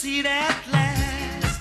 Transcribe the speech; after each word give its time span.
succeed 0.00 0.24
at 0.24 0.56
last. 0.72 1.60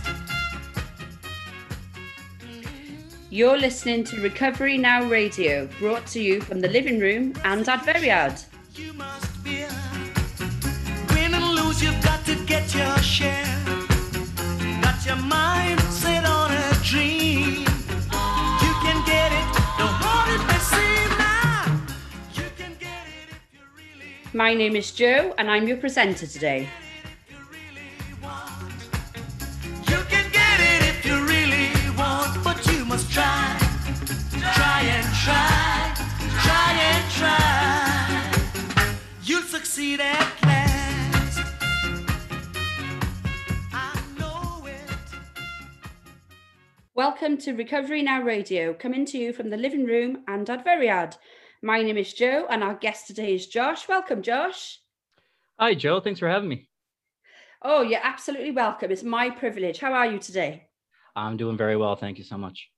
You're 3.30 3.58
listening 3.58 4.06
to 4.06 4.22
Recovery 4.22 4.78
Now 4.78 5.04
Radio, 5.04 5.68
brought 5.78 6.08
to 6.08 6.22
you 6.22 6.40
from 6.40 6.62
the 6.62 6.70
living 6.70 7.00
room 7.00 7.34
and 7.44 7.66
Adferiad. 7.66 8.46
You 8.76 8.94
must 8.94 9.44
be 9.44 9.66
win 11.14 11.34
and 11.34 11.50
lose. 11.54 11.84
You've 11.84 12.02
got 12.02 12.26
to 12.28 12.36
get 12.46 12.74
your 12.74 12.98
share. 13.00 13.58
Got 14.84 15.06
your 15.06 15.18
mind 15.18 15.82
set 15.92 16.24
on 16.24 16.52
a 16.54 16.74
dream. 16.82 17.66
You 18.64 18.74
can 18.86 19.00
get 19.06 19.34
it. 19.40 19.48
Don't 19.78 19.98
hold 20.00 20.28
it 20.36 20.44
may 20.48 20.62
seem 20.72 21.10
now. 21.18 21.82
You 22.34 22.48
can 22.58 22.72
get 22.80 23.04
it 23.06 23.36
if 23.36 23.42
you 23.52 23.60
really, 23.76 24.14
My 24.32 24.54
name 24.54 24.78
is 24.78 24.92
Joe, 24.92 25.36
and 25.38 25.52
I'm 25.52 25.68
your 25.68 25.76
presenter 25.76 26.26
today. 26.26 26.70
Welcome 47.00 47.38
to 47.38 47.54
Recovery 47.54 48.02
Now 48.02 48.22
Radio, 48.22 48.74
coming 48.74 49.06
to 49.06 49.18
you 49.18 49.32
from 49.32 49.50
the 49.50 49.56
living 49.56 49.86
room 49.86 50.26
and 50.28 50.46
Adferiad. 50.46 51.16
My 51.62 51.82
name 51.82 51.96
is 51.96 52.12
Joe, 52.12 52.46
and 52.50 52.62
our 52.62 52.74
guest 52.74 53.08
today 53.08 53.36
is 53.36 53.48
Josh. 53.48 53.88
Welcome, 53.88 54.22
Josh. 54.22 54.82
Hi, 55.58 55.76
Joe. 55.76 56.02
Thanks 56.02 56.20
for 56.20 56.28
having 56.28 56.50
me. 56.50 56.68
Oh, 57.62 57.84
you're 57.84 58.02
absolutely 58.04 58.52
welcome. 58.52 58.92
It's 58.92 59.02
my 59.02 59.30
privilege. 59.30 59.80
How 59.80 59.94
are 59.94 60.08
you 60.08 60.20
today? 60.20 60.68
I'm 61.16 61.38
doing 61.38 61.56
very 61.56 61.78
well. 61.78 61.96
Thank 61.96 62.18
you 62.18 62.26
so 62.26 62.38
much. 62.38 62.70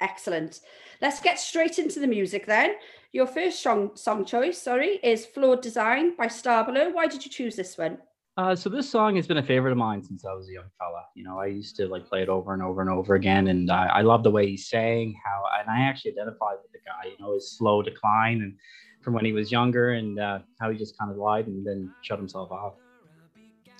Excellent. 0.00 0.58
Let's 1.00 1.20
get 1.20 1.38
straight 1.38 1.78
into 1.78 2.00
the 2.00 2.08
music 2.08 2.46
then. 2.46 2.74
Your 3.12 3.28
first 3.28 3.62
song, 3.62 3.92
song 3.94 4.24
choice, 4.24 4.60
sorry, 4.60 4.98
is 5.04 5.24
Flawed 5.24 5.62
Design 5.62 6.16
by 6.16 6.26
Stabilo. 6.26 6.92
Why 6.92 7.06
did 7.06 7.24
you 7.24 7.30
choose 7.30 7.54
this 7.54 7.78
one? 7.78 7.98
Uh, 8.38 8.54
so 8.54 8.70
this 8.70 8.88
song 8.88 9.16
has 9.16 9.26
been 9.26 9.38
a 9.38 9.42
favorite 9.42 9.72
of 9.72 9.76
mine 9.76 10.00
since 10.00 10.24
I 10.24 10.32
was 10.32 10.48
a 10.48 10.52
young 10.52 10.70
fella. 10.78 11.02
You 11.16 11.24
know, 11.24 11.40
I 11.40 11.46
used 11.46 11.74
to 11.74 11.88
like 11.88 12.06
play 12.06 12.22
it 12.22 12.28
over 12.28 12.54
and 12.54 12.62
over 12.62 12.80
and 12.80 12.88
over 12.88 13.16
again, 13.16 13.48
and 13.48 13.68
I, 13.68 13.86
I 13.86 14.02
love 14.02 14.22
the 14.22 14.30
way 14.30 14.46
he 14.46 14.56
sang. 14.56 15.16
How 15.24 15.42
and 15.58 15.68
I 15.68 15.80
actually 15.80 16.12
identified 16.12 16.58
with 16.62 16.70
the 16.70 16.78
guy. 16.86 17.10
You 17.10 17.16
know, 17.18 17.34
his 17.34 17.50
slow 17.58 17.82
decline 17.82 18.42
and 18.42 18.54
from 19.02 19.14
when 19.14 19.24
he 19.24 19.32
was 19.32 19.50
younger, 19.50 19.90
and 19.90 20.20
uh, 20.20 20.38
how 20.60 20.70
he 20.70 20.78
just 20.78 20.96
kind 20.96 21.10
of 21.10 21.16
lied 21.16 21.48
and 21.48 21.66
then 21.66 21.92
shut 22.02 22.20
himself 22.20 22.52
off. 22.52 22.74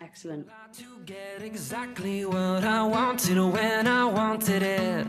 Excellent. 0.00 0.48
to 0.72 0.84
get 1.06 1.40
exactly 1.40 2.24
what 2.24 2.64
I 2.64 2.82
wanted 2.82 3.38
when 3.38 3.86
I 3.86 4.06
wanted 4.06 4.64
it, 4.64 5.06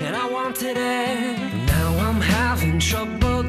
and 0.00 0.14
I 0.14 0.30
wanted 0.30 0.76
it. 0.76 1.66
Now 1.66 2.08
I'm 2.08 2.20
having 2.20 2.78
trouble 2.78 3.42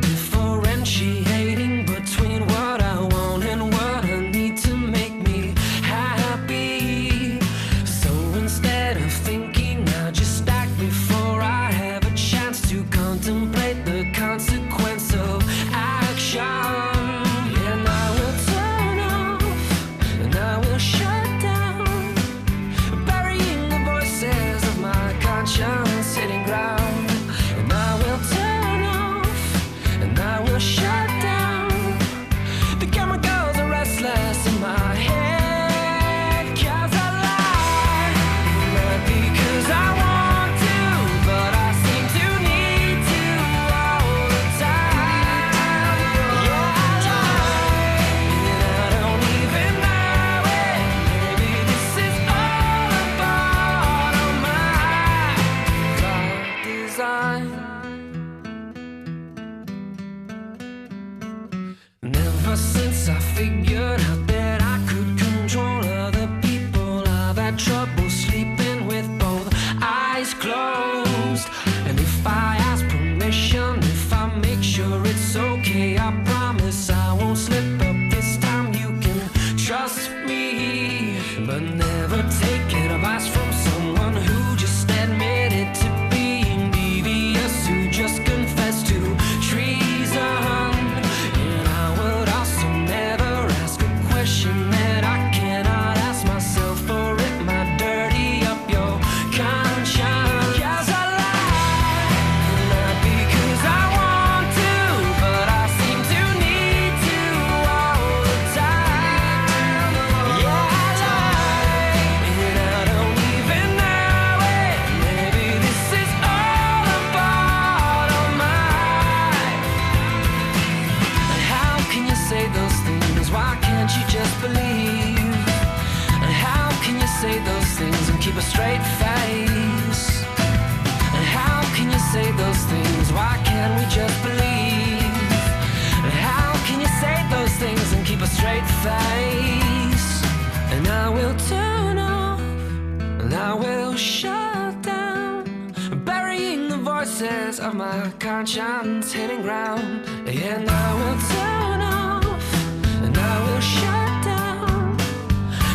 voices 147.14 147.60
of 147.60 147.76
my 147.76 148.12
conscience 148.20 149.12
hitting 149.12 149.42
ground. 149.42 150.06
And 150.28 150.70
I 150.70 150.94
will 150.94 151.20
turn 151.30 151.82
off, 151.82 153.04
and 153.04 153.16
I 153.16 153.44
will 153.46 153.62
shut 153.62 154.24
down. 154.24 154.98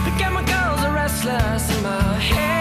The 0.05 0.15
chemicals 0.19 0.81
are 0.85 0.95
restless 0.95 1.77
in 1.77 1.83
my 1.83 2.15
head. 2.15 2.58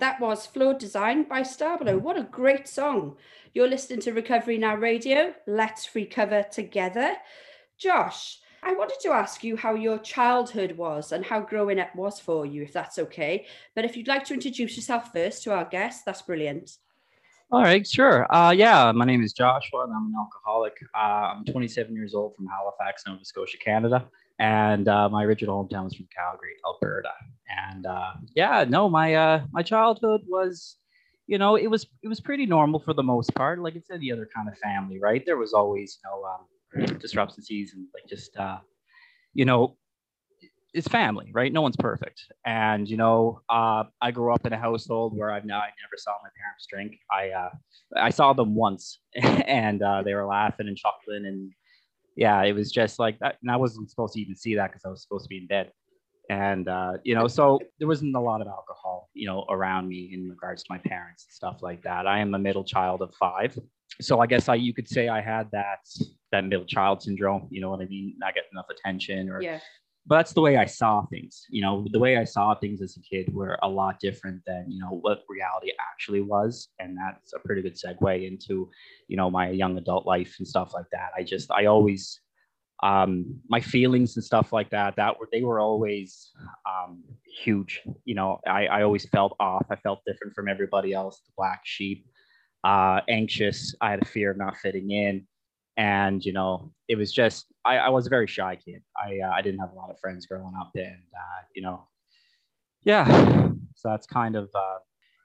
That 0.00 0.18
was 0.18 0.46
Flawed 0.46 0.78
Design 0.78 1.24
by 1.24 1.42
Stabilo. 1.42 2.00
What 2.00 2.16
a 2.16 2.22
great 2.22 2.66
song. 2.66 3.16
You're 3.52 3.68
listening 3.68 4.00
to 4.00 4.14
Recovery 4.14 4.56
Now 4.56 4.74
Radio. 4.74 5.34
Let's 5.46 5.94
recover 5.94 6.42
together. 6.50 7.16
Josh, 7.78 8.38
I 8.62 8.72
wanted 8.72 8.96
to 9.02 9.10
ask 9.10 9.44
you 9.44 9.58
how 9.58 9.74
your 9.74 9.98
childhood 9.98 10.72
was 10.78 11.12
and 11.12 11.22
how 11.22 11.40
growing 11.40 11.78
up 11.78 11.94
was 11.94 12.18
for 12.18 12.46
you, 12.46 12.62
if 12.62 12.72
that's 12.72 12.98
okay. 12.98 13.44
But 13.74 13.84
if 13.84 13.94
you'd 13.94 14.08
like 14.08 14.24
to 14.24 14.34
introduce 14.34 14.74
yourself 14.74 15.12
first 15.12 15.42
to 15.42 15.52
our 15.52 15.66
guests, 15.66 16.02
that's 16.02 16.22
brilliant. 16.22 16.78
All 17.52 17.60
right, 17.60 17.86
sure. 17.86 18.26
Uh, 18.34 18.52
yeah, 18.52 18.90
my 18.92 19.04
name 19.04 19.22
is 19.22 19.34
Joshua, 19.34 19.84
and 19.84 19.92
I'm 19.92 20.06
an 20.06 20.14
alcoholic. 20.16 20.78
Uh, 20.94 21.34
I'm 21.36 21.44
27 21.44 21.94
years 21.94 22.14
old 22.14 22.36
from 22.36 22.46
Halifax, 22.46 23.02
Nova 23.06 23.22
Scotia, 23.22 23.58
Canada, 23.58 24.08
and 24.38 24.88
uh, 24.88 25.10
my 25.10 25.24
original 25.24 25.62
hometown 25.62 25.84
was 25.84 25.94
from 25.94 26.08
Calgary, 26.16 26.54
Alberta. 26.64 27.10
And 27.68 27.86
uh, 27.86 28.12
yeah, 28.34 28.64
no, 28.68 28.88
my 28.88 29.14
uh, 29.14 29.44
my 29.52 29.62
childhood 29.62 30.22
was, 30.26 30.76
you 31.26 31.38
know, 31.38 31.56
it 31.56 31.68
was 31.68 31.86
it 32.02 32.08
was 32.08 32.20
pretty 32.20 32.46
normal 32.46 32.80
for 32.80 32.94
the 32.94 33.02
most 33.02 33.34
part. 33.34 33.58
Like 33.60 33.76
it's 33.76 33.90
any 33.90 34.12
other 34.12 34.28
kind 34.34 34.48
of 34.48 34.56
family, 34.58 34.98
right? 35.00 35.24
There 35.24 35.36
was 35.36 35.52
always, 35.52 35.98
you 36.02 36.10
know, 36.10 36.24
um, 36.24 36.98
disruptions 36.98 37.48
and 37.50 37.86
like 37.94 38.08
just, 38.08 38.36
uh, 38.36 38.58
you 39.34 39.44
know, 39.44 39.76
it's 40.72 40.88
family, 40.88 41.30
right? 41.32 41.52
No 41.52 41.62
one's 41.62 41.76
perfect. 41.76 42.22
And, 42.44 42.88
you 42.88 42.96
know, 42.96 43.40
uh, 43.48 43.84
I 44.00 44.10
grew 44.12 44.32
up 44.32 44.46
in 44.46 44.52
a 44.52 44.58
household 44.58 45.16
where 45.16 45.30
I've 45.30 45.44
now, 45.44 45.58
I 45.58 45.70
never 45.82 45.96
saw 45.96 46.12
my 46.22 46.28
parents 46.40 46.66
drink. 46.70 46.98
I, 47.10 47.30
uh, 47.30 47.50
I 47.96 48.10
saw 48.10 48.32
them 48.32 48.54
once 48.54 49.00
and 49.14 49.82
uh, 49.82 50.02
they 50.02 50.14
were 50.14 50.26
laughing 50.26 50.68
and 50.68 50.76
chuckling. 50.76 51.26
And 51.26 51.52
yeah, 52.16 52.42
it 52.44 52.52
was 52.52 52.70
just 52.70 52.98
like 52.98 53.18
that. 53.18 53.38
And 53.42 53.50
I 53.50 53.56
wasn't 53.56 53.90
supposed 53.90 54.14
to 54.14 54.20
even 54.20 54.36
see 54.36 54.54
that 54.56 54.70
because 54.70 54.84
I 54.84 54.90
was 54.90 55.02
supposed 55.02 55.24
to 55.24 55.28
be 55.28 55.38
in 55.38 55.46
bed. 55.48 55.72
And, 56.30 56.68
uh, 56.68 56.92
you 57.02 57.16
know, 57.16 57.26
so 57.26 57.58
there 57.80 57.88
wasn't 57.88 58.14
a 58.14 58.20
lot 58.20 58.40
of 58.40 58.46
alcohol, 58.46 59.10
you 59.14 59.26
know, 59.26 59.44
around 59.50 59.88
me 59.88 60.10
in 60.12 60.28
regards 60.28 60.62
to 60.62 60.68
my 60.70 60.78
parents 60.78 61.26
and 61.26 61.34
stuff 61.34 61.58
like 61.60 61.82
that. 61.82 62.06
I 62.06 62.20
am 62.20 62.34
a 62.34 62.38
middle 62.38 62.62
child 62.62 63.02
of 63.02 63.12
five. 63.18 63.58
So 64.00 64.20
I 64.20 64.26
guess 64.28 64.48
I, 64.48 64.54
you 64.54 64.72
could 64.72 64.88
say 64.88 65.08
I 65.08 65.20
had 65.20 65.50
that, 65.50 65.80
that 66.30 66.44
middle 66.44 66.64
child 66.66 67.02
syndrome, 67.02 67.48
you 67.50 67.60
know 67.60 67.68
what 67.68 67.80
I 67.80 67.86
mean? 67.86 68.14
Not 68.18 68.34
getting 68.36 68.50
enough 68.52 68.70
attention 68.70 69.28
or 69.28 69.42
Yeah. 69.42 69.58
but 70.06 70.18
that's 70.18 70.32
the 70.32 70.40
way 70.40 70.56
I 70.56 70.66
saw 70.66 71.04
things. 71.06 71.44
You 71.50 71.62
know, 71.62 71.84
the 71.90 71.98
way 71.98 72.16
I 72.16 72.24
saw 72.24 72.54
things 72.54 72.80
as 72.80 72.96
a 72.96 73.00
kid 73.00 73.34
were 73.34 73.58
a 73.64 73.68
lot 73.68 73.98
different 73.98 74.40
than, 74.46 74.66
you 74.68 74.80
know, 74.80 75.00
what 75.02 75.24
reality 75.28 75.72
actually 75.92 76.20
was. 76.20 76.68
And 76.78 76.96
that's 76.96 77.32
a 77.32 77.40
pretty 77.40 77.62
good 77.62 77.74
segue 77.74 78.26
into, 78.30 78.70
you 79.08 79.16
know, 79.16 79.30
my 79.30 79.50
young 79.50 79.76
adult 79.78 80.06
life 80.06 80.36
and 80.38 80.46
stuff 80.46 80.74
like 80.74 80.86
that. 80.92 81.10
I 81.18 81.24
just, 81.24 81.50
I 81.50 81.66
always, 81.66 82.20
um, 82.82 83.40
my 83.48 83.60
feelings 83.60 84.16
and 84.16 84.24
stuff 84.24 84.52
like 84.52 84.70
that, 84.70 84.96
that 84.96 85.18
were, 85.18 85.28
they 85.32 85.42
were 85.42 85.60
always 85.60 86.30
um, 86.68 87.02
huge. 87.42 87.82
You 88.04 88.14
know, 88.14 88.40
I, 88.46 88.66
I 88.66 88.82
always 88.82 89.08
felt 89.08 89.36
off. 89.40 89.66
I 89.70 89.76
felt 89.76 90.00
different 90.06 90.34
from 90.34 90.48
everybody 90.48 90.92
else, 90.92 91.20
the 91.26 91.32
black 91.36 91.60
sheep, 91.64 92.06
uh, 92.64 93.00
anxious. 93.08 93.74
I 93.80 93.90
had 93.90 94.02
a 94.02 94.06
fear 94.06 94.30
of 94.30 94.38
not 94.38 94.56
fitting 94.56 94.90
in 94.90 95.26
and 95.80 96.24
you 96.24 96.32
know 96.32 96.72
it 96.88 96.96
was 96.96 97.12
just 97.12 97.46
I, 97.64 97.78
I 97.78 97.88
was 97.88 98.06
a 98.06 98.10
very 98.10 98.26
shy 98.26 98.56
kid 98.56 98.82
i 98.96 99.18
uh, 99.24 99.30
i 99.30 99.40
didn't 99.40 99.60
have 99.60 99.72
a 99.72 99.74
lot 99.74 99.90
of 99.90 99.98
friends 99.98 100.26
growing 100.26 100.52
up 100.60 100.70
and 100.74 100.84
uh, 101.14 101.42
you 101.54 101.62
know 101.62 101.88
yeah 102.82 103.50
so 103.76 103.88
that's 103.88 104.06
kind 104.06 104.36
of 104.36 104.50
uh, 104.54 104.78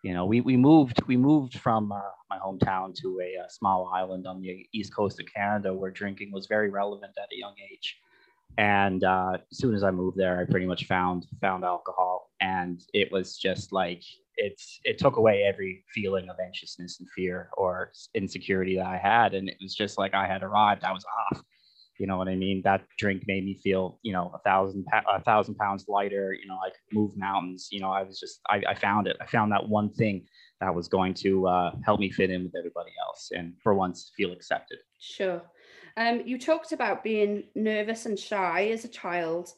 you 0.05 0.13
know 0.13 0.25
we, 0.25 0.39
we 0.41 0.55
moved 0.55 1.01
we 1.07 1.17
moved 1.17 1.57
from 1.57 1.91
uh, 1.91 1.99
my 2.29 2.37
hometown 2.37 2.93
to 2.93 3.19
a, 3.21 3.43
uh 3.43 3.47
small 3.49 3.91
island 3.93 4.27
on 4.27 4.39
the 4.39 4.67
east 4.71 4.93
coast 4.95 5.19
of 5.19 5.25
canada 5.25 5.73
where 5.73 5.89
drinking 5.89 6.31
was 6.31 6.45
very 6.45 6.69
relevant 6.69 7.13
at 7.17 7.33
a 7.33 7.37
young 7.37 7.55
age 7.71 7.97
and 8.57 9.03
uh, 9.03 9.37
as 9.51 9.57
soon 9.57 9.73
as 9.73 9.83
i 9.83 9.89
moved 9.89 10.15
there 10.15 10.39
i 10.39 10.45
pretty 10.45 10.67
much 10.67 10.85
found 10.85 11.25
found 11.41 11.63
alcohol 11.63 12.29
and 12.39 12.83
it 12.93 13.11
was 13.11 13.37
just 13.37 13.73
like 13.73 14.03
it's 14.37 14.79
it 14.83 14.97
took 14.97 15.17
away 15.17 15.43
every 15.43 15.83
feeling 15.93 16.29
of 16.29 16.35
anxiousness 16.43 16.99
and 16.99 17.09
fear 17.09 17.49
or 17.57 17.91
insecurity 18.13 18.75
that 18.75 18.85
I 18.85 18.97
had, 18.97 19.33
and 19.33 19.47
it 19.49 19.57
was 19.61 19.75
just 19.75 19.97
like 19.97 20.13
I 20.13 20.27
had 20.27 20.43
arrived. 20.43 20.83
I 20.83 20.91
was 20.91 21.05
off. 21.31 21.41
You 21.97 22.07
know 22.07 22.17
what 22.17 22.27
I 22.27 22.35
mean? 22.35 22.61
That 22.63 22.83
drink 22.97 23.23
made 23.27 23.45
me 23.45 23.59
feel, 23.63 23.99
you 24.01 24.11
know, 24.11 24.31
a 24.33 24.39
thousand 24.39 24.85
a 25.07 25.21
thousand 25.21 25.55
pounds 25.55 25.85
lighter. 25.87 26.33
You 26.33 26.47
know, 26.47 26.55
I 26.55 26.69
could 26.69 26.97
move 26.97 27.15
mountains. 27.15 27.69
You 27.71 27.79
know, 27.79 27.91
I 27.91 28.03
was 28.03 28.19
just 28.19 28.41
I, 28.49 28.61
I 28.67 28.75
found 28.75 29.07
it. 29.07 29.17
I 29.21 29.25
found 29.25 29.51
that 29.51 29.67
one 29.67 29.93
thing 29.93 30.25
that 30.59 30.73
was 30.73 30.87
going 30.87 31.13
to 31.15 31.47
uh, 31.47 31.71
help 31.85 31.99
me 31.99 32.11
fit 32.11 32.29
in 32.29 32.43
with 32.43 32.55
everybody 32.57 32.91
else, 33.07 33.29
and 33.31 33.53
for 33.63 33.73
once 33.73 34.11
feel 34.17 34.31
accepted. 34.31 34.79
Sure. 34.99 35.41
Um, 35.97 36.21
you 36.25 36.37
talked 36.37 36.73
about 36.73 37.03
being 37.03 37.43
nervous 37.55 38.05
and 38.05 38.19
shy 38.19 38.69
as 38.73 38.83
a 38.83 38.89
child 38.89 39.53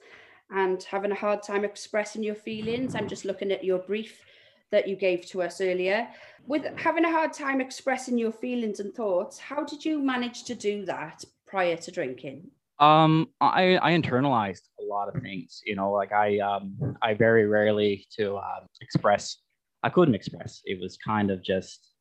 and 0.52 0.82
having 0.84 1.12
a 1.12 1.16
hard 1.16 1.42
time 1.42 1.66
expressing 1.66 2.24
your 2.24 2.36
feelings. 2.36 2.94
I'm 2.94 3.08
just 3.08 3.26
looking 3.26 3.52
at 3.52 3.64
your 3.64 3.80
brief 3.80 4.24
that 4.72 4.88
you 4.88 4.96
gave 4.96 5.26
to 5.28 5.42
us 5.42 5.62
earlier. 5.62 6.08
With 6.46 6.66
having 6.78 7.06
a 7.06 7.12
hard 7.12 7.34
time 7.34 7.60
expressing 7.60 8.18
your 8.18 8.32
feelings 8.32 8.80
and 8.80 8.94
thoughts, 8.94 9.40
how 9.40 9.64
did 9.64 9.84
you 9.84 10.00
manage 10.00 10.44
to 10.46 10.56
do 10.56 10.86
that 10.86 11.24
prior 11.48 11.78
to 11.78 11.92
drinking? 11.92 12.52
Um, 12.80 13.30
I 13.42 13.78
I 13.78 13.92
internalized 13.92 14.70
a 14.80 14.84
lot 14.84 15.08
of 15.14 15.22
things. 15.22 15.62
You 15.66 15.76
know, 15.76 15.92
like 15.92 16.12
I 16.12 16.40
um 16.40 16.96
I 17.02 17.16
very 17.16 17.48
rarely 17.48 18.06
to 18.18 18.38
um, 18.38 18.68
express. 18.82 19.38
I 19.84 19.90
couldn't 19.90 20.16
express. 20.16 20.62
It 20.66 20.80
was 20.80 20.98
kind 20.98 21.32
of 21.32 21.44
just, 21.44 21.92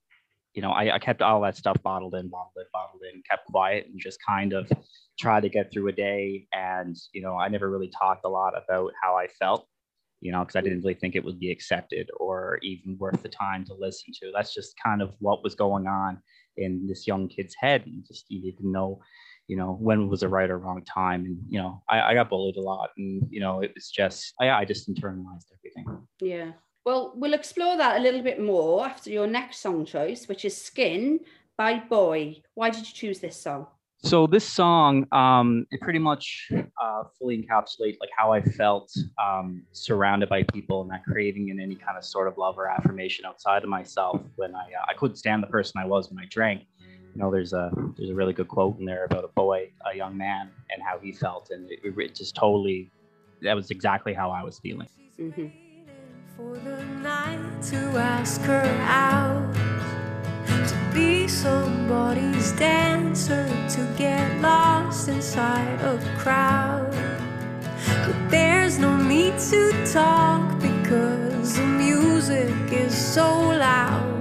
you 0.55 0.63
know, 0.63 0.71
I, 0.71 0.95
I 0.95 0.99
kept 0.99 1.23
all 1.23 1.41
that 1.43 1.57
stuff 1.57 1.77
bottled 1.83 2.15
in, 2.15 2.29
bottled 2.29 2.57
in, 2.57 2.65
bottled 2.73 3.03
in, 3.13 3.23
kept 3.29 3.47
quiet, 3.47 3.87
and 3.87 4.01
just 4.01 4.19
kind 4.27 4.53
of 4.53 4.71
tried 5.19 5.43
to 5.43 5.49
get 5.49 5.73
through 5.73 5.89
a 5.89 5.93
day. 5.93 6.47
And 6.53 6.97
you 7.13 7.23
know, 7.23 7.37
I 7.37 7.49
never 7.49 7.71
really 7.71 7.91
talked 7.99 8.25
a 8.25 8.29
lot 8.29 8.53
about 8.53 8.93
how 9.03 9.17
I 9.17 9.29
felt. 9.29 9.67
You 10.21 10.33
know, 10.33 10.41
because 10.41 10.57
I 10.57 10.63
didn't 10.63 10.81
really 10.81 10.95
think 10.95 11.15
it 11.15 11.25
would 11.25 11.39
be 11.39 11.51
accepted 11.51 12.09
or 12.19 12.59
even 12.63 12.97
worth 12.99 13.23
the 13.23 13.29
time 13.29 13.65
to 13.67 13.75
listen 13.75 14.13
to. 14.21 14.33
That's 14.35 14.53
just 14.55 14.75
kind 14.83 15.03
of 15.03 15.15
what 15.21 15.45
was 15.45 15.55
going 15.55 15.87
on 15.87 16.23
in 16.57 16.87
this 16.87 17.07
young 17.07 17.29
kid's 17.29 17.55
head, 17.59 17.85
and 17.87 18.05
just 18.07 18.25
you 18.29 18.53
to 18.53 18.69
know 18.69 19.01
you 19.49 19.57
know 19.57 19.77
when 19.81 20.09
was 20.09 20.21
the 20.21 20.29
right 20.29 20.51
or 20.51 20.59
wrong 20.59 20.83
time 20.85 21.25
and 21.25 21.39
you 21.49 21.59
know 21.59 21.83
I, 21.89 22.01
I 22.01 22.15
got 22.15 22.29
bullied 22.29 22.57
a 22.57 22.61
lot 22.61 22.91
and 22.97 23.23
you 23.31 23.41
know 23.41 23.61
it 23.61 23.73
was 23.75 23.91
just 23.91 24.35
I, 24.41 24.51
I 24.51 24.65
just 24.65 24.89
internalized 24.89 25.47
everything 25.57 26.07
Yeah. 26.21 26.53
Well, 26.85 27.15
we'll 27.17 27.35
explore 27.35 27.77
that 27.77 27.97
a 27.99 28.01
little 28.01 28.23
bit 28.23 28.41
more 28.41 28.87
after 28.87 29.11
your 29.11 29.27
next 29.27 29.59
song 29.59 29.85
choice, 29.85 30.29
which 30.29 30.45
is 30.45 30.57
Skin 30.57 31.19
by 31.59 31.81
Boy. 31.81 32.43
Why 32.55 32.71
did 32.71 32.87
you 32.87 32.95
choose 32.95 33.19
this 33.19 33.37
song? 33.43 33.67
so 34.03 34.27
this 34.27 34.45
song 34.45 35.07
um 35.13 35.67
it 35.71 35.81
pretty 35.81 35.99
much 35.99 36.51
uh 36.83 37.03
fully 37.19 37.43
encapsulates 37.43 37.97
like 37.99 38.11
how 38.17 38.31
i 38.31 38.43
felt 38.43 38.93
um 39.23 39.65
surrounded 39.73 40.29
by 40.29 40.43
people 40.53 40.83
and 40.83 40.91
that 40.91 41.03
craving 41.05 41.51
and 41.51 41.61
any 41.61 41.75
kind 41.75 41.97
of 41.97 42.05
sort 42.05 42.29
of 42.29 42.37
love 42.37 42.59
or 42.59 42.69
affirmation 42.69 43.25
outside 43.25 43.63
of 43.63 43.69
myself 43.69 44.21
when 44.37 44.55
i 44.55 44.61
uh, 44.61 44.85
i 44.89 44.93
couldn't 44.95 45.17
stand 45.17 45.43
the 45.43 45.47
person 45.47 45.81
i 45.81 45.87
was 45.87 46.11
when 46.11 46.23
i 46.23 46.27
drank 46.31 46.63
you 47.17 47.23
know 47.23 47.31
there's 47.31 47.55
a 47.55 47.73
there's 47.97 48.11
a 48.11 48.15
really 48.15 48.35
good 48.35 48.47
quote 48.47 48.79
in 48.79 48.85
there 48.85 49.07
about 49.07 49.25
a 49.25 49.29
boy 49.29 49.71
a 49.91 49.97
young 49.97 50.15
man 50.19 50.51
and 50.71 50.83
how 50.83 50.99
he 50.99 51.13
felt 51.13 51.49
and 51.51 51.71
it, 51.71 51.81
it 51.83 52.15
just 52.15 52.35
totally 52.35 52.91
that 53.41 53.57
was 53.57 53.71
exactly 53.71 54.13
how 54.13 54.31
i 54.31 54.43
was 54.43 54.59
feeling 54.59 54.89
Mhm. 55.19 55.51
For 56.37 56.59
the 56.59 56.85
night 57.01 57.63
to 57.71 57.77
ask 57.97 58.43
her 58.43 58.69
out. 58.83 59.55
to 60.71 60.77
be 60.93 61.27
somebody's 61.27 62.53
dancer 62.53 63.47
to 63.75 63.95
get 63.97 64.43
lost 64.43 65.09
inside 65.09 65.81
a 65.81 65.97
crowd. 66.19 66.93
But 68.05 68.31
there's 68.31 68.79
no 68.79 68.95
need 68.99 69.39
to 69.53 69.63
talk 69.91 70.61
because 70.61 71.57
the 71.57 71.65
music 71.65 72.55
is 72.71 72.95
so 72.95 73.27
loud. 73.67 74.16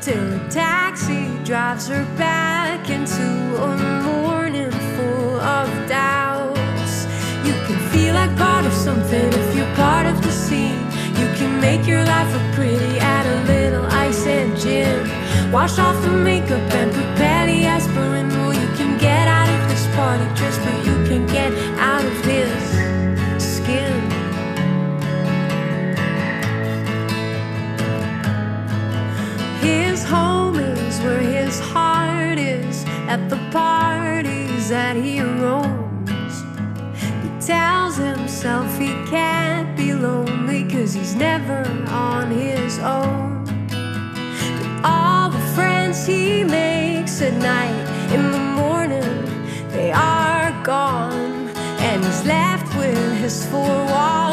Till 0.00 0.32
a 0.32 0.48
taxi 0.48 1.28
drives 1.44 1.86
her 1.88 2.06
back 2.16 2.88
into 2.88 3.22
a 3.62 3.76
morning 4.02 4.70
full 4.70 5.38
of 5.38 5.68
doubts. 5.90 7.04
You 7.44 7.52
can 7.66 7.78
feel 7.90 8.14
like 8.14 8.34
part 8.38 8.64
of 8.64 8.72
something 8.72 9.28
if 9.30 9.54
you're 9.54 9.74
part 9.74 10.06
of 10.06 10.22
the 10.22 10.32
scene. 10.32 10.86
You 11.20 11.28
can 11.36 11.60
make 11.60 11.86
your 11.86 12.02
life 12.02 12.32
look 12.32 12.54
pretty, 12.54 12.98
add 12.98 13.26
a 13.26 13.52
little 13.52 13.84
ice 13.84 14.26
and 14.26 14.56
gin. 14.56 15.06
Wash 15.52 15.78
off 15.78 16.00
the 16.02 16.12
makeup 16.12 16.72
and 16.80 16.90
prepare 16.94 17.46
the 17.46 17.66
aspirin. 17.66 18.28
Well, 18.30 18.54
you 18.54 18.68
can 18.78 18.96
get 18.96 19.28
out 19.28 19.50
of 19.50 19.68
this 19.68 19.84
party 19.94 20.24
dress, 20.34 20.56
but 20.64 20.76
you 20.86 20.94
can 21.08 21.26
get 21.26 21.52
out 21.78 22.02
of 22.02 22.22
this 22.24 22.69
His 29.60 30.02
home 30.04 30.58
is 30.58 31.00
where 31.00 31.20
his 31.20 31.60
heart 31.60 32.38
is 32.38 32.84
at 33.08 33.28
the 33.28 33.36
parties 33.50 34.68
that 34.70 34.96
he 34.96 35.20
roams. 35.20 36.34
He 37.22 37.46
tells 37.46 37.96
himself 37.96 38.66
he 38.78 38.92
can't 39.10 39.76
be 39.76 39.92
lonely 39.92 40.64
cause 40.70 40.94
he's 40.94 41.14
never 41.14 41.60
on 41.88 42.30
his 42.30 42.78
own. 42.78 43.44
But 43.68 44.84
all 44.84 45.30
the 45.30 45.44
friends 45.54 46.06
he 46.06 46.42
makes 46.44 47.20
at 47.20 47.34
night 47.34 47.86
in 48.14 48.32
the 48.32 48.38
morning, 48.38 49.24
they 49.72 49.92
are 49.92 50.52
gone. 50.64 51.50
And 51.80 52.04
he's 52.04 52.24
left 52.24 52.74
with 52.76 53.18
his 53.18 53.44
four 53.46 53.84
walls, 53.92 54.29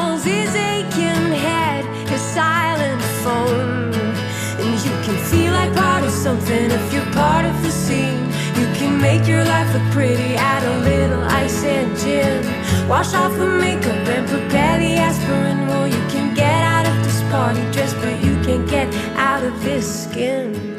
something 6.18 6.72
if 6.72 6.94
you're 6.94 7.12
part 7.14 7.46
of 7.46 7.62
the 7.62 7.70
scene. 7.70 8.26
You 8.60 8.66
can 8.80 9.00
make 9.00 9.28
your 9.28 9.44
life 9.44 9.72
look 9.74 9.88
pretty, 9.92 10.36
add 10.36 10.64
a 10.64 10.80
little 10.80 11.24
ice 11.24 11.64
and 11.64 11.96
gin. 11.98 12.42
Wash 12.90 13.14
off 13.14 13.34
the 13.38 13.48
makeup 13.48 14.08
and 14.16 14.28
prepare 14.28 14.80
the 14.80 14.96
aspirin. 14.96 15.68
Well, 15.68 15.88
you 15.88 16.04
can 16.10 16.34
get 16.34 16.62
out 16.74 16.88
of 16.88 16.98
this 17.06 17.22
party 17.32 17.62
dress, 17.72 17.94
but 18.02 18.16
you 18.26 18.34
can't 18.44 18.68
get 18.68 18.92
out 19.16 19.44
of 19.44 19.64
this 19.64 20.06
skin. 20.06 20.76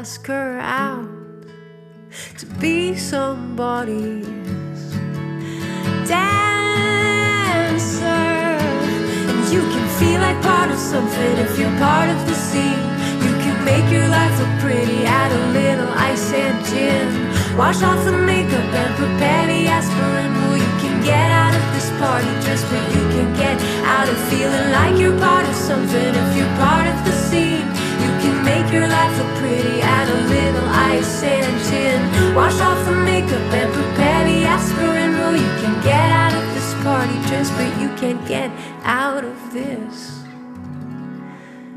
Ask 0.00 0.26
her 0.28 0.58
out 0.60 1.04
to 2.38 2.46
be 2.58 2.96
somebody's 2.96 4.24
dancer. 6.08 6.46
And 9.30 9.42
you 9.52 9.60
can 9.60 9.86
feel 10.00 10.18
like 10.26 10.40
part 10.40 10.70
of 10.70 10.78
something 10.78 11.32
if 11.44 11.58
you're 11.58 11.76
part 11.76 12.08
of 12.08 12.16
the 12.26 12.32
scene. 12.32 12.84
You 13.24 13.32
can 13.44 13.56
make 13.62 13.86
your 13.92 14.08
life 14.08 14.34
look 14.40 14.54
pretty, 14.64 15.04
add 15.04 15.32
a 15.40 15.42
little 15.58 15.92
ice 15.92 16.32
and 16.32 16.56
gin. 16.64 17.06
Wash 17.58 17.82
off 17.82 18.02
the 18.06 18.16
makeup 18.16 18.72
and 18.82 18.92
prepare 18.96 19.46
the 19.52 19.68
aspirin. 19.68 20.32
Well, 20.40 20.56
you 20.56 20.72
can 20.80 20.96
get 21.04 21.28
out 21.42 21.52
of 21.52 21.64
this 21.76 21.90
party 22.00 22.32
dress, 22.40 22.64
but 22.72 22.84
you 22.96 23.04
can 23.16 23.28
get 23.36 23.56
out 23.84 24.08
of 24.08 24.16
feeling 24.32 24.66
like 24.72 24.98
you're 24.98 25.18
part 25.20 25.46
of 25.46 25.54
something 25.54 26.10
if 26.22 26.30
you're 26.38 26.56
part 26.56 26.86
of 26.88 26.96
the 27.04 27.12
scene. 27.28 27.68
You 28.00 28.10
can 28.24 28.36
make 28.48 28.72
your 28.72 28.88
life 29.10 29.18
look 29.18 29.36
pretty, 29.38 29.80
add 29.80 30.08
a 30.08 30.20
little 30.28 30.68
ice 30.68 31.22
and 31.22 31.64
gin. 31.68 32.34
Wash 32.34 32.60
off 32.60 32.84
the 32.84 32.92
makeup 32.92 33.52
and 33.52 33.72
prepare 33.72 34.24
the 34.24 34.44
aspirin. 34.44 35.12
Well, 35.12 35.32
you 35.34 35.50
can 35.62 35.82
get 35.82 36.10
out 36.12 36.32
of 36.32 36.54
this 36.54 36.74
party 36.82 37.14
dress, 37.28 37.50
but 37.50 37.80
you 37.80 37.88
can't 37.96 38.26
get 38.28 38.50
out 38.84 39.24
of 39.24 39.52
this 39.52 40.24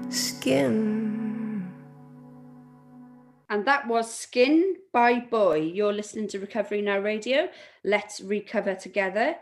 skin. 0.09 1.71
And 3.49 3.65
that 3.65 3.87
was 3.87 4.11
Skin 4.11 4.75
by 4.91 5.19
Boy. 5.19 5.59
You're 5.59 5.93
listening 5.93 6.27
to 6.29 6.39
Recovery 6.39 6.81
Now 6.81 6.99
Radio. 6.99 7.49
Let's 7.83 8.19
recover 8.19 8.73
together. 8.73 9.35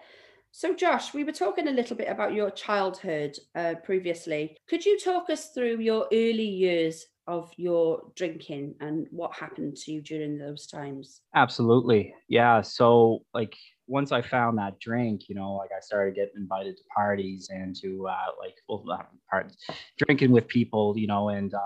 So, 0.54 0.76
Josh, 0.76 1.14
we 1.14 1.24
were 1.24 1.32
talking 1.32 1.70
a 1.70 1.72
little 1.72 1.96
bit 1.96 2.10
about 2.10 2.34
your 2.34 2.52
childhood 2.52 3.38
uh, 3.56 3.76
previously. 3.86 4.58
Could 4.68 4.86
you 4.86 5.00
talk 5.00 5.30
us 5.30 5.48
through 5.52 5.80
your 5.80 6.08
early 6.12 6.44
years 6.44 7.06
of 7.28 7.52
your 7.56 8.02
drinking 8.16 8.76
and 8.80 9.08
what 9.12 9.34
happened 9.34 9.76
to 9.76 9.92
you 9.92 10.02
during 10.02 10.38
those 10.38 10.66
times? 10.68 11.22
Absolutely. 11.36 12.14
Yeah. 12.28 12.62
So 12.62 13.20
like 13.34 13.56
once 13.88 14.12
I 14.12 14.22
found 14.22 14.58
that 14.58 14.80
drink, 14.80 15.30
you 15.30 15.36
know, 15.36 15.54
like 15.54 15.70
I 15.76 15.82
started 15.82 16.16
getting 16.16 16.34
invited 16.38 16.78
to 16.78 16.84
parties 16.96 17.50
and 17.52 17.76
to 17.82 18.08
uh, 18.08 18.32
like 18.40 18.56
well, 18.68 18.84
not 18.86 19.10
parties, 19.30 19.58
drinking 19.98 20.32
with 20.32 20.48
people, 20.48 20.96
you 20.98 21.08
know, 21.08 21.30
and 21.30 21.54
uh, 21.54 21.60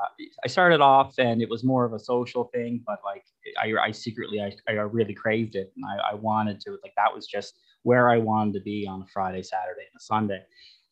I 0.43 0.47
started 0.47 0.81
off 0.81 1.15
and 1.19 1.41
it 1.41 1.49
was 1.49 1.63
more 1.63 1.85
of 1.85 1.93
a 1.93 1.99
social 1.99 2.45
thing, 2.53 2.83
but 2.85 2.99
like 3.05 3.23
I, 3.61 3.73
I 3.87 3.91
secretly, 3.91 4.41
I, 4.41 4.51
I 4.67 4.73
really 4.73 5.13
craved 5.13 5.55
it 5.55 5.71
and 5.75 5.85
I, 5.85 6.11
I 6.11 6.13
wanted 6.15 6.59
to, 6.61 6.71
like, 6.83 6.93
that 6.97 7.13
was 7.13 7.27
just 7.27 7.59
where 7.83 8.09
I 8.09 8.17
wanted 8.17 8.55
to 8.55 8.61
be 8.61 8.87
on 8.89 9.03
a 9.03 9.05
Friday, 9.13 9.43
Saturday, 9.43 9.85
and 9.91 9.97
a 9.97 10.03
Sunday. 10.03 10.41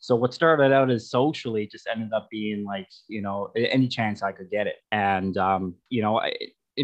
So 0.04 0.18
what 0.18 0.34
started 0.34 0.74
out 0.74 0.92
as 0.92 1.10
socially 1.10 1.66
just 1.66 1.88
ended 1.90 2.12
up 2.12 2.28
being 2.30 2.66
like, 2.66 2.90
you 3.08 3.22
know, 3.22 3.52
any 3.56 3.88
chance 3.88 4.22
I 4.22 4.34
could 4.34 4.52
get 4.52 4.68
it. 4.68 4.76
And, 4.92 5.38
um, 5.38 5.76
you 5.88 6.02
know, 6.02 6.20
I, 6.20 6.34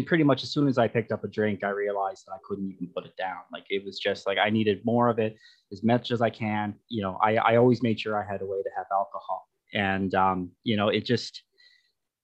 pretty 0.06 0.24
much 0.24 0.42
as 0.42 0.50
soon 0.50 0.66
as 0.66 0.78
I 0.78 0.88
picked 0.88 1.12
up 1.12 1.22
a 1.22 1.28
drink, 1.28 1.62
I 1.62 1.68
realized 1.68 2.24
that 2.26 2.32
I 2.32 2.38
couldn't 2.48 2.72
even 2.72 2.88
put 2.94 3.04
it 3.04 3.12
down. 3.18 3.40
Like 3.52 3.64
it 3.68 3.84
was 3.84 3.98
just 3.98 4.26
like 4.26 4.38
I 4.38 4.48
needed 4.48 4.80
more 4.86 5.10
of 5.10 5.18
it 5.18 5.36
as 5.70 5.84
much 5.84 6.12
as 6.12 6.22
I 6.22 6.30
can. 6.30 6.74
You 6.88 7.02
know, 7.02 7.18
I, 7.22 7.36
I 7.36 7.56
always 7.56 7.82
made 7.82 8.00
sure 8.00 8.18
I 8.18 8.24
had 8.26 8.40
a 8.40 8.46
way 8.46 8.62
to 8.62 8.70
have 8.74 8.86
alcohol. 8.90 9.46
And 9.74 10.14
um, 10.14 10.52
you 10.64 10.78
know, 10.78 10.88
it 10.88 11.04
just 11.04 11.42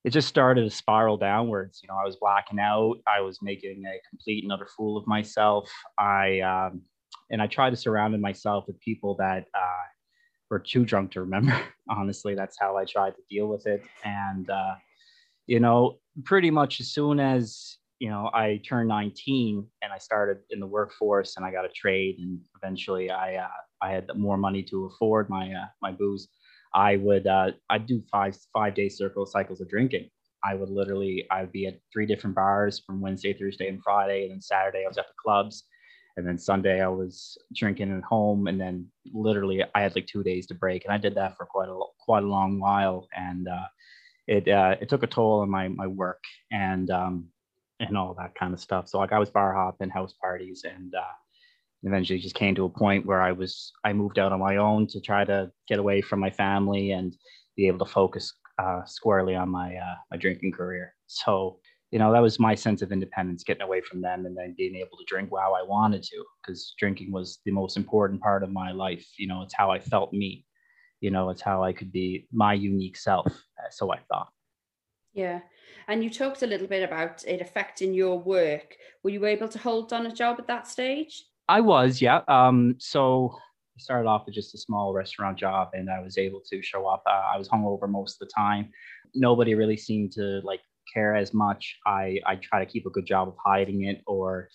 it 0.05 0.15
just 0.15 0.29
started 0.29 0.63
to 0.63 0.71
spiral 0.75 1.19
downwards. 1.19 1.81
You 1.83 1.89
know, 1.89 1.99
I 2.03 2.07
was 2.07 2.17
blacking 2.17 2.59
out, 2.59 3.01
I 3.07 3.21
was 3.21 3.41
making 3.43 3.85
a 3.85 4.01
complete 4.09 4.45
and 4.45 4.53
utter 4.53 4.69
fool 4.75 4.97
of 4.97 5.07
myself. 5.07 5.71
I 5.99 6.41
um 6.41 6.81
and 7.31 7.43
I 7.43 7.49
tried 7.49 7.71
to 7.71 7.77
surround 7.77 8.19
myself 8.19 8.65
with 8.67 8.81
people 8.81 9.15
that 9.17 9.45
uh 9.55 9.85
were 10.51 10.59
too 10.59 10.85
drunk 10.85 11.13
to 11.13 11.21
remember. 11.21 11.59
Honestly, 11.91 12.35
that's 12.35 12.57
how 12.59 12.77
I 12.77 12.85
tried 12.85 13.17
to 13.17 13.23
deal 13.31 13.47
with 13.47 13.67
it. 13.67 13.83
And 14.05 14.49
uh, 14.51 14.75
you 15.47 15.61
know, 15.61 15.99
pretty 16.25 16.51
much 16.51 16.81
as 16.81 16.89
soon 16.89 17.21
as 17.21 17.79
you 17.99 18.11
know 18.11 18.31
I 18.35 18.61
turned 18.67 18.89
19 18.89 19.67
and 19.83 19.93
I 19.93 19.99
started 19.99 20.39
in 20.51 20.61
the 20.61 20.67
workforce 20.67 21.37
and 21.37 21.47
I 21.47 21.51
got 21.51 21.65
a 21.65 21.71
trade 21.71 22.17
and 22.19 22.41
eventually 22.57 23.11
I 23.11 23.37
uh, 23.37 23.49
I 23.83 23.91
had 23.91 24.11
more 24.17 24.37
money 24.37 24.63
to 24.65 24.87
afford 24.87 25.29
my 25.31 25.53
uh, 25.53 25.67
my 25.83 25.93
booze. 25.93 26.29
I 26.75 26.97
would 26.97 27.27
uh, 27.27 27.53
I'd 27.71 27.87
do 27.87 28.03
five 28.11 28.37
five 28.53 28.75
day 28.75 28.89
circle 28.89 29.27
cycles 29.27 29.61
of 29.61 29.69
drinking. 29.69 30.11
I 30.45 30.55
would 30.55 30.69
literally 30.69 31.27
I'd 31.31 31.53
be 31.53 31.67
at 31.67 31.81
three 31.93 32.07
different 32.07 32.37
bars 32.37 32.83
from 32.87 33.01
Wednesday, 33.01 33.33
Thursday, 33.33 33.69
and 33.69 33.83
Friday, 33.83 34.25
and 34.25 34.33
then 34.33 34.41
Saturday 34.43 34.85
I 34.85 34.89
was 34.89 34.99
at 34.99 35.07
the 35.09 35.15
clubs, 35.23 35.65
and 36.17 36.27
then 36.27 36.39
Sunday 36.39 36.81
I 36.81 36.89
was 36.89 37.37
drinking 37.55 37.97
at 37.97 38.03
home, 38.03 38.47
and 38.47 38.61
then 38.61 38.87
literally 39.13 39.63
I 39.75 39.81
had 39.81 39.95
like 39.95 40.07
two 40.07 40.23
days 40.23 40.47
to 40.47 40.55
break, 40.55 40.85
and 40.85 40.93
I 40.93 40.99
did 40.99 41.15
that 41.17 41.37
for 41.37 41.47
quite 41.47 41.69
a 41.69 41.79
quite 41.99 42.25
a 42.25 42.29
long 42.29 42.59
while, 42.59 43.09
and 43.15 43.49
uh, 43.49 43.67
it 44.27 44.49
uh, 44.49 44.77
it 44.81 44.89
took 44.89 45.03
a 45.03 45.07
toll 45.07 45.41
on 45.41 45.51
my 45.51 45.69
my 45.69 45.87
work 45.87 46.23
and 46.51 46.91
um, 46.91 47.29
and 47.81 47.97
all 47.97 48.15
that 48.15 48.35
kind 48.35 48.55
of 48.55 48.61
stuff. 48.61 48.89
So 48.89 48.99
like 48.99 49.13
I 49.13 49.19
was 49.19 49.31
bar 49.31 49.55
hopping, 49.55 49.91
house 49.91 50.15
parties, 50.21 50.65
and 50.65 50.95
uh, 50.95 51.15
eventually 51.83 52.19
just 52.19 52.35
came 52.35 52.55
to 52.55 52.65
a 52.65 52.71
point 52.71 53.07
where 53.07 53.21
I 53.21 53.33
was 53.33 53.73
I 53.85 53.93
moved 53.93 54.19
out 54.19 54.33
on 54.33 54.41
my 54.41 54.57
own 54.57 54.87
to 54.89 55.01
try 55.01 55.25
to 55.25 55.51
get 55.69 55.79
away 55.79 56.01
from 56.01 56.21
my 56.21 56.31
family 56.31 56.93
and 56.93 57.17
be 57.57 57.67
able 57.67 57.85
to 57.85 57.93
focus 57.93 58.33
uh, 58.59 58.85
squarely 58.87 59.35
on 59.37 59.51
my 59.51 59.77
uh, 59.77 59.95
my 60.11 60.17
drinking 60.17 60.53
career. 60.53 60.95
So 61.07 61.59
you 61.91 61.99
know, 61.99 62.13
that 62.13 62.23
was 62.23 62.39
my 62.39 62.55
sense 62.55 62.83
of 62.83 62.93
independence, 62.93 63.45
getting 63.45 63.63
away 63.63 63.81
from 63.81 64.01
them 64.01 64.27
and 64.27 64.37
then 64.37 64.55
being 64.57 64.75
able 64.77 64.99
to 64.99 65.05
drink 65.07 65.31
while 65.31 65.55
I 65.55 65.63
wanted 65.63 66.03
to, 66.03 66.25
because 66.43 66.75
drinking 66.79 67.13
was 67.13 67.39
the 67.45 67.53
most 67.53 67.77
important 67.77 68.21
part 68.21 68.43
of 68.43 68.51
my 68.51 68.73
life. 68.73 69.07
You 69.19 69.29
know, 69.29 69.43
it's 69.43 69.55
how 69.55 69.71
I 69.71 69.79
felt 69.79 70.13
me. 70.13 70.45
You 71.01 71.11
know, 71.11 71.31
it's 71.31 71.43
how 71.43 71.63
I 71.63 71.73
could 71.73 71.93
be 71.93 72.27
my 72.33 72.55
unique 72.55 72.97
self. 72.97 73.27
uh, 73.27 73.71
So 73.71 73.93
I 73.93 73.99
thought. 74.11 74.29
Yeah. 75.13 75.41
And 75.89 76.03
you 76.03 76.11
talked 76.11 76.43
a 76.43 76.47
little 76.47 76.67
bit 76.67 76.83
about 76.83 77.25
it 77.25 77.41
affecting 77.41 77.95
your 77.95 78.19
work. 78.19 78.77
Were 79.03 79.11
you 79.11 79.25
able 79.25 79.49
to 79.49 79.59
hold 79.59 79.93
on 79.93 80.07
a 80.07 80.13
job 80.13 80.37
at 80.39 80.49
that 80.49 80.67
stage? 80.67 81.25
I 81.49 81.61
was, 81.61 82.03
yeah. 82.03 82.23
Um, 82.27 82.75
so 82.79 83.31
I 83.77 83.79
started 83.79 84.09
off 84.09 84.27
with 84.27 84.35
just 84.35 84.55
a 84.55 84.59
small 84.59 84.93
restaurant 84.93 85.39
job, 85.39 85.69
and 85.75 85.89
I 85.89 86.01
was 86.01 86.19
able 86.19 86.43
to 86.51 86.61
show 86.63 86.87
up. 86.87 87.03
Uh, 87.07 87.23
I 87.33 87.39
was 87.39 87.49
hungover 87.49 87.89
most 87.89 88.21
of 88.21 88.27
the 88.27 88.33
time. 88.35 88.71
Nobody 89.15 89.55
really 89.55 89.77
seemed 89.77 90.13
to 90.13 90.41
like 90.43 90.61
care 90.97 91.15
as 91.15 91.31
much. 91.35 91.63
I 91.87 92.03
I 92.31 92.37
try 92.37 92.59
to 92.65 92.71
keep 92.73 92.87
a 92.87 92.95
good 92.97 93.07
job 93.07 93.29
of 93.29 93.37
hiding 93.51 93.85
it, 93.91 93.99
or 94.07 94.49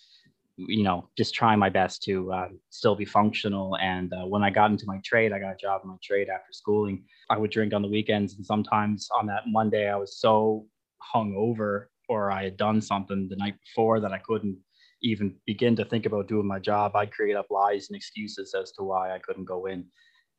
you 0.56 0.84
know, 0.84 0.98
just 1.16 1.34
trying 1.34 1.58
my 1.58 1.70
best 1.70 2.02
to 2.02 2.14
uh, 2.32 2.48
still 2.70 2.96
be 3.02 3.06
functional. 3.06 3.76
And 3.78 4.12
uh, 4.12 4.26
when 4.32 4.42
I 4.44 4.50
got 4.50 4.70
into 4.70 4.84
my 4.86 4.98
trade, 5.10 5.32
I 5.32 5.38
got 5.38 5.54
a 5.54 5.64
job 5.66 5.80
in 5.84 5.90
my 5.90 5.96
trade 6.08 6.28
after 6.28 6.52
schooling. 6.52 7.04
I 7.30 7.38
would 7.38 7.50
drink 7.50 7.72
on 7.72 7.82
the 7.82 7.94
weekends, 7.96 8.36
and 8.36 8.44
sometimes 8.44 9.08
on 9.18 9.26
that 9.26 9.44
Monday, 9.46 9.86
I 9.88 9.96
was 9.96 10.18
so 10.18 10.66
hungover, 11.14 11.86
or 12.08 12.30
I 12.30 12.44
had 12.44 12.56
done 12.56 12.80
something 12.80 13.28
the 13.28 13.36
night 13.36 13.56
before 13.64 14.00
that 14.00 14.12
I 14.12 14.18
couldn't 14.18 14.58
even 15.02 15.34
begin 15.46 15.76
to 15.76 15.84
think 15.84 16.06
about 16.06 16.28
doing 16.28 16.46
my 16.46 16.58
job, 16.58 16.94
I'd 16.96 17.12
create 17.12 17.36
up 17.36 17.46
lies 17.50 17.88
and 17.88 17.96
excuses 17.96 18.54
as 18.54 18.72
to 18.72 18.82
why 18.84 19.14
I 19.14 19.18
couldn't 19.18 19.44
go 19.44 19.66
in. 19.66 19.84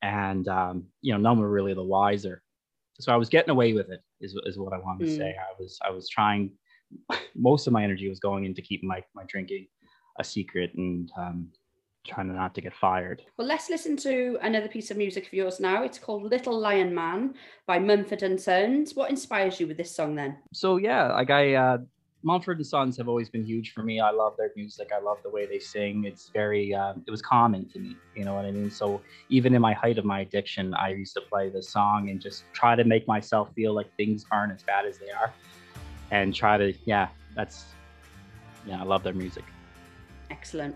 And, 0.02 0.48
um, 0.48 0.88
you 1.02 1.14
know, 1.14 1.20
none 1.20 1.40
were 1.40 1.50
really 1.50 1.74
the 1.74 1.84
wiser. 1.84 2.42
So 3.00 3.12
I 3.12 3.16
was 3.18 3.30
getting 3.30 3.50
away 3.50 3.74
with 3.74 3.90
it 3.90 4.02
is, 4.22 4.36
is 4.46 4.58
what 4.58 4.74
I 4.74 4.78
wanted 4.78 5.08
to 5.08 5.12
Mm. 5.14 5.18
say. 5.18 5.36
I 5.40 5.54
was, 5.60 5.80
I 5.84 5.90
was 5.90 6.08
trying, 6.10 6.52
most 7.36 7.68
of 7.68 7.74
my 7.74 7.84
energy 7.84 8.08
was 8.10 8.20
going 8.20 8.46
into 8.46 8.62
keeping 8.62 8.88
my, 8.88 9.04
my 9.16 9.24
drinking 9.28 9.68
a 10.20 10.24
secret 10.24 10.72
and 10.76 11.12
um, 11.18 11.48
trying 12.06 12.34
not 12.36 12.54
to 12.56 12.62
get 12.62 12.74
fired. 12.76 13.24
Well, 13.38 13.48
let's 13.48 13.70
listen 13.70 13.98
to 13.98 14.38
another 14.42 14.68
piece 14.68 14.92
of 14.92 14.98
music 14.98 15.26
of 15.26 15.34
yours 15.34 15.60
now. 15.60 15.84
It's 15.84 15.98
called 15.98 16.24
Little 16.24 16.60
Lion 16.60 16.94
Man 16.94 17.34
by 17.66 17.80
Mumford 17.80 18.22
and 18.22 18.40
Sons. 18.40 18.94
What 18.94 19.10
inspires 19.10 19.60
you 19.60 19.66
with 19.68 19.78
this 19.78 19.96
song 19.96 20.14
then? 20.16 20.38
so 20.54 20.78
yeah, 20.78 21.12
like 21.14 21.32
I, 21.32 21.56
uh, 21.56 21.78
Mumford 22.24 22.58
and 22.58 22.66
Sons 22.66 22.98
have 22.98 23.10
always 23.10 23.30
been 23.30 23.46
huge 23.46 23.74
for 23.74 23.84
me. 23.84 24.00
I 24.00 24.12
love 24.12 24.36
their 24.38 24.52
music. 24.56 24.90
I 24.96 25.02
love 25.02 25.18
the 25.24 25.30
way 25.30 25.46
they 25.46 25.60
sing. 25.60 26.06
It's 26.06 26.32
very, 26.34 26.74
um, 26.74 27.04
it 27.06 27.12
was 27.12 27.22
calming 27.22 27.68
to 27.74 27.80
me. 27.80 27.98
You 28.16 28.24
know 28.24 28.34
what 28.34 28.46
I 28.46 28.52
mean? 28.52 28.72
So 28.72 29.04
even 29.30 29.54
in 29.54 29.62
my 29.62 29.74
height 29.74 29.98
of 29.98 30.06
my 30.06 30.22
addiction, 30.22 30.74
I 30.74 30.90
used 30.90 31.14
to 31.16 31.22
play 31.30 31.50
this 31.50 31.72
song 31.72 32.10
and 32.10 32.22
just 32.22 32.44
try 32.54 32.76
to 32.76 32.86
make 32.86 33.08
myself 33.08 33.50
feel 33.56 33.74
like 33.74 33.88
things 33.98 34.26
aren't 34.32 34.54
as 34.54 34.64
bad 34.64 34.86
as 34.86 34.98
they 35.00 35.10
are, 35.10 35.34
and 36.12 36.34
try 36.34 36.58
to, 36.58 36.74
yeah, 36.86 37.10
that's, 37.36 37.66
yeah, 38.66 38.80
I 38.80 38.84
love 38.86 39.04
their 39.04 39.14
music. 39.14 39.44
Excellent. 40.32 40.76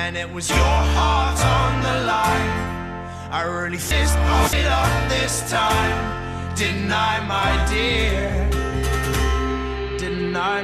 And 0.00 0.16
it 0.16 0.32
was 0.32 0.48
your 0.48 0.58
heart 0.96 1.38
on 1.58 1.72
the 1.82 2.06
line. 2.06 2.52
I 3.30 3.42
really 3.42 3.76
fist 3.78 4.16
it 4.54 4.64
up 4.64 5.08
this 5.10 5.50
time. 5.50 6.54
Didn't 6.54 6.88
my 6.88 7.66
dear? 7.68 8.48
Didn't 9.98 10.32
my 10.32 10.62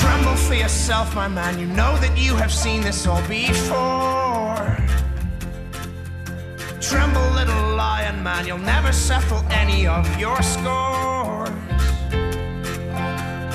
Tremble 0.00 0.36
for 0.36 0.54
yourself, 0.54 1.14
my 1.14 1.26
man. 1.26 1.58
You 1.58 1.66
know 1.66 1.96
that 1.96 2.16
you 2.16 2.36
have 2.36 2.52
seen 2.52 2.82
this 2.82 3.06
all 3.06 3.26
before. 3.26 4.21
Tremble, 6.92 7.30
little 7.40 7.74
lion 7.74 8.22
man. 8.22 8.46
You'll 8.46 8.66
never 8.76 8.92
settle 8.92 9.42
any 9.48 9.86
of 9.86 10.04
your 10.20 10.40
scores. 10.42 11.50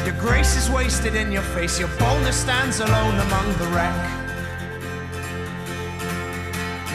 Your 0.06 0.18
grace 0.20 0.58
is 0.58 0.70
wasted 0.70 1.14
in 1.16 1.32
your 1.32 1.48
face. 1.56 1.80
Your 1.80 1.92
boldness 2.00 2.36
stands 2.36 2.80
alone 2.80 3.18
among 3.28 3.48
the 3.62 3.68
wreck. 3.74 4.00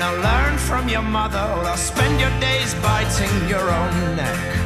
Now 0.00 0.12
learn 0.28 0.58
from 0.58 0.88
your 0.88 1.06
mother, 1.18 1.44
or 1.56 1.64
else 1.64 1.82
spend 1.82 2.20
your 2.20 2.34
days 2.40 2.74
biting 2.86 3.34
your 3.48 3.66
own 3.80 4.16
neck. 4.16 4.62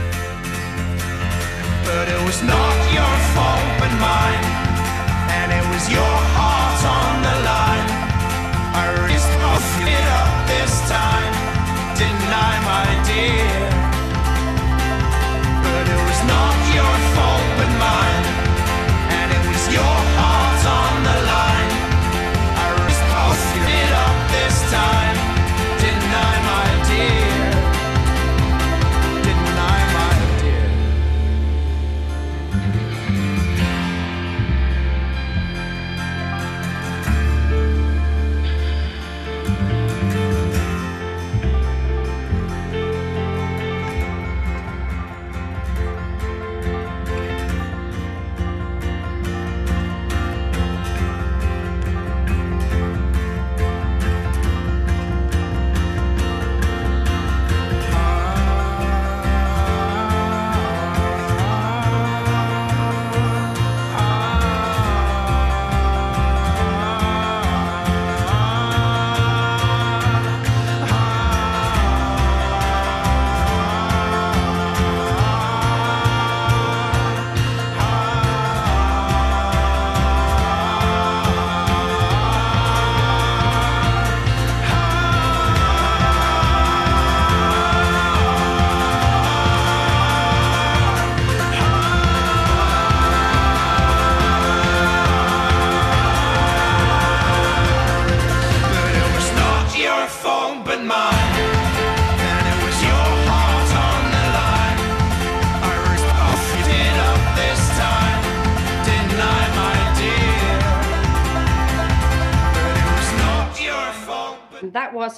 But 1.87 2.09
it 2.09 2.21
was 2.27 2.43
not 2.43 2.77
your 2.93 3.15
fault 3.35 3.67
but 3.79 3.93
mine 4.03 4.45
And 5.39 5.49
it 5.53 5.65
was 5.73 5.85
your 5.89 6.17
heart 6.35 6.81
on 6.99 7.15
the 7.27 7.37
line 7.51 7.89
I 8.75 8.87
risked 9.07 9.87
it 9.87 10.07
up 10.21 10.31
this 10.49 10.91
time 10.91 11.16
I 11.99 12.61
my 12.61 13.05
dear 13.07 13.76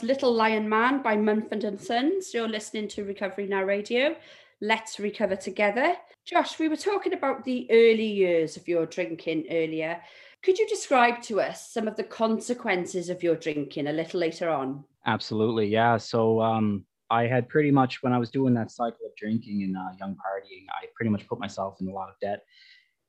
Little 0.03 0.33
Lion 0.33 0.69
Man 0.69 1.03
by 1.03 1.17
Mumford 1.17 1.65
and 1.65 1.81
Sons. 1.81 2.33
You're 2.33 2.49
listening 2.49 2.89
to 2.89 3.05
Recovery 3.05 3.47
Now 3.47 3.65
Radio. 3.65 4.17
Let's 4.61 4.99
recover 4.99 5.37
together. 5.37 5.95
Josh, 6.25 6.59
we 6.59 6.69
were 6.69 6.77
talking 6.77 7.15
about 7.15 7.45
the 7.45 7.67
early 7.71 8.07
years 8.07 8.57
of 8.57 8.69
your 8.69 8.87
drinking 8.87 9.47
earlier. 9.51 10.01
Could 10.43 10.59
you 10.59 10.69
describe 10.69 11.23
to 11.23 11.41
us 11.41 11.71
some 11.71 11.89
of 11.89 11.97
the 11.97 12.05
consequences 12.05 13.09
of 13.09 13.23
your 13.23 13.37
drinking 13.37 13.89
a 13.89 13.93
little 13.93 14.21
later 14.21 14.49
on? 14.49 14.85
Absolutely, 15.07 15.67
yeah. 15.67 15.97
So 15.97 16.41
um, 16.41 16.85
I 17.11 17.27
had 17.27 17.49
pretty 17.49 17.71
much 17.71 18.03
when 18.03 18.13
I 18.13 18.19
was 18.19 18.31
doing 18.31 18.55
that 18.55 18.71
cycle 18.71 19.07
of 19.07 19.17
drinking 19.17 19.63
and 19.63 19.77
uh, 19.77 19.97
young 19.99 20.13
partying, 20.13 20.67
I 20.71 20.87
pretty 20.95 21.11
much 21.11 21.27
put 21.27 21.41
myself 21.41 21.81
in 21.81 21.89
a 21.89 21.93
lot 21.93 22.09
of 22.09 22.15
debt, 22.21 22.45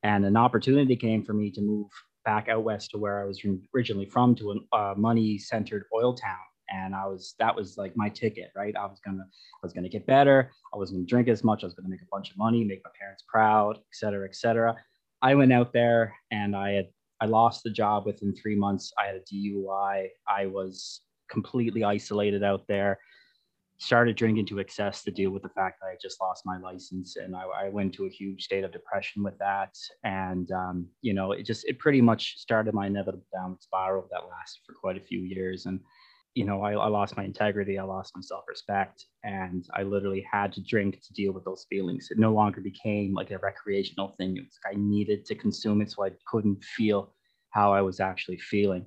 and 0.04 0.26
an 0.26 0.38
opportunity 0.38 0.96
came 0.96 1.24
for 1.24 1.34
me 1.34 1.52
to 1.52 1.62
move 1.62 1.88
back 2.26 2.50
out 2.50 2.64
west 2.64 2.92
to 2.92 2.98
where 2.98 3.22
I 3.22 3.26
was 3.26 3.42
originally 3.76 4.06
from 4.06 4.36
to 4.36 4.52
a 4.52 4.76
uh, 4.76 4.94
money-centered 4.96 5.86
oil 5.96 6.14
town, 6.14 6.38
and 6.72 6.96
I 6.96 7.06
was 7.06 7.36
that 7.40 7.56
was 7.56 7.78
like 7.78 7.94
my 7.96 8.10
ticket, 8.10 8.52
right? 8.56 8.76
I 8.76 8.86
was 8.86 9.00
gonna 9.06 9.24
I 9.24 9.60
was 9.64 9.74
gonna 9.74 9.90
get 9.90 10.06
better. 10.06 10.52
I 10.74 10.78
wasn't 10.78 11.00
gonna 11.00 11.08
drink 11.08 11.28
as 11.28 11.44
much. 11.44 11.64
I 11.64 11.68
was 11.68 11.74
gonna 11.74 11.90
make 11.90 12.02
a 12.02 12.12
bunch 12.12 12.32
of 12.32 12.38
money, 12.38 12.64
make 12.64 12.82
my 12.84 12.92
parents 13.00 13.24
proud, 13.28 13.78
et 13.78 13.94
cetera, 13.94 14.28
et 14.28 14.36
cetera. 14.36 14.76
I 15.22 15.36
went 15.36 15.54
out 15.54 15.74
there 15.74 16.14
and 16.32 16.56
I 16.56 16.72
had 16.72 16.88
I 17.22 17.26
lost 17.26 17.64
the 17.64 17.72
job 17.72 18.06
within 18.06 18.34
three 18.34 18.56
months. 18.56 18.94
I 18.98 19.08
had 19.08 19.16
a 19.16 19.34
DUI. 19.34 20.08
I 20.28 20.46
was 20.46 21.02
completely 21.30 21.84
isolated 21.84 22.44
out 22.44 22.64
there. 22.68 22.98
Started 23.78 24.16
drinking 24.16 24.46
to 24.48 24.60
excess 24.60 25.04
to 25.04 25.12
deal 25.12 25.32
with 25.32 25.44
the 25.44 25.50
fact 25.50 25.80
that 25.80 25.88
I 25.88 25.90
had 25.92 26.00
just 26.02 26.20
lost 26.22 26.44
my 26.46 26.58
license, 26.60 27.16
and 27.16 27.34
I, 27.34 27.44
I 27.44 27.70
went 27.70 27.94
to 27.94 28.06
a 28.06 28.10
huge 28.10 28.44
state 28.44 28.66
of 28.66 28.74
depression 28.74 29.24
with 29.24 29.38
that. 29.40 29.74
And 30.04 30.52
um, 30.52 30.88
you 31.02 31.14
know, 31.14 31.32
it 31.32 31.44
just 31.44 31.66
it 31.66 31.80
pretty 31.80 32.02
much 32.02 32.38
started 32.38 32.74
my 32.74 32.88
inevitable 32.88 33.26
downward 33.34 33.62
spiral 33.62 34.08
that 34.12 34.28
lasted 34.30 34.62
for 34.66 34.74
quite 34.74 34.98
a 34.98 35.02
few 35.02 35.20
years. 35.20 35.66
And 35.66 35.80
you 36.36 36.46
know, 36.46 36.62
I, 36.62 36.74
I 36.74 36.88
lost 36.88 37.18
my 37.18 37.24
integrity, 37.24 37.78
I 37.78 37.84
lost 37.84 38.14
my 38.16 38.22
self 38.22 38.46
respect, 38.48 39.06
and 39.24 39.66
I 39.76 39.84
literally 39.84 40.26
had 40.32 40.54
to 40.54 40.62
drink 40.62 41.02
to 41.02 41.14
deal 41.14 41.34
with 41.34 41.46
those 41.46 41.66
feelings. 41.70 42.08
It 42.12 42.20
no 42.20 42.34
longer 42.34 42.62
became 42.62 43.14
like 43.14 43.32
a 43.32 43.38
recreational 43.40 44.16
thing. 44.18 44.38
It 44.38 44.42
was 44.42 44.60
I 44.66 44.76
needed 44.78 45.26
to 45.26 45.36
consume 45.36 45.82
it 45.82 45.92
so 45.92 46.06
I 46.06 46.12
couldn't 46.28 46.64
feel 46.64 47.14
how 47.52 47.74
I 47.74 47.82
was 47.82 48.00
actually 48.00 48.38
feeling 48.38 48.86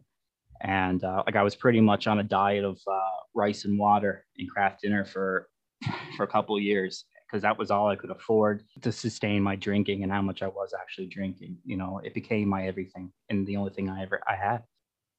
and 0.62 1.02
uh, 1.02 1.22
like 1.26 1.37
I 1.37 1.42
was 1.42 1.57
pretty 1.57 1.81
much 1.81 2.07
on 2.07 2.20
a 2.20 2.22
diet 2.22 2.64
of 2.64 2.78
uh, 2.87 3.00
rice 3.35 3.64
and 3.64 3.78
water 3.78 4.24
and 4.38 4.48
Kraft 4.50 4.83
Dinner 4.83 5.05
for 5.05 5.48
for 6.16 6.22
a 6.22 6.28
couple 6.28 6.59
years 6.61 7.05
because 7.26 7.42
that 7.42 7.59
was 7.59 7.70
all 7.70 7.88
I 7.88 7.96
could 7.96 8.11
afford 8.11 8.62
to 8.83 8.92
sustain 8.92 9.42
my 9.42 9.57
drinking 9.57 10.02
and 10.02 10.12
how 10.12 10.22
much 10.22 10.42
I 10.42 10.48
was 10.48 10.74
actually 10.78 11.07
drinking. 11.07 11.57
You 11.64 11.76
know, 11.76 12.00
it 12.05 12.14
became 12.14 12.48
my 12.48 12.66
everything 12.66 13.11
and 13.31 13.46
the 13.46 13.57
only 13.57 13.72
thing 13.72 13.88
I 13.88 14.02
ever 14.02 14.20
I 14.28 14.37
had. 14.37 14.62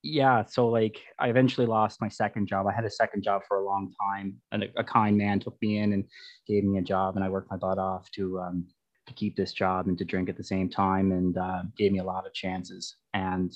Yeah, 0.03 0.43
so 0.45 0.67
like 0.67 0.99
I 1.17 1.29
eventually 1.29 1.65
lost 1.65 2.01
my 2.01 2.09
second 2.09 2.47
job. 2.47 2.67
I 2.67 2.73
had 2.73 2.83
a 2.83 2.89
second 2.89 3.23
job 3.23 3.43
for 3.47 3.57
a 3.57 3.65
long 3.65 3.93
time, 4.01 4.35
and 4.51 4.63
a, 4.63 4.67
a 4.77 4.83
kind 4.83 5.17
man 5.17 5.39
took 5.39 5.55
me 5.61 5.77
in 5.77 5.93
and 5.93 6.03
gave 6.45 6.65
me 6.65 6.77
a 6.77 6.81
job, 6.81 7.15
and 7.15 7.23
I 7.23 7.29
worked 7.29 7.49
my 7.49 7.57
butt 7.57 7.77
off 7.77 8.11
to 8.11 8.39
um, 8.41 8.67
to 9.07 9.13
keep 9.13 9.37
this 9.37 9.53
job 9.53 9.87
and 9.87 9.97
to 9.97 10.05
drink 10.05 10.27
at 10.27 10.35
the 10.35 10.43
same 10.43 10.69
time, 10.69 11.13
and 11.13 11.37
uh, 11.37 11.63
gave 11.77 11.93
me 11.93 11.99
a 11.99 12.03
lot 12.03 12.27
of 12.27 12.33
chances. 12.33 12.97
And 13.13 13.53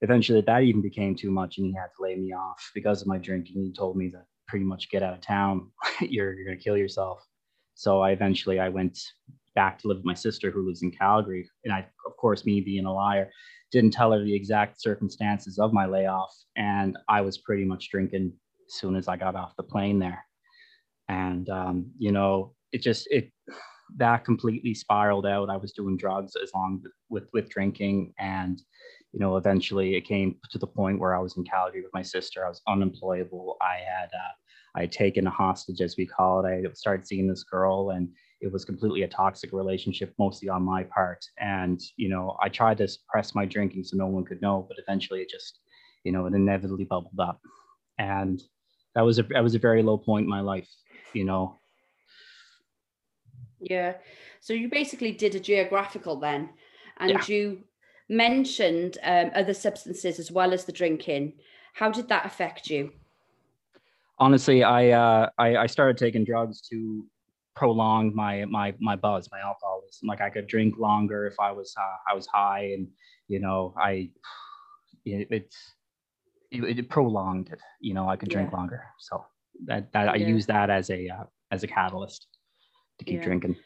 eventually 0.00 0.40
that 0.42 0.62
even 0.62 0.82
became 0.82 1.14
too 1.16 1.30
much 1.30 1.56
and 1.56 1.66
he 1.66 1.72
had 1.72 1.86
to 1.96 2.02
lay 2.02 2.14
me 2.14 2.32
off 2.32 2.70
because 2.74 3.00
of 3.00 3.08
my 3.08 3.18
drinking. 3.18 3.62
He 3.62 3.72
told 3.72 3.96
me 3.96 4.10
to 4.10 4.22
pretty 4.46 4.64
much 4.64 4.90
get 4.90 5.02
out 5.02 5.14
of 5.14 5.20
town. 5.20 5.70
you're 6.00 6.34
you're 6.34 6.46
gonna 6.46 6.56
kill 6.56 6.76
yourself. 6.76 7.24
So 7.74 8.00
I 8.00 8.10
eventually 8.10 8.60
I 8.60 8.68
went 8.68 8.98
back 9.54 9.78
to 9.78 9.88
live 9.88 9.98
with 9.98 10.06
my 10.06 10.14
sister 10.14 10.50
who 10.50 10.66
lives 10.66 10.82
in 10.82 10.90
Calgary. 10.90 11.48
And 11.64 11.72
I 11.72 11.86
of 12.06 12.16
course 12.16 12.44
me 12.44 12.60
being 12.60 12.86
a 12.86 12.92
liar, 12.92 13.30
didn't 13.70 13.92
tell 13.92 14.12
her 14.12 14.22
the 14.22 14.34
exact 14.34 14.80
circumstances 14.80 15.58
of 15.58 15.72
my 15.72 15.86
layoff. 15.86 16.34
And 16.56 16.96
I 17.08 17.20
was 17.20 17.38
pretty 17.38 17.64
much 17.64 17.90
drinking 17.90 18.32
as 18.68 18.74
soon 18.74 18.96
as 18.96 19.08
I 19.08 19.16
got 19.16 19.34
off 19.34 19.56
the 19.56 19.62
plane 19.62 19.98
there. 19.98 20.24
And 21.08 21.48
um, 21.48 21.90
you 21.98 22.12
know, 22.12 22.54
it 22.72 22.82
just 22.82 23.08
it 23.10 23.30
that 23.96 24.24
completely 24.24 24.74
spiraled 24.74 25.26
out. 25.26 25.50
I 25.50 25.56
was 25.56 25.72
doing 25.72 25.96
drugs 25.96 26.34
as 26.42 26.50
long 26.54 26.82
with, 27.10 27.24
with, 27.32 27.48
drinking 27.50 28.14
and 28.18 28.60
you 29.12 29.20
know, 29.20 29.36
eventually 29.36 29.94
it 29.94 30.04
came 30.06 30.36
to 30.50 30.58
the 30.58 30.66
point 30.66 30.98
where 30.98 31.14
I 31.14 31.20
was 31.20 31.36
in 31.36 31.44
Calgary 31.44 31.82
with 31.82 31.94
my 31.94 32.02
sister. 32.02 32.44
I 32.44 32.48
was 32.48 32.62
unemployable. 32.66 33.56
I 33.60 33.76
had 33.76 34.06
uh, 34.06 34.32
I 34.76 34.80
had 34.82 34.92
taken 34.92 35.26
a 35.26 35.30
hostage, 35.30 35.80
as 35.80 35.96
we 35.96 36.06
call 36.06 36.44
it. 36.44 36.66
I 36.66 36.72
started 36.72 37.06
seeing 37.06 37.28
this 37.28 37.44
girl, 37.44 37.90
and 37.90 38.08
it 38.44 38.52
was 38.52 38.64
completely 38.64 39.02
a 39.02 39.08
toxic 39.08 39.52
relationship, 39.52 40.14
mostly 40.18 40.50
on 40.50 40.62
my 40.62 40.84
part. 40.84 41.24
And 41.38 41.80
you 41.96 42.10
know, 42.10 42.36
I 42.42 42.50
tried 42.50 42.78
to 42.78 42.88
suppress 42.88 43.34
my 43.34 43.46
drinking 43.46 43.84
so 43.84 43.96
no 43.96 44.06
one 44.06 44.24
could 44.24 44.42
know, 44.42 44.66
but 44.68 44.76
eventually 44.78 45.22
it 45.22 45.30
just, 45.30 45.60
you 46.04 46.12
know, 46.12 46.26
it 46.26 46.34
inevitably 46.34 46.84
bubbled 46.84 47.18
up, 47.18 47.40
and 47.98 48.42
that 48.94 49.00
was 49.02 49.18
a 49.18 49.22
that 49.30 49.42
was 49.42 49.54
a 49.54 49.58
very 49.58 49.82
low 49.82 49.96
point 49.96 50.24
in 50.24 50.30
my 50.30 50.40
life. 50.40 50.68
You 51.14 51.24
know. 51.24 51.58
Yeah. 53.60 53.94
So 54.40 54.52
you 54.52 54.68
basically 54.68 55.12
did 55.12 55.34
a 55.34 55.40
geographical 55.40 56.16
then, 56.20 56.50
and 56.98 57.12
Yeah. 57.12 57.24
you 57.26 57.64
mentioned 58.10 58.98
um, 59.02 59.30
other 59.34 59.54
substances 59.54 60.18
as 60.18 60.30
well 60.30 60.52
as 60.52 60.66
the 60.66 60.72
drinking. 60.72 61.32
How 61.72 61.90
did 61.90 62.08
that 62.08 62.26
affect 62.26 62.68
you? 62.68 62.92
honestly, 64.18 64.62
I, 64.62 64.90
uh, 64.90 65.30
I 65.38 65.56
I 65.56 65.66
started 65.66 65.96
taking 65.98 66.24
drugs 66.24 66.60
to 66.70 67.04
prolong 67.54 68.14
my 68.14 68.44
my 68.46 68.74
my 68.80 68.96
buzz, 68.96 69.28
my 69.30 69.40
alcoholism. 69.40 70.08
Like 70.08 70.20
I 70.20 70.30
could 70.30 70.46
drink 70.46 70.76
longer 70.78 71.26
if 71.26 71.38
I 71.38 71.52
was 71.52 71.74
uh, 71.78 71.96
I 72.10 72.14
was 72.14 72.26
high, 72.26 72.72
and 72.74 72.88
you 73.28 73.40
know 73.40 73.74
I 73.78 74.10
it, 75.04 75.28
it's 75.30 75.56
it, 76.50 76.78
it 76.78 76.90
prolonged 76.90 77.50
it. 77.50 77.60
You 77.80 77.94
know 77.94 78.08
I 78.08 78.16
could 78.16 78.28
drink 78.30 78.52
Yeah. 78.52 78.58
longer, 78.58 78.84
so 78.98 79.24
that 79.66 79.92
that 79.92 80.08
I 80.08 80.16
use 80.16 80.46
that 80.46 80.70
as 80.70 80.90
a 80.90 81.08
uh, 81.08 81.24
as 81.50 81.62
a 81.62 81.66
catalyst 81.66 82.26
to 82.98 83.04
keep 83.04 83.20
Yeah. 83.20 83.24
drinking. 83.24 83.56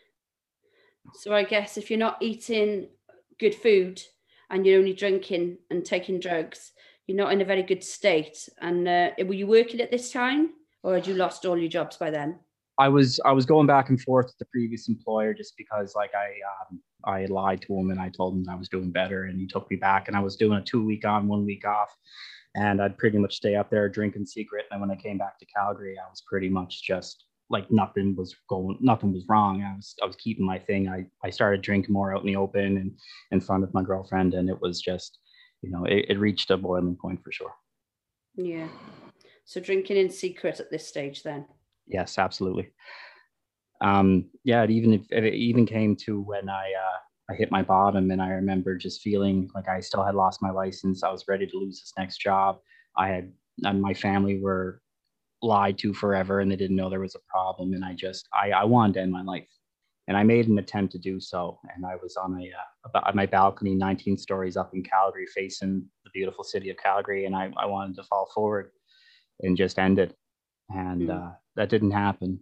So 1.15 1.35
I 1.35 1.45
guess 1.45 1.77
if 1.77 1.91
you're 1.91 1.99
not 1.99 2.19
eating 2.21 2.89
good 3.41 3.55
food 3.55 4.03
and 4.51 4.67
you're 4.67 4.79
only 4.79 4.93
drinking 4.93 5.59
and 5.71 5.85
taking 5.85 6.21
drugs, 6.21 6.73
you're 7.07 7.17
not 7.17 7.33
in 7.33 7.41
a 7.41 7.45
very 7.45 7.63
good 7.63 7.83
state. 7.83 8.49
And 8.61 8.87
uh, 8.87 9.11
were 9.19 9.35
you 9.35 9.47
working 9.47 9.81
at 9.81 9.91
this 9.91 10.13
time, 10.13 10.51
or 10.83 10.95
had 10.95 11.07
you 11.07 11.15
lost 11.15 11.47
all 11.47 11.59
your 11.59 11.69
jobs 11.69 11.97
by 11.97 12.11
then? 12.11 12.39
I 12.79 12.89
was 12.89 13.21
I 13.25 13.33
was 13.33 13.45
going 13.45 13.67
back 13.67 13.89
and 13.89 14.01
forth 14.01 14.27
with 14.27 14.39
the 14.39 14.45
previous 14.47 14.89
employer 14.89 15.35
just 15.35 15.57
because 15.57 15.95
like 15.97 16.13
I 16.15 16.29
um, 16.71 16.81
I 17.05 17.27
lied 17.27 17.63
to 17.63 17.77
him 17.77 17.91
and 17.91 18.01
I 18.01 18.09
told 18.09 18.35
him 18.35 18.47
I 18.49 18.55
was 18.55 18.69
doing 18.69 18.93
better 18.93 19.25
and 19.25 19.39
he 19.39 19.47
took 19.47 19.69
me 19.71 19.77
back 19.77 20.07
and 20.07 20.17
I 20.17 20.21
was 20.21 20.37
doing 20.37 20.59
a 20.59 20.63
two 20.63 20.85
week 20.85 21.05
on 21.05 21.27
one 21.27 21.45
week 21.45 21.67
off. 21.67 21.95
And 22.55 22.81
I'd 22.81 22.99
pretty 22.99 23.19
much 23.19 23.37
stay 23.37 23.57
up 23.57 23.71
there 23.71 23.89
drinking 23.89 24.27
secret. 24.27 24.65
And 24.71 24.81
when 24.81 24.91
I 24.91 24.97
came 24.97 25.19
back 25.19 25.39
to 25.39 25.47
Calgary 25.47 25.97
I 25.99 26.09
was 26.09 26.23
pretty 26.27 26.49
much 26.49 26.85
just 26.85 27.25
like 27.51 27.71
nothing 27.71 28.15
was 28.17 28.37
going 28.49 28.79
nothing 28.81 29.13
was 29.13 29.25
wrong. 29.29 29.63
I 29.63 29.75
was 29.75 29.95
I 30.01 30.07
was 30.07 30.17
keeping 30.17 30.47
my 30.47 30.59
thing. 30.61 30.89
I 30.89 31.07
I 31.25 31.31
started 31.31 31.63
drinking 31.63 31.93
more 31.93 32.15
out 32.15 32.21
in 32.21 32.29
the 32.29 32.37
open 32.37 32.77
and 32.77 32.93
in 33.33 33.41
front 33.41 33.65
of 33.65 33.75
my 33.75 33.83
girlfriend. 33.83 34.35
And 34.35 34.49
it 34.49 34.61
was 34.61 34.81
just 34.81 35.19
you 35.63 35.71
know 35.71 35.85
it, 35.85 36.07
it 36.11 36.19
reached 36.21 36.53
a 36.53 36.57
boiling 36.57 36.97
point 36.97 37.25
for 37.25 37.33
sure. 37.33 37.55
Yeah. 38.37 38.69
So 39.45 39.61
drinking 39.61 39.97
in 39.97 40.11
secret 40.11 40.61
at 40.61 40.71
this 40.71 40.87
stage 40.87 41.25
then. 41.25 41.47
Yes, 41.89 42.19
absolutely. 42.19 42.71
Um, 43.81 44.27
yeah, 44.45 44.63
it 44.65 44.71
even 44.71 45.05
it 45.11 45.35
even 45.35 45.67
came 45.67 45.95
to 45.97 46.21
when 46.21 46.49
I 46.49 46.73
uh, 46.73 46.99
I 47.33 47.35
hit 47.35 47.51
my 47.51 47.63
bottom, 47.63 48.11
and 48.11 48.21
I 48.21 48.31
remember 48.31 48.77
just 48.77 49.03
feeling 49.03 49.49
like 49.55 49.69
I 49.69 49.81
still 49.81 50.05
had 50.05 50.15
lost 50.17 50.43
my 50.43 50.51
license. 50.51 51.03
I 51.03 51.11
was 51.13 51.25
ready 51.29 51.47
to 51.47 51.57
lose 51.59 51.81
this 51.81 51.93
next 51.97 52.19
job. 52.19 52.59
I 52.97 53.09
had 53.09 53.33
and 53.65 53.81
my 53.81 53.95
family 53.95 54.41
were 54.41 54.83
lied 55.43 55.79
to 55.79 55.95
forever, 55.95 56.41
and 56.41 56.51
they 56.51 56.57
didn't 56.57 56.77
know 56.77 56.91
there 56.91 57.01
was 57.01 57.15
a 57.15 57.31
problem. 57.31 57.75
And 57.75 57.85
I 57.85 57.95
just 57.95 58.29
I 58.35 58.51
I 58.51 58.65
wanted 58.65 58.95
to 58.95 59.01
end 59.03 59.13
my 59.13 59.23
life, 59.23 59.49
and 60.09 60.17
I 60.17 60.25
made 60.25 60.49
an 60.49 60.59
attempt 60.59 60.93
to 60.93 60.99
do 60.99 61.21
so. 61.21 61.61
And 61.75 61.87
I 61.87 61.97
was 62.03 62.17
on 62.17 62.41
a 62.41 62.51
uh, 62.99 63.13
my 63.15 63.27
balcony, 63.27 63.75
19 63.77 64.17
stories 64.19 64.57
up 64.57 64.73
in 64.75 64.83
Calgary, 64.83 65.27
facing 65.35 65.85
the 66.05 66.11
beautiful 66.13 66.45
city 66.45 66.71
of 66.71 66.77
Calgary, 66.79 67.27
and 67.27 67.37
I 67.37 67.53
I 67.57 67.67
wanted 67.67 67.97
to 67.97 68.05
fall 68.05 68.29
forward 68.35 68.71
and 69.41 69.57
just 69.57 69.79
end 69.79 69.99
it 69.99 70.17
and 70.71 71.09
Mm. 71.09 71.11
uh, 71.11 71.33
that 71.57 71.69
didn't 71.71 71.91
happen 71.91 72.39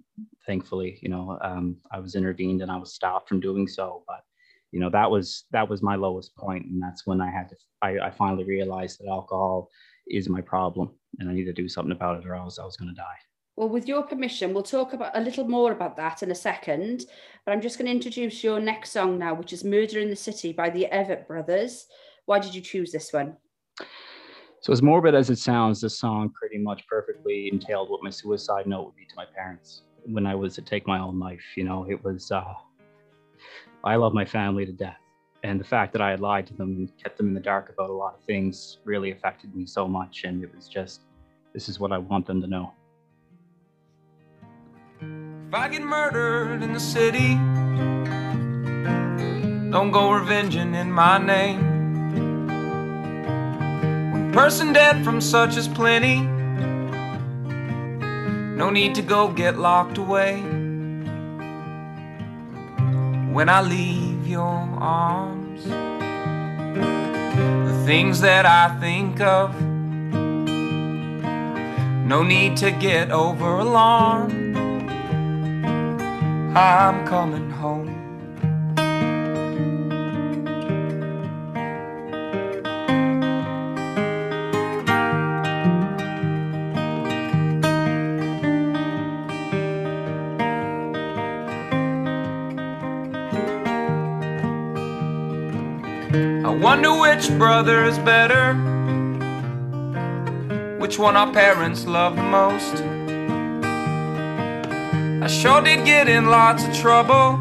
thankfully 0.46 0.98
you 1.02 1.08
know 1.08 1.38
um, 1.42 1.76
i 1.90 1.98
was 1.98 2.14
intervened 2.14 2.62
and 2.62 2.70
i 2.70 2.76
was 2.76 2.94
stopped 2.94 3.28
from 3.28 3.40
doing 3.40 3.66
so 3.66 4.02
but 4.06 4.22
you 4.72 4.80
know 4.80 4.90
that 4.90 5.10
was 5.10 5.44
that 5.52 5.68
was 5.68 5.82
my 5.82 5.94
lowest 5.96 6.34
point 6.36 6.66
and 6.66 6.82
that's 6.82 7.06
when 7.06 7.20
i 7.20 7.30
had 7.30 7.48
to 7.48 7.56
i, 7.82 7.98
I 7.98 8.10
finally 8.10 8.44
realized 8.44 8.98
that 9.00 9.08
alcohol 9.08 9.68
is 10.08 10.28
my 10.28 10.40
problem 10.40 10.90
and 11.18 11.28
i 11.30 11.32
need 11.32 11.44
to 11.44 11.52
do 11.52 11.68
something 11.68 11.92
about 11.92 12.18
it 12.20 12.26
or 12.26 12.34
else 12.34 12.58
i 12.58 12.64
was 12.64 12.76
going 12.76 12.88
to 12.94 12.94
die 12.94 13.20
Well, 13.58 13.70
with 13.76 13.88
your 13.88 14.02
permission, 14.02 14.52
we'll 14.52 14.62
talk 14.76 14.92
about 14.92 15.16
a 15.16 15.20
little 15.28 15.48
more 15.48 15.72
about 15.72 15.96
that 15.96 16.22
in 16.22 16.30
a 16.30 16.34
second. 16.50 17.06
But 17.44 17.52
I'm 17.52 17.62
just 17.66 17.78
going 17.78 17.88
to 17.88 17.96
introduce 17.98 18.44
your 18.44 18.60
next 18.60 18.90
song 18.92 19.10
now, 19.18 19.32
which 19.38 19.52
is 19.56 19.64
"Murder 19.64 19.98
in 20.04 20.10
the 20.10 20.22
City" 20.28 20.50
by 20.52 20.68
the 20.70 20.84
Avett 20.92 21.22
Brothers. 21.26 21.72
Why 22.28 22.38
did 22.38 22.54
you 22.56 22.60
choose 22.72 22.90
this 22.92 23.08
one? 23.20 23.30
So 24.66 24.72
as 24.72 24.82
morbid 24.82 25.14
as 25.14 25.30
it 25.30 25.38
sounds 25.38 25.80
this 25.80 25.96
song 25.96 26.28
pretty 26.30 26.58
much 26.58 26.84
perfectly 26.88 27.48
entailed 27.52 27.88
what 27.88 28.02
my 28.02 28.10
suicide 28.10 28.66
note 28.66 28.86
would 28.86 28.96
be 28.96 29.04
to 29.04 29.14
my 29.14 29.24
parents 29.36 29.82
when 30.06 30.26
i 30.26 30.34
was 30.34 30.56
to 30.56 30.60
take 30.60 30.84
my 30.88 30.98
own 30.98 31.20
life 31.20 31.44
you 31.56 31.62
know 31.62 31.86
it 31.88 32.02
was 32.02 32.32
uh, 32.32 32.52
i 33.84 33.94
love 33.94 34.12
my 34.12 34.24
family 34.24 34.66
to 34.66 34.72
death 34.72 34.98
and 35.44 35.60
the 35.60 35.64
fact 35.64 35.92
that 35.92 36.02
I 36.02 36.10
had 36.10 36.18
lied 36.18 36.46
to 36.48 36.54
them 36.54 36.70
and 36.70 36.92
kept 37.00 37.18
them 37.18 37.28
in 37.28 37.34
the 37.34 37.40
dark 37.40 37.68
about 37.68 37.88
a 37.88 37.92
lot 37.92 38.14
of 38.14 38.24
things 38.24 38.78
really 38.84 39.12
affected 39.12 39.54
me 39.54 39.64
so 39.64 39.86
much. 39.86 40.24
And 40.24 40.42
it 40.42 40.52
was 40.52 40.66
just, 40.66 41.02
this 41.54 41.68
is 41.68 41.78
what 41.78 41.92
I 41.92 41.98
want 41.98 42.26
them 42.26 42.40
to 42.40 42.48
know. 42.48 42.72
If 45.00 45.54
I 45.54 45.68
get 45.68 45.82
murdered 45.82 46.64
in 46.64 46.72
the 46.72 46.80
city, 46.80 47.34
don't 49.70 49.92
go 49.92 50.10
revenging 50.10 50.74
in 50.74 50.90
my 50.90 51.18
name. 51.18 51.75
Person 54.36 54.74
dead 54.74 55.02
from 55.02 55.22
such 55.22 55.56
is 55.56 55.66
plenty. 55.66 56.20
No 58.54 58.68
need 58.68 58.94
to 58.96 59.00
go 59.00 59.28
get 59.28 59.56
locked 59.56 59.96
away. 59.96 60.42
When 63.32 63.48
I 63.48 63.62
leave 63.62 64.26
your 64.26 64.44
arms, 64.44 65.64
the 65.64 65.70
things 67.86 68.20
that 68.20 68.44
I 68.44 68.78
think 68.78 69.22
of, 69.22 69.58
no 72.04 72.22
need 72.22 72.58
to 72.58 72.72
get 72.72 73.10
over 73.10 73.60
alarmed. 73.60 74.54
I'm 76.54 77.06
coming 77.06 77.50
home. 77.52 77.95
Which 96.94 97.28
brother 97.38 97.84
is 97.84 97.98
better, 97.98 98.54
which 100.78 100.98
one 100.98 101.16
our 101.16 101.32
parents 101.32 101.84
love 101.86 102.16
the 102.16 102.22
most. 102.22 102.74
I 105.22 105.26
sure 105.28 105.60
did 105.60 105.84
get 105.84 106.08
in 106.08 106.26
lots 106.26 106.64
of 106.64 106.74
trouble. 106.74 107.38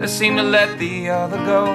They 0.00 0.06
seem 0.06 0.36
to 0.36 0.42
let 0.42 0.78
the 0.78 1.10
other 1.10 1.38
go. 1.38 1.72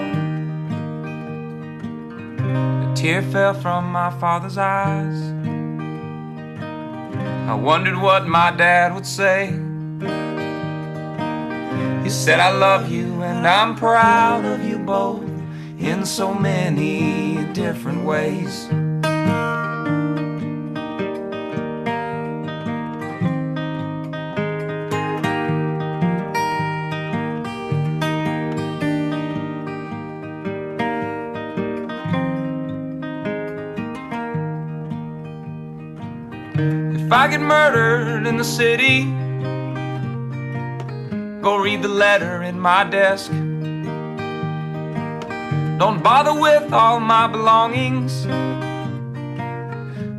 A 2.84 2.94
tear 2.96 3.22
fell 3.22 3.54
from 3.54 3.92
my 3.92 4.12
father's 4.12 4.58
eyes. 4.58 5.22
I 7.50 7.56
wondered 7.56 7.98
what 7.98 8.28
my 8.28 8.52
dad 8.52 8.94
would 8.94 9.06
say. 9.06 9.48
He 12.04 12.10
said, 12.10 12.40
I 12.40 12.52
love 12.52 12.90
you 12.90 13.22
and 13.24 13.46
I'm 13.46 13.76
proud 13.76 14.46
of 14.46 14.64
you 14.64 14.80
both 14.80 15.21
in 15.82 16.06
so 16.06 16.32
many 16.32 17.44
different 17.54 18.06
ways. 18.06 18.68
If 36.94 37.12
I 37.12 37.28
get 37.28 37.42
murdered 37.42 38.28
in 38.28 38.38
the 38.38 38.44
city, 38.44 39.06
go 41.42 41.58
read 41.58 41.82
the 41.82 41.88
letter 41.88 42.44
in 42.44 42.60
my 42.60 42.84
desk. 42.84 43.32
Don't 45.82 46.04
bother 46.04 46.40
with 46.40 46.72
all 46.72 47.00
my 47.00 47.26
belongings, 47.26 48.28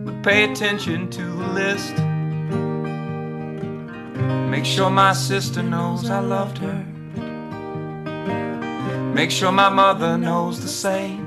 but 0.04 0.20
pay 0.24 0.50
attention 0.50 1.08
to 1.10 1.22
the 1.22 1.48
list. 1.60 1.96
Make 4.50 4.64
sure 4.64 4.90
my 4.90 5.12
sister 5.12 5.62
knows 5.62 6.10
I 6.10 6.18
loved 6.18 6.58
her. 6.58 6.84
Make 9.14 9.30
sure 9.30 9.52
my 9.52 9.68
mother 9.68 10.18
knows 10.18 10.60
the 10.60 10.66
same. 10.66 11.22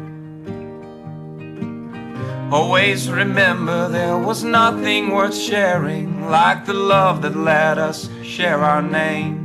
Always 2.52 3.10
remember 3.10 3.88
there 3.88 4.18
was 4.18 4.44
nothing 4.44 5.12
worth 5.12 5.38
sharing 5.38 6.30
like 6.30 6.66
the 6.66 6.74
love 6.74 7.22
that 7.22 7.38
let 7.38 7.78
us 7.78 8.10
share 8.22 8.60
our 8.60 8.82
name. 8.82 9.45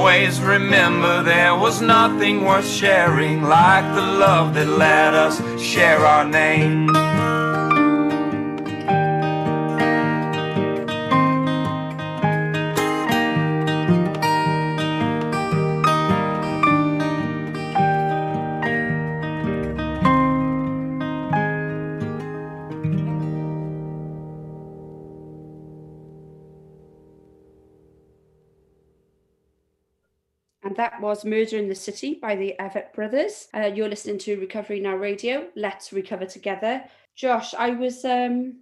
Always 0.00 0.40
remember 0.40 1.22
there 1.22 1.54
was 1.54 1.82
nothing 1.82 2.42
worth 2.42 2.66
sharing 2.66 3.42
like 3.42 3.84
the 3.94 4.00
love 4.00 4.54
that 4.54 4.66
let 4.66 5.12
us 5.12 5.36
share 5.60 6.06
our 6.06 6.24
name. 6.24 7.09
Was 31.00 31.24
Murder 31.24 31.56
in 31.56 31.66
the 31.66 31.74
City 31.74 32.18
by 32.20 32.36
the 32.36 32.54
Avett 32.60 32.92
Brothers. 32.92 33.48
Uh, 33.54 33.70
you're 33.74 33.88
listening 33.88 34.18
to 34.18 34.38
Recovery 34.38 34.80
Now 34.80 34.96
Radio. 34.96 35.48
Let's 35.56 35.94
recover 35.94 36.26
together. 36.26 36.84
Josh, 37.16 37.54
I 37.54 37.70
was, 37.70 38.04
um, 38.04 38.58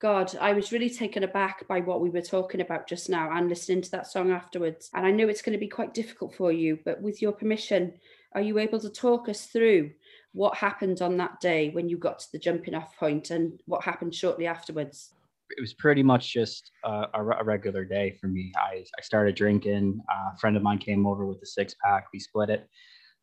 God, 0.00 0.34
I 0.40 0.54
was 0.54 0.72
really 0.72 0.90
taken 0.90 1.22
aback 1.22 1.68
by 1.68 1.78
what 1.78 2.00
we 2.00 2.10
were 2.10 2.20
talking 2.20 2.60
about 2.60 2.88
just 2.88 3.08
now 3.08 3.30
and 3.30 3.48
listening 3.48 3.80
to 3.82 3.90
that 3.92 4.08
song 4.08 4.32
afterwards. 4.32 4.90
And 4.94 5.06
I 5.06 5.12
know 5.12 5.28
it's 5.28 5.42
going 5.42 5.52
to 5.52 5.60
be 5.60 5.68
quite 5.68 5.94
difficult 5.94 6.34
for 6.34 6.50
you, 6.50 6.80
but 6.84 7.00
with 7.00 7.22
your 7.22 7.32
permission, 7.32 7.94
are 8.32 8.42
you 8.42 8.58
able 8.58 8.80
to 8.80 8.90
talk 8.90 9.28
us 9.28 9.46
through 9.46 9.92
what 10.32 10.56
happened 10.56 11.00
on 11.00 11.16
that 11.18 11.40
day 11.40 11.70
when 11.70 11.88
you 11.88 11.96
got 11.96 12.18
to 12.20 12.32
the 12.32 12.38
jumping 12.40 12.74
off 12.74 12.96
point 12.96 13.30
and 13.30 13.60
what 13.66 13.84
happened 13.84 14.16
shortly 14.16 14.46
afterwards? 14.46 15.12
It 15.56 15.60
was 15.60 15.74
pretty 15.74 16.02
much 16.02 16.32
just 16.32 16.70
a, 16.84 17.04
a 17.14 17.44
regular 17.44 17.84
day 17.84 18.16
for 18.20 18.28
me. 18.28 18.52
I, 18.56 18.84
I 18.98 19.02
started 19.02 19.34
drinking. 19.34 20.00
A 20.10 20.38
friend 20.38 20.56
of 20.56 20.62
mine 20.62 20.78
came 20.78 21.06
over 21.06 21.26
with 21.26 21.38
a 21.42 21.46
six 21.46 21.74
pack. 21.84 22.06
We 22.12 22.18
split 22.18 22.50
it. 22.50 22.68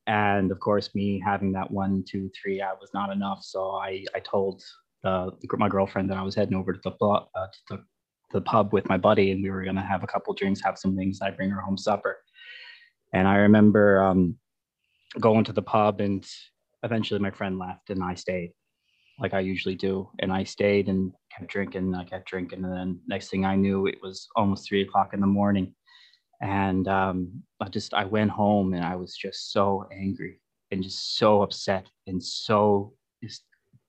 And 0.08 0.52
of 0.52 0.60
course, 0.60 0.96
me 0.96 1.22
having 1.24 1.52
that 1.54 1.70
one, 1.70 2.04
two, 2.10 2.30
three, 2.42 2.62
I 2.62 2.74
was 2.74 2.89
not 2.94 3.12
enough. 3.12 3.39
So 3.44 3.72
I, 3.72 4.06
I 4.15 4.20
told 4.20 4.62
the, 5.04 5.32
my 5.58 5.70
girlfriend 5.70 6.10
that 6.10 6.18
I 6.18 6.24
was 6.24 6.36
heading 6.36 6.56
over 6.56 6.74
to 6.74 6.80
the, 6.84 7.06
uh, 7.06 7.20
to 7.36 7.50
the, 7.70 7.84
the 8.32 8.42
pub 8.42 8.74
with 8.74 8.88
my 8.89 8.98
buddy 8.98 9.32
and 9.32 9.44
we 9.44 9.50
were 9.50 9.63
going 9.63 9.76
to 9.76 9.82
have 9.82 10.04
a 10.04 10.08
couple 10.08 10.34
drinks, 10.34 10.62
have 10.63 10.78
some 10.78 10.96
things. 10.96 11.20
I'd 11.22 11.38
bring 11.38 11.50
her 11.50 11.62
home 11.62 11.78
supper. 11.78 12.18
And 13.13 13.28
I 13.28 13.38
remember 13.38 14.04
um, 14.04 14.36
going 15.20 15.44
to 15.46 15.54
the 15.54 15.62
pub 15.62 16.00
and 16.02 16.26
eventually 16.84 17.20
my 17.20 17.32
friend 17.32 17.58
left 17.58 17.89
and 17.89 18.04
I 18.04 18.15
stayed 18.15 18.54
like 19.20 19.34
I 19.34 19.42
usually 19.42 19.76
do. 19.76 20.10
And 20.20 20.32
I 20.32 20.44
stayed 20.44 20.88
and 20.88 21.12
kept 21.39 21.52
drinking, 21.52 21.95
I 21.95 22.04
kept 22.04 22.28
drinking. 22.28 22.63
And 22.63 22.73
then 22.73 22.99
next 23.08 23.30
thing 23.30 23.45
I 23.45 23.56
knew, 23.56 23.88
it 23.88 23.99
was 24.02 24.28
almost 24.36 24.67
three 24.67 24.82
o'clock 24.82 25.13
in 25.13 25.21
the 25.21 25.28
morning. 25.28 25.73
And 26.41 26.88
um, 26.88 27.43
I 27.60 27.69
just, 27.69 27.93
I 27.93 28.06
went 28.06 28.32
home 28.32 28.73
and 28.73 28.86
I 28.86 28.95
was 28.95 29.15
just 29.15 29.52
so 29.52 29.88
angry 29.91 30.39
and 30.71 30.84
just 30.84 31.17
so 31.17 31.41
upset 31.41 31.86
and 32.08 32.23
so 32.23 32.93
just 33.23 33.43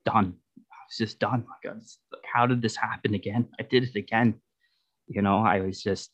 done. 0.04 0.34
I 0.58 0.80
was 0.88 0.96
just 0.98 1.18
done. 1.18 1.44
Like, 1.64 1.74
was, 1.74 1.98
like, 2.12 2.22
how 2.32 2.46
did 2.46 2.62
this 2.62 2.76
happen 2.76 3.14
again? 3.14 3.48
I 3.60 3.64
did 3.64 3.84
it 3.84 3.96
again. 3.96 4.34
You 5.08 5.22
know, 5.22 5.38
I 5.38 5.60
was 5.60 5.82
just 5.82 6.10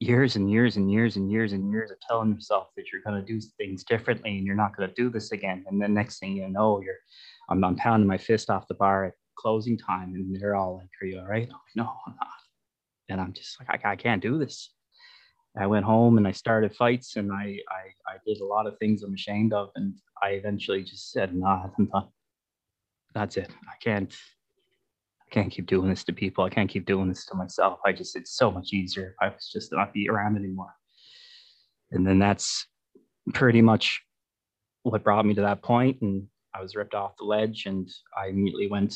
years 0.00 0.36
and 0.36 0.50
years 0.50 0.76
and 0.76 0.90
years 0.90 1.16
and 1.16 1.30
years 1.30 1.52
and 1.52 1.70
years 1.70 1.90
of 1.90 1.98
telling 2.08 2.32
yourself 2.32 2.68
that 2.76 2.86
you're 2.90 3.02
going 3.02 3.20
to 3.20 3.32
do 3.32 3.40
things 3.58 3.84
differently 3.84 4.38
and 4.38 4.46
you're 4.46 4.56
not 4.56 4.76
going 4.76 4.88
to 4.88 4.94
do 4.94 5.10
this 5.10 5.32
again. 5.32 5.64
And 5.68 5.80
then 5.80 5.92
next 5.92 6.18
thing 6.18 6.36
you 6.36 6.48
know, 6.48 6.80
you're, 6.80 6.94
I'm, 7.50 7.62
I'm 7.62 7.76
pounding 7.76 8.08
my 8.08 8.18
fist 8.18 8.48
off 8.48 8.66
the 8.68 8.74
bar 8.74 9.04
at 9.06 9.12
closing 9.40 9.78
time 9.78 10.14
and 10.14 10.38
they're 10.40 10.56
all 10.56 10.76
like, 10.76 10.88
Are 11.02 11.06
you 11.06 11.18
all 11.20 11.26
right? 11.26 11.44
I'm 11.44 11.48
like, 11.48 11.76
no, 11.76 11.92
I'm 12.06 12.14
not. 12.20 12.28
And 13.08 13.20
I'm 13.20 13.32
just 13.32 13.58
like, 13.58 13.84
I, 13.84 13.92
I 13.92 13.96
can't 13.96 14.22
do 14.22 14.38
this. 14.38 14.70
I 15.58 15.66
went 15.66 15.84
home 15.84 16.16
and 16.16 16.28
I 16.28 16.32
started 16.32 16.74
fights 16.76 17.16
and 17.16 17.32
I, 17.32 17.58
I, 17.68 18.12
I 18.12 18.16
did 18.24 18.40
a 18.40 18.44
lot 18.44 18.66
of 18.66 18.78
things 18.78 19.02
I'm 19.02 19.14
ashamed 19.14 19.52
of. 19.52 19.70
And 19.74 19.94
I 20.22 20.30
eventually 20.30 20.84
just 20.84 21.10
said, 21.10 21.34
nah, 21.34 21.66
I'm 21.76 21.86
done. 21.86 22.08
That's 23.14 23.36
it. 23.36 23.50
I 23.64 23.74
can't, 23.82 24.14
I 25.26 25.34
can't 25.34 25.50
keep 25.50 25.66
doing 25.66 25.88
this 25.88 26.04
to 26.04 26.12
people. 26.12 26.44
I 26.44 26.50
can't 26.50 26.70
keep 26.70 26.86
doing 26.86 27.08
this 27.08 27.26
to 27.26 27.34
myself. 27.34 27.80
I 27.84 27.90
just, 27.92 28.14
it's 28.14 28.36
so 28.36 28.50
much 28.52 28.72
easier 28.72 29.08
if 29.08 29.14
I 29.20 29.28
was 29.34 29.50
just 29.52 29.72
not 29.72 29.92
be 29.92 30.08
around 30.08 30.36
anymore. 30.36 30.72
And 31.90 32.06
then 32.06 32.20
that's 32.20 32.66
pretty 33.34 33.60
much 33.60 34.00
what 34.84 35.02
brought 35.02 35.26
me 35.26 35.34
to 35.34 35.40
that 35.40 35.62
point. 35.62 36.00
And 36.00 36.28
I 36.54 36.62
was 36.62 36.76
ripped 36.76 36.94
off 36.94 37.16
the 37.18 37.24
ledge 37.24 37.64
and 37.66 37.88
I 38.16 38.28
immediately 38.28 38.68
went. 38.68 38.94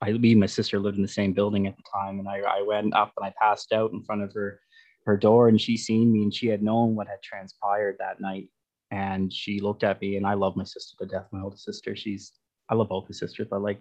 I, 0.00 0.12
me 0.12 0.32
and 0.32 0.40
my 0.40 0.46
sister 0.46 0.78
lived 0.78 0.96
in 0.96 1.02
the 1.02 1.08
same 1.08 1.32
building 1.32 1.66
at 1.66 1.76
the 1.76 1.82
time, 1.92 2.18
and 2.18 2.28
I, 2.28 2.38
I 2.38 2.62
went 2.62 2.94
up 2.94 3.12
and 3.16 3.26
I 3.26 3.34
passed 3.40 3.72
out 3.72 3.92
in 3.92 4.02
front 4.04 4.22
of 4.22 4.32
her 4.34 4.60
her 5.06 5.16
door, 5.16 5.48
and 5.48 5.60
she 5.60 5.76
seen 5.76 6.12
me, 6.12 6.22
and 6.22 6.34
she 6.34 6.48
had 6.48 6.62
known 6.62 6.94
what 6.94 7.08
had 7.08 7.22
transpired 7.22 7.96
that 7.98 8.20
night, 8.20 8.48
and 8.90 9.32
she 9.32 9.60
looked 9.60 9.82
at 9.82 10.00
me, 10.00 10.16
and 10.16 10.26
I 10.26 10.34
love 10.34 10.56
my 10.56 10.64
sister 10.64 10.96
to 11.00 11.06
death, 11.06 11.26
my 11.32 11.40
older 11.40 11.56
sister. 11.56 11.96
She's 11.96 12.32
I 12.68 12.74
love 12.74 12.88
both 12.88 13.06
the 13.08 13.14
sisters, 13.14 13.46
but 13.50 13.62
like 13.62 13.80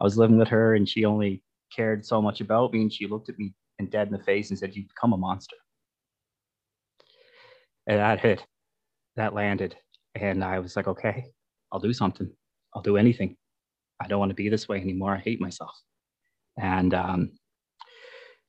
I 0.00 0.04
was 0.04 0.18
living 0.18 0.38
with 0.38 0.48
her 0.48 0.74
and 0.74 0.88
she 0.88 1.04
only 1.04 1.42
cared 1.74 2.04
so 2.04 2.20
much 2.20 2.40
about 2.40 2.72
me 2.72 2.82
and 2.82 2.92
she 2.92 3.06
looked 3.06 3.28
at 3.28 3.38
me 3.38 3.54
and 3.78 3.90
dead 3.90 4.08
in 4.08 4.12
the 4.12 4.22
face 4.22 4.50
and 4.50 4.58
said, 4.58 4.74
You've 4.74 4.88
become 4.88 5.12
a 5.12 5.16
monster. 5.16 5.56
And 7.86 7.98
that 7.98 8.20
hit, 8.20 8.44
that 9.16 9.34
landed. 9.34 9.76
And 10.14 10.42
I 10.42 10.58
was 10.58 10.76
like, 10.76 10.88
Okay, 10.88 11.26
I'll 11.72 11.80
do 11.80 11.92
something. 11.92 12.30
I'll 12.74 12.82
do 12.82 12.96
anything. 12.96 13.36
I 14.00 14.08
don't 14.08 14.18
want 14.18 14.30
to 14.30 14.34
be 14.34 14.48
this 14.48 14.68
way 14.68 14.80
anymore. 14.80 15.14
I 15.14 15.20
hate 15.20 15.40
myself. 15.40 15.76
And 16.58 16.94
um, 16.94 17.32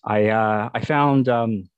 I 0.06 0.30
uh, 0.30 0.70
I 0.74 0.84
found 0.84 1.30
um, 1.30 1.70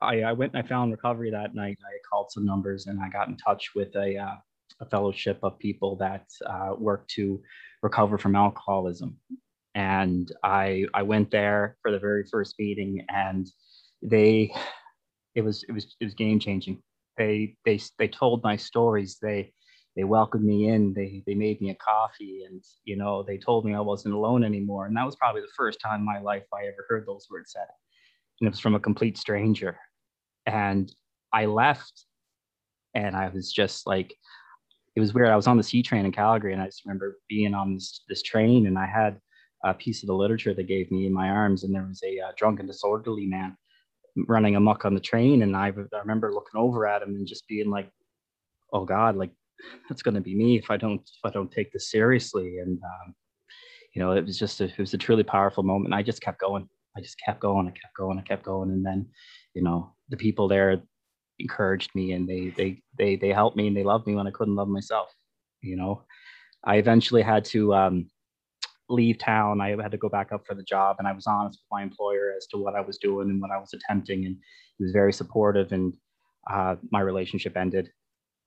I, 0.00 0.22
I 0.22 0.32
went 0.32 0.54
and 0.54 0.62
I 0.62 0.68
found 0.68 0.92
recovery 0.92 1.30
that 1.30 1.54
night. 1.54 1.78
I 1.82 1.98
called 2.10 2.30
some 2.30 2.44
numbers 2.44 2.86
and 2.86 3.00
I 3.00 3.08
got 3.08 3.28
in 3.28 3.36
touch 3.36 3.74
with 3.74 3.94
a, 3.96 4.16
uh, 4.18 4.34
a 4.80 4.86
fellowship 4.86 5.38
of 5.42 5.58
people 5.58 5.96
that 5.96 6.26
uh, 6.44 6.74
work 6.76 7.06
to 7.08 7.42
recover 7.82 8.18
from 8.18 8.36
alcoholism. 8.36 9.16
And 9.74 10.30
I 10.42 10.86
I 10.94 11.02
went 11.02 11.30
there 11.30 11.76
for 11.82 11.90
the 11.90 11.98
very 11.98 12.24
first 12.30 12.54
meeting, 12.58 13.04
and 13.08 13.46
they 14.02 14.54
it 15.34 15.42
was 15.42 15.64
it 15.68 15.72
was 15.72 15.96
it 16.00 16.04
was 16.04 16.14
game 16.14 16.40
changing. 16.40 16.82
They 17.18 17.56
they 17.64 17.78
they 17.98 18.08
told 18.08 18.42
my 18.42 18.56
stories. 18.56 19.18
They 19.20 19.52
they 19.96 20.04
welcomed 20.04 20.44
me 20.44 20.68
in. 20.68 20.92
They 20.92 21.22
they 21.26 21.34
made 21.34 21.60
me 21.60 21.70
a 21.70 21.74
coffee, 21.74 22.44
and 22.48 22.62
you 22.84 22.96
know 22.96 23.22
they 23.22 23.38
told 23.38 23.64
me 23.64 23.74
I 23.74 23.80
wasn't 23.80 24.14
alone 24.14 24.44
anymore. 24.44 24.86
And 24.86 24.96
that 24.96 25.06
was 25.06 25.16
probably 25.16 25.40
the 25.40 25.48
first 25.56 25.80
time 25.80 26.00
in 26.00 26.06
my 26.06 26.20
life 26.20 26.44
I 26.52 26.66
ever 26.66 26.86
heard 26.88 27.06
those 27.06 27.26
words 27.30 27.52
said 27.52 27.66
and 28.40 28.46
it 28.46 28.50
was 28.50 28.60
from 28.60 28.74
a 28.74 28.80
complete 28.80 29.16
stranger. 29.16 29.78
And 30.46 30.92
I 31.32 31.46
left 31.46 32.04
and 32.94 33.16
I 33.16 33.28
was 33.28 33.52
just 33.52 33.86
like, 33.86 34.14
it 34.94 35.00
was 35.00 35.12
weird. 35.12 35.28
I 35.28 35.36
was 35.36 35.46
on 35.46 35.56
the 35.56 35.62
C 35.62 35.82
train 35.82 36.04
in 36.04 36.12
Calgary 36.12 36.52
and 36.52 36.62
I 36.62 36.66
just 36.66 36.84
remember 36.84 37.18
being 37.28 37.54
on 37.54 37.74
this, 37.74 38.02
this 38.08 38.22
train 38.22 38.66
and 38.66 38.78
I 38.78 38.86
had 38.86 39.20
a 39.64 39.74
piece 39.74 40.02
of 40.02 40.06
the 40.06 40.14
literature 40.14 40.54
they 40.54 40.62
gave 40.62 40.90
me 40.90 41.06
in 41.06 41.12
my 41.12 41.28
arms 41.28 41.64
and 41.64 41.74
there 41.74 41.86
was 41.86 42.02
a 42.04 42.20
uh, 42.20 42.32
drunken 42.36 42.66
disorderly 42.66 43.26
man 43.26 43.56
running 44.28 44.56
amok 44.56 44.84
on 44.84 44.94
the 44.94 45.00
train. 45.00 45.42
And 45.42 45.56
I, 45.56 45.68
I 45.68 45.98
remember 45.98 46.32
looking 46.32 46.58
over 46.58 46.86
at 46.86 47.02
him 47.02 47.10
and 47.10 47.26
just 47.26 47.48
being 47.48 47.70
like, 47.70 47.90
oh 48.72 48.84
God, 48.84 49.16
like 49.16 49.32
that's 49.88 50.02
going 50.02 50.14
to 50.14 50.20
be 50.20 50.34
me 50.34 50.56
if 50.56 50.70
I 50.70 50.76
don't, 50.76 51.00
if 51.00 51.24
I 51.24 51.30
don't 51.30 51.50
take 51.50 51.72
this 51.72 51.90
seriously. 51.90 52.58
And, 52.58 52.78
um, 52.82 53.14
you 53.94 54.02
know, 54.02 54.12
it 54.12 54.24
was 54.24 54.38
just, 54.38 54.60
a, 54.60 54.64
it 54.64 54.78
was 54.78 54.94
a 54.94 54.98
truly 54.98 55.22
powerful 55.22 55.62
moment. 55.62 55.94
I 55.94 56.02
just 56.02 56.20
kept 56.22 56.40
going. 56.40 56.68
I 56.96 57.02
just 57.02 57.20
kept 57.22 57.40
going, 57.40 57.66
I 57.66 57.72
kept 57.72 57.94
going, 57.94 58.18
I 58.18 58.22
kept 58.22 58.42
going, 58.42 58.70
and 58.70 58.84
then, 58.84 59.06
you 59.52 59.62
know, 59.62 59.92
the 60.08 60.16
people 60.16 60.48
there 60.48 60.80
encouraged 61.38 61.90
me 61.94 62.12
and 62.12 62.26
they 62.26 62.48
they 62.56 62.80
they 62.96 63.16
they 63.16 63.28
helped 63.28 63.54
me 63.54 63.66
and 63.66 63.76
they 63.76 63.84
loved 63.84 64.06
me 64.06 64.14
when 64.14 64.26
I 64.26 64.30
couldn't 64.30 64.54
love 64.54 64.68
myself. 64.68 65.12
You 65.60 65.76
know, 65.76 66.04
I 66.64 66.76
eventually 66.76 67.20
had 67.20 67.44
to 67.46 67.74
um, 67.74 68.10
leave 68.88 69.18
town. 69.18 69.60
I 69.60 69.76
had 69.82 69.90
to 69.90 69.98
go 69.98 70.08
back 70.08 70.32
up 70.32 70.46
for 70.46 70.54
the 70.54 70.62
job, 70.62 70.96
and 70.98 71.06
I 71.06 71.12
was 71.12 71.26
honest 71.26 71.60
with 71.60 71.78
my 71.78 71.82
employer 71.82 72.32
as 72.34 72.46
to 72.48 72.56
what 72.56 72.74
I 72.74 72.80
was 72.80 72.96
doing 72.96 73.28
and 73.28 73.42
what 73.42 73.50
I 73.50 73.58
was 73.58 73.74
attempting, 73.74 74.24
and 74.24 74.36
he 74.78 74.84
was 74.84 74.92
very 74.92 75.12
supportive. 75.12 75.72
And 75.72 75.94
uh, 76.50 76.76
my 76.90 77.00
relationship 77.00 77.58
ended, 77.58 77.90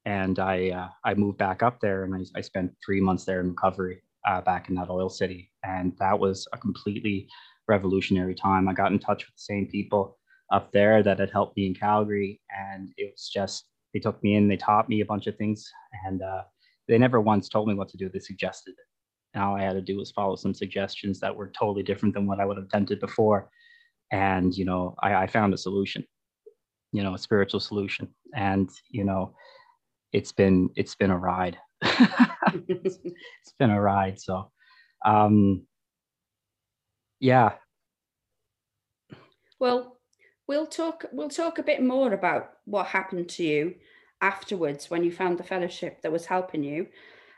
and 0.05 0.39
I 0.39 0.69
uh, 0.69 0.89
I 1.03 1.13
moved 1.13 1.37
back 1.37 1.63
up 1.63 1.79
there, 1.79 2.03
and 2.03 2.15
I, 2.15 2.39
I 2.39 2.41
spent 2.41 2.71
three 2.83 3.01
months 3.01 3.25
there 3.25 3.41
in 3.41 3.49
recovery 3.49 4.01
uh, 4.27 4.41
back 4.41 4.69
in 4.69 4.75
that 4.75 4.89
oil 4.89 5.09
city, 5.09 5.51
and 5.63 5.93
that 5.99 6.19
was 6.19 6.47
a 6.53 6.57
completely 6.57 7.27
revolutionary 7.67 8.35
time. 8.35 8.67
I 8.67 8.73
got 8.73 8.91
in 8.91 8.99
touch 8.99 9.25
with 9.25 9.35
the 9.35 9.53
same 9.53 9.67
people 9.67 10.17
up 10.51 10.71
there 10.71 11.03
that 11.03 11.19
had 11.19 11.31
helped 11.31 11.57
me 11.57 11.67
in 11.67 11.75
Calgary, 11.75 12.41
and 12.49 12.89
it 12.97 13.11
was 13.13 13.29
just 13.33 13.65
they 13.93 13.99
took 13.99 14.21
me 14.23 14.35
in, 14.35 14.47
they 14.47 14.57
taught 14.57 14.89
me 14.89 15.01
a 15.01 15.05
bunch 15.05 15.27
of 15.27 15.35
things, 15.37 15.69
and 16.05 16.21
uh, 16.21 16.43
they 16.87 16.97
never 16.97 17.21
once 17.21 17.49
told 17.49 17.67
me 17.67 17.73
what 17.73 17.89
to 17.89 17.97
do. 17.97 18.09
They 18.09 18.19
suggested 18.19 18.71
it. 18.71 18.85
And 19.33 19.43
all 19.43 19.55
I 19.55 19.61
had 19.61 19.73
to 19.73 19.81
do 19.81 19.97
was 19.97 20.11
follow 20.11 20.35
some 20.35 20.53
suggestions 20.53 21.19
that 21.19 21.35
were 21.35 21.51
totally 21.57 21.83
different 21.83 22.15
than 22.15 22.25
what 22.25 22.39
I 22.39 22.45
would 22.45 22.57
have 22.57 22.65
attempted 22.65 22.99
before, 22.99 23.49
and 24.11 24.55
you 24.55 24.65
know, 24.65 24.95
I, 25.01 25.15
I 25.15 25.27
found 25.27 25.53
a 25.53 25.57
solution, 25.57 26.03
you 26.91 27.03
know, 27.03 27.13
a 27.13 27.19
spiritual 27.19 27.59
solution, 27.59 28.07
and 28.35 28.69
you 28.89 29.03
know, 29.03 29.35
it's 30.11 30.31
been 30.31 30.69
it's 30.75 30.95
been 30.95 31.11
a 31.11 31.17
ride. 31.17 31.57
it's, 31.81 32.99
it's 33.03 33.53
been 33.57 33.69
a 33.69 33.81
ride. 33.81 34.19
So, 34.19 34.51
um, 35.05 35.65
yeah, 37.19 37.53
Well, 39.59 39.99
we'll 40.47 40.67
talk 40.67 41.05
we'll 41.11 41.29
talk 41.29 41.59
a 41.59 41.63
bit 41.63 41.83
more 41.83 42.13
about 42.13 42.51
what 42.65 42.87
happened 42.87 43.29
to 43.29 43.43
you 43.43 43.75
afterwards 44.21 44.89
when 44.89 45.03
you 45.03 45.11
found 45.11 45.37
the 45.37 45.43
fellowship 45.43 46.01
that 46.01 46.11
was 46.11 46.25
helping 46.25 46.63
you 46.63 46.87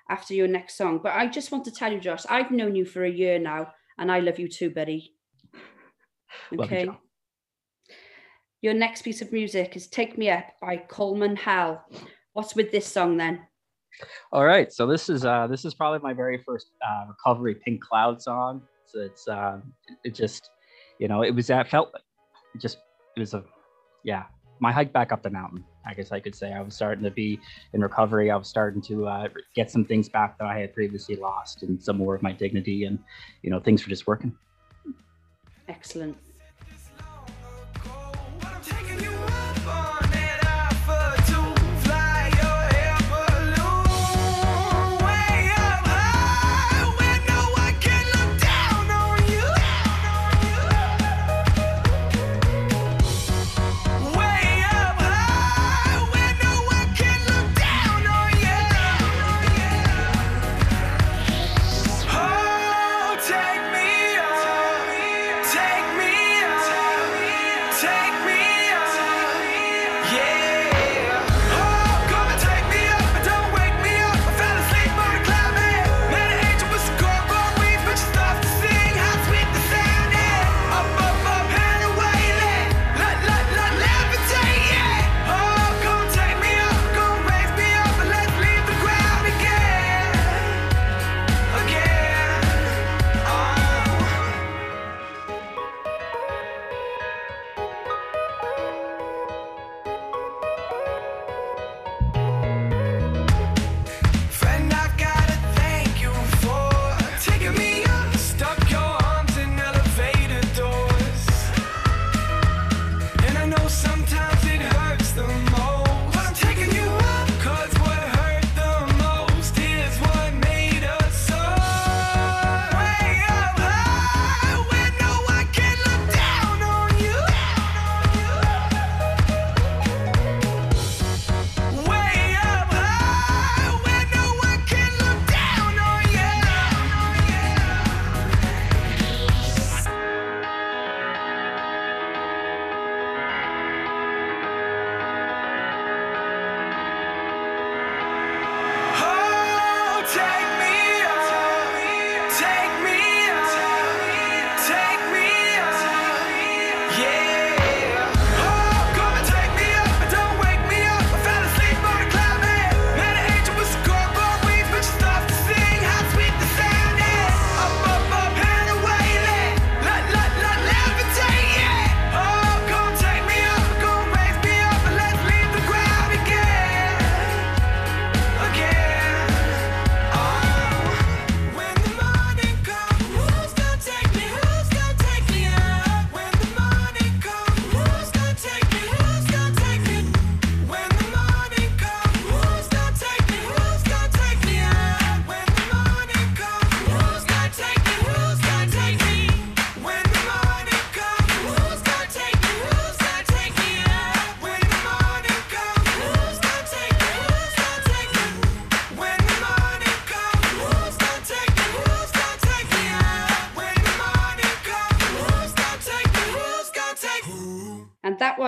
after 0.10 0.34
your 0.34 0.47
next 0.47 0.77
song. 0.77 0.99
But 1.01 1.13
I 1.13 1.27
just 1.27 1.51
want 1.51 1.65
to 1.65 1.71
tell 1.71 1.91
you, 1.91 1.99
Josh, 1.99 2.25
I've 2.29 2.51
known 2.51 2.75
you 2.75 2.86
for 2.86 3.03
a 3.03 3.10
year 3.10 3.39
now, 3.39 3.73
and 3.97 4.12
I 4.12 4.19
love 4.19 4.39
you 4.39 4.47
too, 4.47 4.69
buddy. 4.69 5.13
Love 6.51 6.71
you, 6.71 6.77
Okay. 6.77 6.89
Your 8.62 8.73
next 8.75 9.01
piece 9.01 9.21
of 9.21 9.31
music 9.31 9.75
is 9.75 9.88
Take 9.88 10.17
Me 10.17 10.29
Up 10.29 10.45
by 10.62 10.77
Coleman 10.77 11.36
Hell. 11.36 11.84
What's 12.33 12.55
with 12.55 12.71
this 12.71 12.85
song 12.85 13.17
then? 13.17 13.41
All 14.31 14.45
right, 14.45 14.71
so 14.71 14.87
this 14.87 15.09
is 15.09 15.25
uh, 15.25 15.47
this 15.47 15.65
is 15.65 15.73
probably 15.73 15.99
my 15.99 16.13
very 16.13 16.41
first 16.45 16.67
uh, 16.85 17.05
recovery 17.09 17.55
Pink 17.55 17.81
Cloud 17.81 18.21
song. 18.21 18.61
So 18.85 18.99
it's 18.99 19.27
uh, 19.27 19.59
it 20.03 20.15
just 20.15 20.49
you 20.99 21.07
know 21.07 21.23
it 21.23 21.35
was 21.35 21.47
that 21.47 21.69
felt 21.69 21.91
like 21.93 22.03
it 22.55 22.61
just 22.61 22.77
it 23.15 23.19
was 23.19 23.33
a 23.33 23.43
yeah 24.03 24.23
my 24.59 24.71
hike 24.71 24.93
back 24.93 25.11
up 25.11 25.23
the 25.23 25.29
mountain. 25.29 25.65
I 25.85 25.93
guess 25.93 26.11
I 26.11 26.19
could 26.19 26.35
say 26.35 26.53
I 26.53 26.61
was 26.61 26.75
starting 26.75 27.03
to 27.03 27.11
be 27.11 27.39
in 27.73 27.81
recovery. 27.81 28.29
I 28.31 28.35
was 28.35 28.47
starting 28.47 28.81
to 28.83 29.07
uh, 29.07 29.27
get 29.55 29.71
some 29.71 29.83
things 29.83 30.07
back 30.07 30.37
that 30.37 30.45
I 30.45 30.59
had 30.59 30.73
previously 30.73 31.15
lost, 31.15 31.63
and 31.63 31.81
some 31.83 31.97
more 31.97 32.15
of 32.15 32.21
my 32.21 32.31
dignity, 32.31 32.85
and 32.85 32.97
you 33.41 33.49
know 33.49 33.59
things 33.59 33.83
were 33.83 33.89
just 33.89 34.07
working. 34.07 34.33
Excellent. 35.67 36.17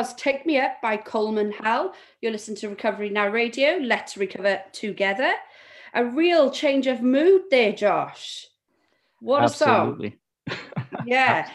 Was 0.03 0.13
Take 0.15 0.45
Me 0.45 0.59
Up 0.59 0.81
by 0.81 0.97
Coleman 0.97 1.53
Hell. 1.53 1.93
You're 2.19 2.33
listening 2.33 2.57
to 2.57 2.67
Recovery 2.67 3.09
Now 3.09 3.29
Radio. 3.29 3.77
Let's 3.81 4.17
recover 4.17 4.61
together. 4.73 5.31
A 5.93 6.03
real 6.03 6.51
change 6.51 6.87
of 6.87 7.01
mood 7.01 7.43
there, 7.49 7.71
Josh. 7.71 8.47
What 9.21 9.45
a 9.45 9.49
song. 9.49 10.11
Yeah. 11.05 11.49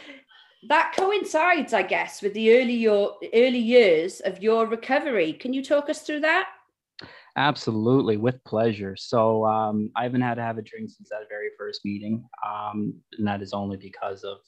That 0.66 0.94
coincides, 0.96 1.74
I 1.74 1.82
guess, 1.82 2.22
with 2.22 2.32
the 2.32 2.58
early 2.58 2.72
your 2.72 3.16
early 3.34 3.58
years 3.58 4.20
of 4.20 4.42
your 4.42 4.66
recovery. 4.66 5.34
Can 5.34 5.52
you 5.52 5.62
talk 5.62 5.90
us 5.90 6.00
through 6.00 6.20
that? 6.20 6.48
Absolutely, 7.38 8.16
with 8.16 8.42
pleasure. 8.42 8.96
So 8.96 9.46
um, 9.46 9.92
I 9.94 10.02
haven't 10.02 10.22
had 10.22 10.34
to 10.34 10.42
have 10.42 10.58
a 10.58 10.62
drink 10.62 10.90
since 10.90 11.08
that 11.10 11.28
very 11.28 11.50
first 11.56 11.82
meeting, 11.84 12.24
um, 12.44 12.94
and 13.16 13.24
that 13.28 13.42
is 13.42 13.52
only 13.52 13.76
because 13.76 14.24
of, 14.24 14.38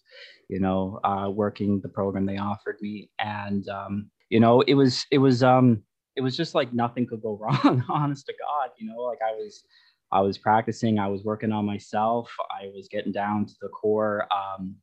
you 0.48 0.58
know, 0.58 0.98
uh, 1.04 1.30
working 1.30 1.80
the 1.80 1.88
program 1.88 2.26
they 2.26 2.38
offered 2.38 2.78
me, 2.80 3.08
and 3.20 3.68
um, 3.68 4.10
you 4.28 4.40
know, 4.40 4.62
it 4.62 4.74
was 4.74 5.06
it 5.12 5.18
was 5.18 5.40
um, 5.44 5.84
it 6.16 6.20
was 6.20 6.36
just 6.36 6.56
like 6.56 6.72
nothing 6.74 7.06
could 7.06 7.22
go 7.22 7.38
wrong. 7.40 7.84
honest 7.88 8.26
to 8.26 8.32
God, 8.32 8.70
you 8.76 8.88
know, 8.88 9.00
like 9.02 9.20
I 9.24 9.34
was 9.36 9.62
I 10.10 10.20
was 10.20 10.36
practicing, 10.36 10.98
I 10.98 11.06
was 11.06 11.22
working 11.22 11.52
on 11.52 11.64
myself, 11.64 12.28
I 12.50 12.70
was 12.74 12.88
getting 12.90 13.12
down 13.12 13.46
to 13.46 13.54
the 13.62 13.68
core 13.68 14.26
um, 14.32 14.74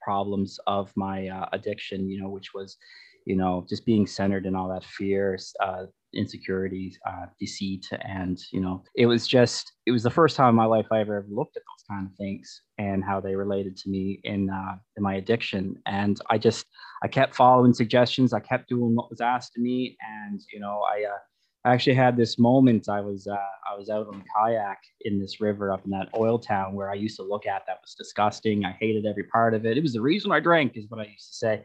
problems 0.00 0.60
of 0.68 0.92
my 0.94 1.26
uh, 1.26 1.48
addiction, 1.52 2.08
you 2.08 2.20
know, 2.22 2.28
which 2.28 2.54
was, 2.54 2.76
you 3.24 3.34
know, 3.34 3.66
just 3.68 3.84
being 3.84 4.06
centered 4.06 4.46
in 4.46 4.54
all 4.54 4.68
that 4.68 4.84
fear, 4.84 5.36
uh, 5.60 5.86
insecurity, 6.16 6.96
uh, 7.06 7.26
deceit, 7.38 7.86
and 8.02 8.38
you 8.52 8.60
know, 8.60 8.82
it 8.94 9.06
was 9.06 9.26
just 9.26 9.72
it 9.86 9.92
was 9.92 10.02
the 10.02 10.10
first 10.10 10.36
time 10.36 10.50
in 10.50 10.54
my 10.54 10.64
life 10.64 10.86
I 10.90 11.00
ever 11.00 11.24
looked 11.28 11.56
at 11.56 11.62
those 11.62 11.84
kind 11.88 12.06
of 12.06 12.16
things 12.16 12.62
and 12.78 13.04
how 13.04 13.20
they 13.20 13.34
related 13.34 13.76
to 13.78 13.90
me 13.90 14.20
in 14.24 14.50
uh, 14.50 14.76
in 14.96 15.02
my 15.02 15.14
addiction. 15.14 15.76
And 15.86 16.18
I 16.30 16.38
just 16.38 16.66
I 17.02 17.08
kept 17.08 17.34
following 17.34 17.72
suggestions, 17.72 18.32
I 18.32 18.40
kept 18.40 18.68
doing 18.68 18.94
what 18.94 19.10
was 19.10 19.20
asked 19.20 19.56
of 19.56 19.62
me, 19.62 19.96
and 20.00 20.40
you 20.52 20.60
know, 20.60 20.82
I. 20.90 21.04
Uh, 21.04 21.18
I 21.64 21.74
actually 21.74 21.96
had 21.96 22.16
this 22.16 22.38
moment. 22.38 22.88
I 22.88 23.00
was 23.00 23.26
uh, 23.26 23.34
I 23.68 23.76
was 23.76 23.90
out 23.90 24.06
on 24.06 24.22
kayak 24.36 24.78
in 25.00 25.18
this 25.18 25.40
river 25.40 25.72
up 25.72 25.84
in 25.84 25.90
that 25.90 26.08
oil 26.16 26.38
town 26.38 26.74
where 26.74 26.88
I 26.88 26.94
used 26.94 27.16
to 27.16 27.24
look 27.24 27.44
at 27.44 27.64
that 27.66 27.80
was 27.82 27.96
disgusting. 27.98 28.64
I 28.64 28.76
hated 28.78 29.04
every 29.04 29.24
part 29.24 29.52
of 29.52 29.66
it. 29.66 29.76
It 29.76 29.82
was 29.82 29.92
the 29.92 30.00
reason 30.00 30.30
I 30.30 30.38
drank, 30.38 30.76
is 30.76 30.86
what 30.88 31.00
I 31.00 31.10
used 31.10 31.26
to 31.26 31.34
say. 31.34 31.64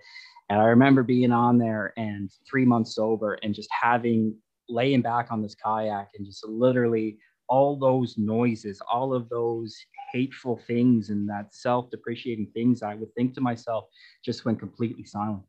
And 0.51 0.59
I 0.59 0.65
remember 0.65 1.01
being 1.01 1.31
on 1.31 1.57
there 1.57 1.93
and 1.95 2.29
three 2.45 2.65
months 2.65 2.95
sober 2.95 3.35
and 3.41 3.55
just 3.55 3.69
having 3.71 4.35
laying 4.67 5.01
back 5.01 5.31
on 5.31 5.41
this 5.41 5.55
kayak 5.55 6.09
and 6.17 6.25
just 6.25 6.45
literally 6.45 7.17
all 7.47 7.79
those 7.79 8.17
noises, 8.17 8.81
all 8.91 9.13
of 9.13 9.29
those 9.29 9.73
hateful 10.11 10.59
things 10.67 11.09
and 11.09 11.29
that 11.29 11.55
self-depreciating 11.55 12.47
things 12.53 12.83
I 12.83 12.95
would 12.95 13.15
think 13.15 13.33
to 13.35 13.41
myself 13.41 13.85
just 14.25 14.43
went 14.43 14.59
completely 14.59 15.05
silent. 15.05 15.43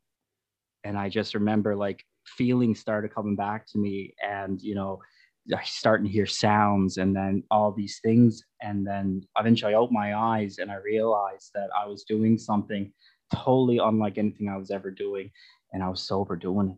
And 0.85 0.97
I 0.97 1.09
just 1.09 1.33
remember 1.33 1.75
like 1.75 2.01
feelings 2.25 2.79
started 2.79 3.13
coming 3.13 3.35
back 3.35 3.67
to 3.73 3.77
me 3.77 4.15
and 4.25 4.61
you 4.61 4.73
know 4.73 4.99
I 5.53 5.63
starting 5.65 6.05
to 6.05 6.13
hear 6.13 6.25
sounds 6.25 6.95
and 6.95 7.13
then 7.13 7.43
all 7.51 7.73
these 7.73 7.99
things 8.01 8.41
and 8.61 8.87
then 8.87 9.27
eventually 9.37 9.73
I 9.73 9.77
opened 9.77 9.95
my 9.99 10.15
eyes 10.15 10.59
and 10.59 10.71
I 10.71 10.75
realized 10.75 11.51
that 11.55 11.67
I 11.77 11.87
was 11.87 12.05
doing 12.05 12.37
something 12.37 12.89
totally 13.33 13.79
unlike 13.79 14.17
anything 14.17 14.49
I 14.49 14.57
was 14.57 14.71
ever 14.71 14.91
doing 14.91 15.31
and 15.71 15.83
I 15.83 15.89
was 15.89 16.01
sober 16.01 16.35
doing 16.35 16.69
it 16.69 16.77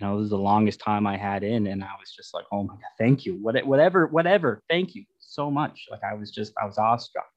you 0.00 0.06
know, 0.06 0.16
this 0.16 0.24
is 0.24 0.30
the 0.30 0.38
longest 0.38 0.80
time 0.80 1.06
I 1.06 1.16
had 1.16 1.42
in, 1.42 1.66
and 1.66 1.84
I 1.84 1.92
was 1.98 2.10
just 2.10 2.32
like, 2.32 2.46
oh 2.52 2.62
my 2.62 2.74
god, 2.74 2.92
thank 2.98 3.26
you, 3.26 3.34
what, 3.34 3.64
whatever, 3.66 4.06
whatever, 4.06 4.62
thank 4.68 4.94
you 4.94 5.04
so 5.18 5.50
much. 5.50 5.86
Like 5.90 6.00
I 6.02 6.14
was 6.14 6.30
just, 6.30 6.54
I 6.60 6.64
was 6.64 6.78
awestruck, 6.78 7.28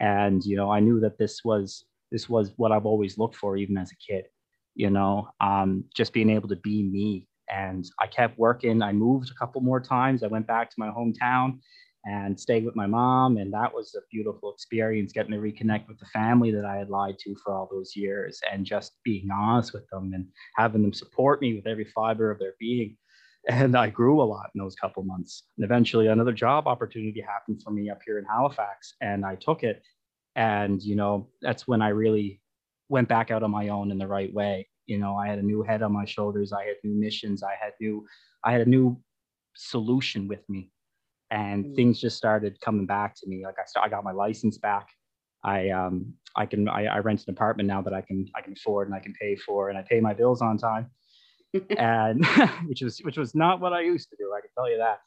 and 0.00 0.44
you 0.44 0.56
know, 0.56 0.70
I 0.70 0.80
knew 0.80 0.98
that 1.00 1.18
this 1.18 1.44
was 1.44 1.84
this 2.10 2.28
was 2.28 2.52
what 2.56 2.72
I've 2.72 2.86
always 2.86 3.18
looked 3.18 3.36
for, 3.36 3.56
even 3.56 3.78
as 3.78 3.92
a 3.92 4.12
kid. 4.12 4.24
You 4.74 4.90
know, 4.90 5.28
um, 5.40 5.84
just 5.94 6.12
being 6.12 6.30
able 6.30 6.48
to 6.48 6.56
be 6.56 6.82
me, 6.82 7.28
and 7.48 7.88
I 8.00 8.08
kept 8.08 8.38
working. 8.38 8.82
I 8.82 8.92
moved 8.92 9.30
a 9.30 9.38
couple 9.38 9.60
more 9.60 9.80
times. 9.80 10.24
I 10.24 10.28
went 10.28 10.46
back 10.46 10.70
to 10.70 10.76
my 10.78 10.88
hometown 10.88 11.60
and 12.04 12.38
stayed 12.38 12.64
with 12.64 12.76
my 12.76 12.86
mom, 12.86 13.36
and 13.36 13.52
that 13.52 13.72
was 13.72 13.94
a 13.94 14.00
beautiful 14.10 14.52
experience, 14.52 15.12
getting 15.12 15.32
to 15.32 15.38
reconnect 15.38 15.88
with 15.88 15.98
the 15.98 16.06
family 16.06 16.50
that 16.50 16.64
I 16.64 16.76
had 16.76 16.90
lied 16.90 17.18
to 17.20 17.34
for 17.44 17.54
all 17.54 17.68
those 17.70 17.94
years, 17.94 18.40
and 18.50 18.66
just 18.66 18.92
being 19.04 19.30
honest 19.30 19.72
with 19.72 19.88
them 19.88 20.12
and 20.14 20.26
having 20.56 20.82
them 20.82 20.92
support 20.92 21.40
me 21.40 21.54
with 21.54 21.66
every 21.66 21.84
fiber 21.84 22.30
of 22.30 22.38
their 22.38 22.54
being. 22.58 22.96
And 23.48 23.76
I 23.76 23.90
grew 23.90 24.20
a 24.20 24.24
lot 24.24 24.50
in 24.54 24.60
those 24.60 24.76
couple 24.76 25.02
months. 25.02 25.44
And 25.56 25.64
eventually, 25.64 26.06
another 26.06 26.32
job 26.32 26.68
opportunity 26.68 27.20
happened 27.20 27.60
for 27.62 27.70
me 27.70 27.90
up 27.90 28.00
here 28.04 28.18
in 28.18 28.24
Halifax, 28.24 28.94
and 29.00 29.24
I 29.24 29.36
took 29.36 29.62
it. 29.62 29.82
And 30.36 30.82
you 30.82 30.96
know, 30.96 31.28
that's 31.40 31.66
when 31.68 31.82
I 31.82 31.88
really 31.88 32.40
went 32.88 33.08
back 33.08 33.30
out 33.30 33.42
on 33.42 33.50
my 33.50 33.68
own 33.68 33.90
in 33.90 33.98
the 33.98 34.06
right 34.06 34.32
way. 34.32 34.68
You 34.86 34.98
know, 34.98 35.16
I 35.16 35.28
had 35.28 35.38
a 35.38 35.42
new 35.42 35.62
head 35.62 35.82
on 35.82 35.92
my 35.92 36.04
shoulders. 36.04 36.52
I 36.52 36.64
had 36.64 36.76
new 36.84 36.94
missions. 36.94 37.42
I 37.42 37.54
had 37.60 37.72
new, 37.80 38.06
I 38.44 38.52
had 38.52 38.60
a 38.60 38.68
new 38.68 39.00
solution 39.54 40.28
with 40.28 40.48
me, 40.48 40.70
and 41.32 41.64
Mm. 41.64 41.74
things 41.74 42.00
just 42.00 42.16
started 42.16 42.60
coming 42.60 42.86
back 42.86 43.16
to 43.16 43.26
me. 43.26 43.42
Like 43.44 43.58
I, 43.58 43.64
st- 43.66 43.84
I 43.84 43.88
got 43.88 44.04
my 44.04 44.12
license 44.12 44.58
back. 44.58 44.86
I 45.42 45.70
um 45.70 46.14
I 46.36 46.46
can 46.46 46.68
I, 46.68 46.86
I 46.86 46.98
rent 46.98 47.24
an 47.26 47.34
apartment 47.34 47.66
now 47.66 47.82
that 47.82 47.94
I 47.94 48.02
can 48.02 48.26
I 48.36 48.42
can 48.42 48.52
afford 48.52 48.86
and 48.88 48.94
I 48.94 49.00
can 49.00 49.14
pay 49.20 49.34
for, 49.34 49.68
and 49.70 49.76
I 49.78 49.82
pay 49.82 50.00
my 50.00 50.14
bills 50.14 50.40
on 50.42 50.56
time. 50.58 50.90
and 51.76 52.24
which 52.68 52.82
was 52.82 52.98
which 53.00 53.16
was 53.16 53.34
not 53.34 53.60
what 53.60 53.72
I 53.72 53.80
used 53.80 54.08
to 54.10 54.16
do. 54.16 54.32
I 54.36 54.40
can 54.40 54.50
tell 54.56 54.70
you 54.70 54.78
that. 54.78 54.98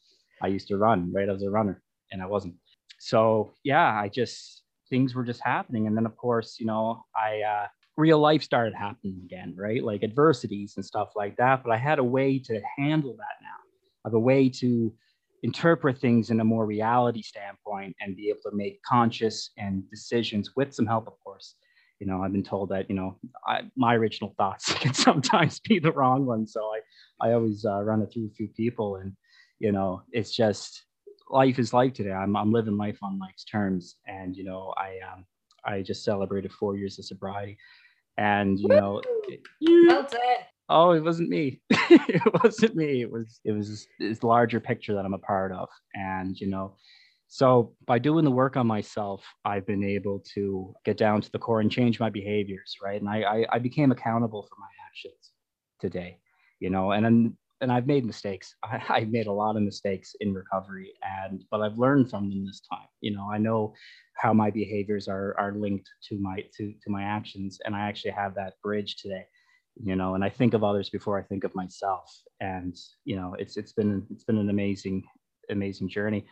I 0.41 0.47
used 0.47 0.67
to 0.67 0.77
run 0.77 1.11
right 1.13 1.29
as 1.29 1.43
a 1.43 1.49
runner, 1.49 1.81
and 2.11 2.21
I 2.21 2.25
wasn't. 2.25 2.55
So 2.99 3.53
yeah, 3.63 3.87
I 4.03 4.09
just 4.09 4.63
things 4.89 5.15
were 5.15 5.23
just 5.23 5.41
happening, 5.43 5.87
and 5.87 5.95
then 5.95 6.05
of 6.05 6.17
course 6.17 6.57
you 6.59 6.65
know 6.65 7.03
I 7.15 7.41
uh, 7.41 7.67
real 7.97 8.19
life 8.19 8.43
started 8.43 8.73
happening 8.75 9.21
again, 9.25 9.55
right? 9.57 9.83
Like 9.83 10.03
adversities 10.03 10.73
and 10.75 10.85
stuff 10.85 11.09
like 11.15 11.37
that. 11.37 11.63
But 11.63 11.71
I 11.71 11.77
had 11.77 11.99
a 11.99 12.03
way 12.03 12.39
to 12.39 12.61
handle 12.77 13.13
that 13.13 13.37
now. 13.41 13.59
I 14.03 14.09
have 14.09 14.13
a 14.15 14.19
way 14.19 14.49
to 14.49 14.93
interpret 15.45 15.97
things 15.99 16.29
in 16.31 16.39
a 16.39 16.43
more 16.43 16.65
reality 16.65 17.21
standpoint 17.21 17.95
and 18.01 18.17
be 18.17 18.29
able 18.29 18.41
to 18.49 18.55
make 18.55 18.81
conscious 18.83 19.51
and 19.57 19.89
decisions 19.89 20.55
with 20.55 20.73
some 20.73 20.87
help, 20.87 21.05
of 21.07 21.13
course. 21.23 21.55
You 21.99 22.07
know, 22.07 22.21
I've 22.23 22.33
been 22.33 22.43
told 22.43 22.67
that 22.69 22.89
you 22.89 22.95
know 22.99 23.17
I, 23.47 23.61
my 23.77 23.93
original 23.95 24.33
thoughts 24.37 24.73
can 24.83 24.93
sometimes 24.93 25.59
be 25.59 25.79
the 25.79 25.93
wrong 25.93 26.25
ones, 26.25 26.51
so 26.53 26.61
I 26.75 26.79
I 27.25 27.33
always 27.33 27.63
uh, 27.63 27.81
run 27.83 28.01
it 28.01 28.09
through 28.11 28.27
a 28.27 28.35
few 28.35 28.49
people, 28.49 28.97
and 28.97 29.13
you 29.59 29.71
know, 29.71 30.01
it's 30.11 30.35
just 30.35 30.83
life 31.29 31.57
is 31.59 31.71
life 31.73 31.93
today. 31.93 32.11
I'm 32.11 32.35
I'm 32.35 32.51
living 32.51 32.77
life 32.85 32.99
on 33.01 33.19
life's 33.19 33.45
terms, 33.45 33.95
and 34.07 34.35
you 34.35 34.43
know, 34.43 34.73
I 34.77 34.89
um 35.09 35.25
I 35.63 35.81
just 35.81 36.03
celebrated 36.03 36.51
four 36.51 36.75
years 36.75 36.99
of 36.99 37.05
sobriety, 37.05 37.57
and 38.17 38.59
you 38.59 38.69
know, 38.69 39.01
it- 39.29 39.41
Well 39.61 40.03
done. 40.03 40.54
Oh, 40.69 40.91
it 40.91 41.03
wasn't 41.03 41.29
me. 41.29 41.61
it 41.69 42.43
wasn't 42.43 42.75
me. 42.75 43.01
It 43.01 43.11
was 43.11 43.39
it 43.43 43.51
was 43.51 43.87
this 43.99 44.23
larger 44.23 44.59
picture 44.59 44.93
that 44.93 45.05
I'm 45.05 45.13
a 45.13 45.19
part 45.19 45.51
of, 45.51 45.69
and 45.93 46.39
you 46.39 46.47
know, 46.47 46.75
so 47.27 47.73
by 47.85 47.99
doing 47.99 48.25
the 48.25 48.31
work 48.31 48.57
on 48.57 48.67
myself, 48.67 49.23
I've 49.43 49.65
been 49.65 49.83
able 49.83 50.23
to 50.35 50.73
get 50.85 50.97
down 50.97 51.21
to 51.21 51.31
the 51.31 51.39
core 51.39 51.61
and 51.61 51.71
change 51.71 51.99
my 51.99 52.09
behaviors, 52.09 52.75
right? 52.83 52.99
And 52.99 53.09
I 53.09 53.21
I, 53.21 53.45
I 53.53 53.59
became 53.59 53.91
accountable 53.91 54.43
for 54.43 54.55
my 54.59 54.67
actions 54.87 55.31
today, 55.79 56.19
you 56.59 56.69
know, 56.69 56.91
and 56.91 57.05
then 57.05 57.37
and 57.61 57.71
I've 57.71 57.87
made 57.87 58.05
mistakes. 58.05 58.55
I, 58.63 58.81
I've 58.89 59.09
made 59.09 59.27
a 59.27 59.31
lot 59.31 59.55
of 59.55 59.63
mistakes 59.63 60.15
in 60.19 60.33
recovery, 60.33 60.93
and 61.03 61.43
but 61.51 61.61
I've 61.61 61.77
learned 61.77 62.09
from 62.09 62.29
them 62.29 62.45
this 62.45 62.61
time. 62.71 62.87
You 63.01 63.15
know, 63.15 63.29
I 63.31 63.37
know 63.37 63.73
how 64.15 64.33
my 64.33 64.51
behaviors 64.51 65.07
are 65.07 65.35
are 65.39 65.53
linked 65.53 65.89
to 66.09 66.19
my 66.19 66.37
to 66.57 66.73
to 66.83 66.89
my 66.89 67.03
actions, 67.03 67.59
and 67.65 67.75
I 67.75 67.81
actually 67.81 68.11
have 68.11 68.35
that 68.35 68.53
bridge 68.63 68.97
today. 68.97 69.25
You 69.83 69.95
know, 69.95 70.15
and 70.15 70.23
I 70.23 70.29
think 70.29 70.53
of 70.53 70.63
others 70.63 70.89
before 70.89 71.19
I 71.19 71.23
think 71.23 71.43
of 71.43 71.53
myself, 71.53 72.09
and 72.39 72.75
you 73.03 73.15
know, 73.17 73.35
it's 73.37 73.57
it's 73.57 73.73
been 73.73 74.05
it's 74.09 74.23
been 74.23 74.37
an 74.37 74.49
amazing 74.49 75.03
amazing 75.49 75.89
journey, 75.89 76.25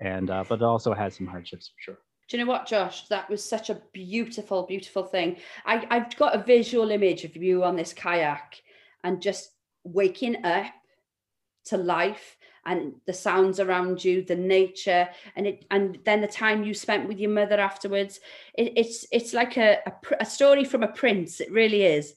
and 0.00 0.30
uh, 0.30 0.44
but 0.48 0.62
also 0.62 0.94
has 0.94 1.16
some 1.16 1.26
hardships 1.26 1.68
for 1.68 1.82
sure. 1.82 1.98
Do 2.28 2.36
you 2.36 2.44
know 2.44 2.50
what, 2.50 2.66
Josh? 2.66 3.06
That 3.08 3.28
was 3.28 3.44
such 3.44 3.68
a 3.68 3.82
beautiful, 3.92 4.62
beautiful 4.62 5.04
thing. 5.04 5.36
I, 5.66 5.86
I've 5.90 6.16
got 6.16 6.34
a 6.34 6.42
visual 6.42 6.90
image 6.90 7.24
of 7.24 7.36
you 7.36 7.64
on 7.64 7.76
this 7.76 7.92
kayak 7.92 8.62
and 9.02 9.20
just 9.20 9.50
waking 9.84 10.44
up 10.44 10.72
to 11.66 11.76
life 11.76 12.36
and 12.66 12.94
the 13.06 13.12
sounds 13.12 13.60
around 13.60 14.02
you, 14.02 14.22
the 14.22 14.36
nature, 14.36 15.06
and 15.36 15.46
it, 15.46 15.66
and 15.70 15.98
then 16.04 16.22
the 16.22 16.26
time 16.26 16.64
you 16.64 16.72
spent 16.72 17.06
with 17.06 17.18
your 17.18 17.30
mother 17.30 17.60
afterwards. 17.60 18.20
It, 18.54 18.72
it's 18.76 19.06
it's 19.12 19.34
like 19.34 19.58
a, 19.58 19.80
a 19.86 19.92
a 20.20 20.24
story 20.24 20.64
from 20.64 20.82
a 20.82 20.88
prince. 20.88 21.40
It 21.40 21.52
really 21.52 21.82
is. 21.82 22.14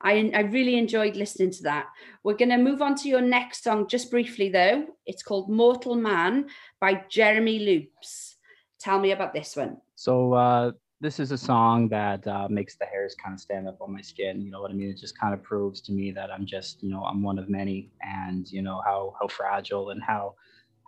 I, 0.00 0.30
I 0.34 0.40
really 0.40 0.76
enjoyed 0.76 1.16
listening 1.16 1.50
to 1.52 1.62
that. 1.64 1.86
We're 2.22 2.36
going 2.36 2.50
to 2.50 2.58
move 2.58 2.82
on 2.82 2.94
to 2.96 3.08
your 3.08 3.20
next 3.20 3.64
song 3.64 3.88
just 3.88 4.10
briefly, 4.10 4.48
though. 4.48 4.86
It's 5.06 5.22
called 5.22 5.50
Mortal 5.50 5.96
Man 5.96 6.46
by 6.80 7.02
Jeremy 7.08 7.58
Loops. 7.58 8.36
Tell 8.78 9.00
me 9.00 9.10
about 9.10 9.34
this 9.34 9.56
one. 9.56 9.78
So 9.96 10.34
uh, 10.34 10.72
this 11.00 11.18
is 11.18 11.32
a 11.32 11.38
song 11.38 11.88
that 11.88 12.26
uh, 12.26 12.48
makes 12.48 12.76
the 12.76 12.86
hairs 12.86 13.16
kind 13.22 13.34
of 13.34 13.40
stand 13.40 13.68
up 13.68 13.78
on 13.80 13.92
my 13.92 14.00
skin. 14.00 14.40
You 14.40 14.50
know 14.50 14.60
what 14.60 14.70
I 14.70 14.74
mean? 14.74 14.90
It 14.90 14.98
just 14.98 15.18
kind 15.18 15.34
of 15.34 15.42
proves 15.42 15.80
to 15.82 15.92
me 15.92 16.12
that 16.12 16.30
I'm 16.30 16.46
just, 16.46 16.82
you 16.82 16.90
know, 16.90 17.02
I'm 17.04 17.22
one 17.22 17.38
of 17.38 17.48
many, 17.48 17.90
and 18.02 18.48
you 18.50 18.62
know 18.62 18.80
how 18.84 19.14
how 19.20 19.28
fragile 19.28 19.90
and 19.90 20.02
how 20.02 20.34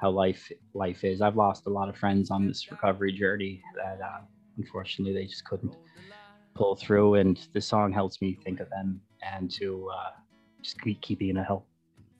how 0.00 0.10
life 0.10 0.50
life 0.74 1.04
is. 1.04 1.20
I've 1.20 1.36
lost 1.36 1.66
a 1.66 1.70
lot 1.70 1.88
of 1.88 1.96
friends 1.96 2.30
on 2.30 2.46
this 2.46 2.70
recovery 2.70 3.12
journey 3.12 3.62
that 3.76 4.00
uh, 4.00 4.20
unfortunately 4.56 5.14
they 5.14 5.26
just 5.26 5.44
couldn't 5.44 5.74
pull 6.54 6.76
through, 6.76 7.14
and 7.14 7.38
the 7.52 7.60
song 7.60 7.92
helps 7.92 8.20
me 8.20 8.38
think 8.44 8.60
of 8.60 8.68
them 8.70 9.00
and 9.22 9.50
to 9.52 9.90
uh, 9.94 10.10
just 10.62 10.80
keep, 10.80 11.00
keep 11.00 11.18
being 11.18 11.36
a 11.36 11.44
help. 11.44 11.66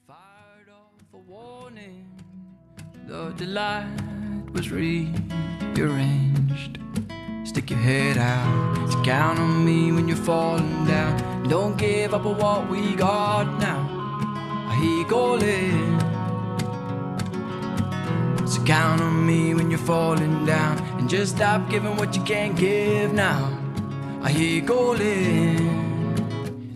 Fired 0.07 0.69
off 0.69 0.91
a 1.13 1.17
warning. 1.17 2.07
The 3.07 3.31
delight 3.31 3.87
was 4.53 4.71
rearranged. 4.71 6.79
Stick 7.43 7.69
your 7.69 7.79
head 7.79 8.17
out. 8.17 8.89
So 8.91 9.03
count 9.03 9.39
on 9.39 9.65
me 9.65 9.91
when 9.91 10.07
you're 10.07 10.17
falling 10.17 10.85
down. 10.85 11.47
Don't 11.49 11.77
give 11.77 12.13
up 12.13 12.25
on 12.25 12.37
what 12.37 12.69
we 12.69 12.95
got 12.95 13.59
now. 13.59 13.87
I 14.69 14.75
hear 14.75 15.05
calling. 15.05 15.99
So 18.47 18.63
count 18.63 19.01
on 19.01 19.25
me 19.25 19.53
when 19.53 19.69
you're 19.69 19.79
falling 19.79 20.45
down. 20.45 20.79
And 20.97 21.09
just 21.09 21.35
stop 21.35 21.69
giving 21.69 21.97
what 21.97 22.15
you 22.15 22.23
can't 22.23 22.55
give 22.55 23.13
now. 23.13 23.60
I 24.23 24.29
hear 24.29 24.61
you 24.61 24.67
calling. 24.67 25.57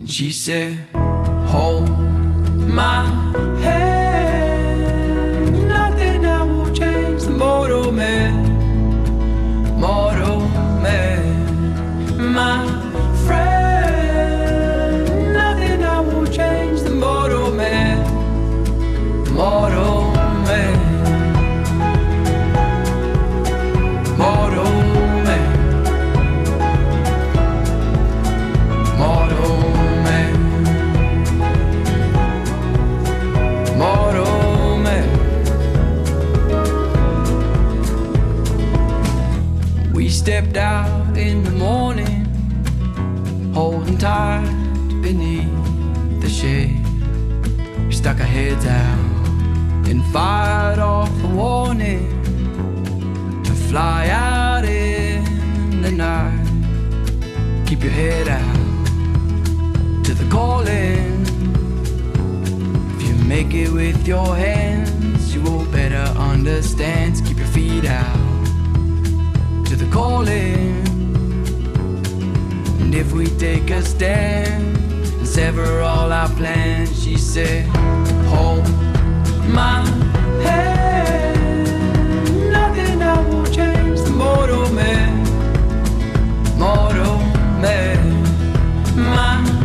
And 0.00 0.10
she 0.10 0.32
said, 0.32 0.78
Hold 1.46 1.88
my 2.58 3.04
hand. 3.62 4.88
Nothing 5.68 6.26
I 6.26 6.42
will 6.42 6.72
change 6.74 7.22
the 7.22 7.30
mortal 7.30 7.92
man. 7.92 8.34
Mortal 9.78 10.40
man. 10.82 11.22
My 12.34 12.85
stepped 40.26 40.56
out 40.56 41.16
in 41.16 41.44
the 41.44 41.52
morning, 41.52 42.24
holding 43.54 43.96
tight 43.96 44.44
beneath 45.00 46.20
the 46.20 46.28
shade. 46.28 46.84
We 47.86 47.92
stuck 47.92 48.18
our 48.18 48.26
heads 48.26 48.66
out 48.66 48.98
and 49.88 50.04
fired 50.06 50.80
off 50.80 51.12
a 51.22 51.28
warning 51.28 52.08
to 53.44 53.52
fly 53.52 54.08
out 54.08 54.64
in 54.64 55.80
the 55.80 55.92
night. 55.92 56.44
Keep 57.68 57.84
your 57.84 57.92
head 57.92 58.26
out 58.26 60.04
to 60.06 60.12
the 60.12 60.28
calling. 60.28 61.22
If 62.96 63.02
you 63.06 63.14
make 63.26 63.54
it 63.54 63.70
with 63.70 64.08
your 64.08 64.34
hands, 64.34 65.32
you 65.32 65.40
will 65.42 65.66
better 65.66 66.04
understand. 66.18 67.24
Keep 67.24 67.38
your 67.38 67.46
feet 67.46 67.84
out 67.84 68.25
the 69.78 69.86
calling. 69.90 70.86
And 72.80 72.94
if 72.94 73.12
we 73.12 73.26
take 73.38 73.70
a 73.70 73.82
stand 73.82 74.76
and 75.18 75.26
sever 75.26 75.80
all 75.80 76.12
our 76.12 76.28
plans, 76.30 77.02
she 77.02 77.18
said, 77.18 77.66
Hold 78.32 78.66
my 79.48 79.84
hand. 80.42 81.66
Nothing 82.52 83.02
I 83.02 83.20
will 83.28 83.46
change 83.46 84.00
the 84.00 84.10
mortal 84.10 84.70
man. 84.72 85.24
Mortal 86.58 87.18
man. 87.60 88.00
My 88.96 89.55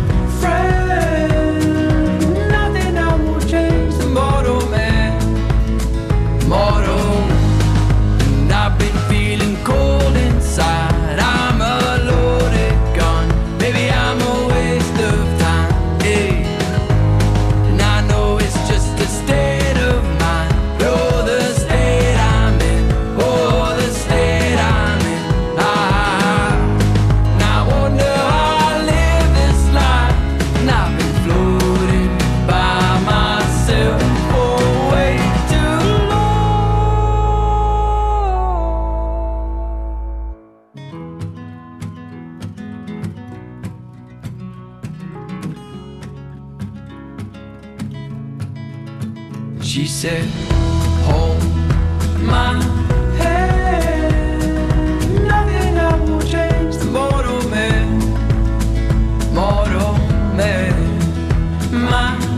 My 61.72 62.31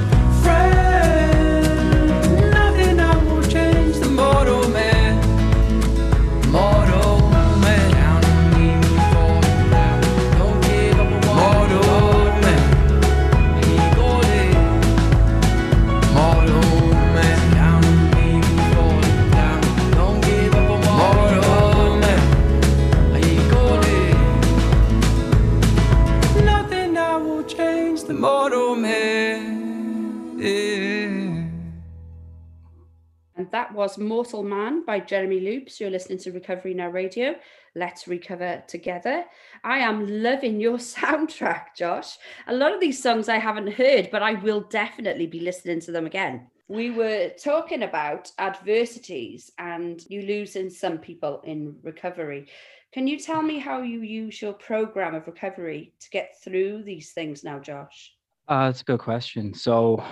was 33.73 33.97
Mortal 33.97 34.43
Man 34.43 34.85
by 34.85 34.99
Jeremy 34.99 35.39
Loops. 35.39 35.79
You're 35.79 35.89
listening 35.89 36.19
to 36.19 36.31
Recovery 36.31 36.73
Now 36.73 36.89
Radio. 36.89 37.35
Let's 37.75 38.07
recover 38.07 38.63
together. 38.67 39.25
I 39.63 39.79
am 39.79 40.21
loving 40.21 40.59
your 40.59 40.77
soundtrack, 40.77 41.75
Josh. 41.75 42.17
A 42.47 42.53
lot 42.53 42.73
of 42.73 42.79
these 42.79 43.01
songs 43.01 43.29
I 43.29 43.37
haven't 43.37 43.73
heard, 43.73 44.09
but 44.11 44.21
I 44.21 44.33
will 44.33 44.61
definitely 44.61 45.25
be 45.25 45.39
listening 45.39 45.79
to 45.81 45.91
them 45.91 46.05
again. 46.05 46.47
We 46.67 46.91
were 46.91 47.29
talking 47.29 47.83
about 47.83 48.31
adversities 48.37 49.51
and 49.57 50.05
you 50.09 50.21
losing 50.21 50.69
some 50.69 50.99
people 50.99 51.41
in 51.43 51.75
recovery. 51.81 52.47
Can 52.93 53.07
you 53.07 53.17
tell 53.17 53.41
me 53.41 53.57
how 53.57 53.81
you 53.81 54.01
use 54.01 54.41
your 54.41 54.53
program 54.53 55.15
of 55.15 55.25
recovery 55.25 55.93
to 55.99 56.09
get 56.11 56.35
through 56.43 56.83
these 56.83 57.11
things 57.11 57.43
now, 57.43 57.59
Josh? 57.59 58.13
Uh, 58.47 58.67
that's 58.67 58.81
a 58.81 58.85
good 58.85 58.99
question. 58.99 59.53
So, 59.53 60.03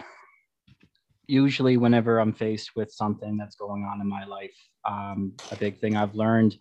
usually, 1.32 1.78
whenever 1.78 2.20
I'm 2.20 2.34
faced 2.34 2.72
with 2.76 2.92
something 2.92 3.38
that's 3.38 3.56
going 3.56 3.84
on 3.86 4.02
in 4.02 4.08
my 4.08 4.26
life, 4.26 4.58
um, 4.86 5.34
a 5.52 5.56
big 5.56 5.80
thing 5.80 5.96
I've 5.96 6.14
learned 6.14 6.58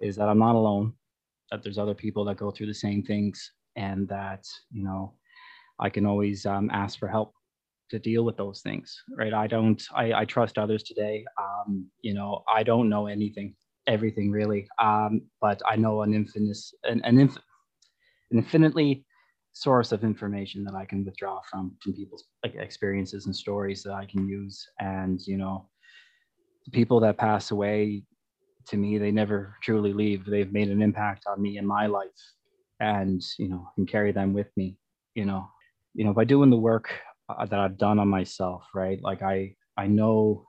is 0.00 0.16
that 0.16 0.28
I'm 0.28 0.38
not 0.38 0.56
alone, 0.56 0.94
that 1.50 1.62
there's 1.62 1.78
other 1.78 1.94
people 1.94 2.24
that 2.24 2.36
go 2.36 2.50
through 2.50 2.66
the 2.66 2.74
same 2.74 3.02
things, 3.04 3.52
and 3.76 4.08
that, 4.08 4.44
you 4.72 4.82
know, 4.82 5.14
I 5.78 5.90
can 5.90 6.06
always 6.06 6.44
um, 6.44 6.70
ask 6.72 6.98
for 6.98 7.06
help 7.08 7.34
to 7.90 7.98
deal 8.00 8.24
with 8.24 8.36
those 8.36 8.62
things, 8.62 9.00
right? 9.16 9.32
I 9.32 9.46
don't, 9.46 9.80
I, 9.94 10.12
I 10.12 10.24
trust 10.24 10.58
others 10.58 10.82
today. 10.82 11.24
Um, 11.38 11.86
you 12.02 12.14
know, 12.14 12.42
I 12.52 12.64
don't 12.64 12.88
know 12.88 13.06
anything, 13.06 13.54
everything 13.86 14.30
really, 14.32 14.66
um, 14.82 15.22
but 15.40 15.62
I 15.68 15.76
know 15.76 16.02
an 16.02 16.14
infinite, 16.14 16.58
an, 16.84 17.00
an, 17.04 17.18
inf- 17.18 17.44
an 18.30 18.38
infinitely 18.38 19.04
source 19.52 19.92
of 19.92 20.04
information 20.04 20.64
that 20.64 20.74
I 20.74 20.84
can 20.84 21.04
withdraw 21.04 21.40
from 21.50 21.76
from 21.82 21.92
people's 21.94 22.24
like 22.44 22.54
experiences 22.54 23.26
and 23.26 23.34
stories 23.34 23.82
that 23.82 23.92
I 23.92 24.06
can 24.06 24.28
use. 24.28 24.66
And 24.78 25.20
you 25.26 25.36
know, 25.36 25.68
people 26.72 27.00
that 27.00 27.18
pass 27.18 27.50
away, 27.50 28.04
to 28.68 28.76
me, 28.76 28.98
they 28.98 29.10
never 29.10 29.56
truly 29.62 29.92
leave. 29.92 30.24
They've 30.24 30.52
made 30.52 30.70
an 30.70 30.82
impact 30.82 31.24
on 31.26 31.42
me 31.42 31.58
in 31.58 31.66
my 31.66 31.86
life, 31.86 32.08
and 32.80 33.22
you 33.38 33.48
know, 33.48 33.66
I 33.68 33.70
can 33.74 33.86
carry 33.86 34.12
them 34.12 34.32
with 34.32 34.48
me. 34.56 34.76
You 35.14 35.24
know, 35.24 35.48
you 35.94 36.04
know, 36.04 36.12
by 36.12 36.24
doing 36.24 36.50
the 36.50 36.56
work 36.56 36.90
uh, 37.28 37.46
that 37.46 37.58
I've 37.58 37.78
done 37.78 37.98
on 37.98 38.08
myself, 38.08 38.64
right? 38.74 39.00
Like 39.02 39.22
I, 39.22 39.54
I 39.76 39.86
know, 39.86 40.46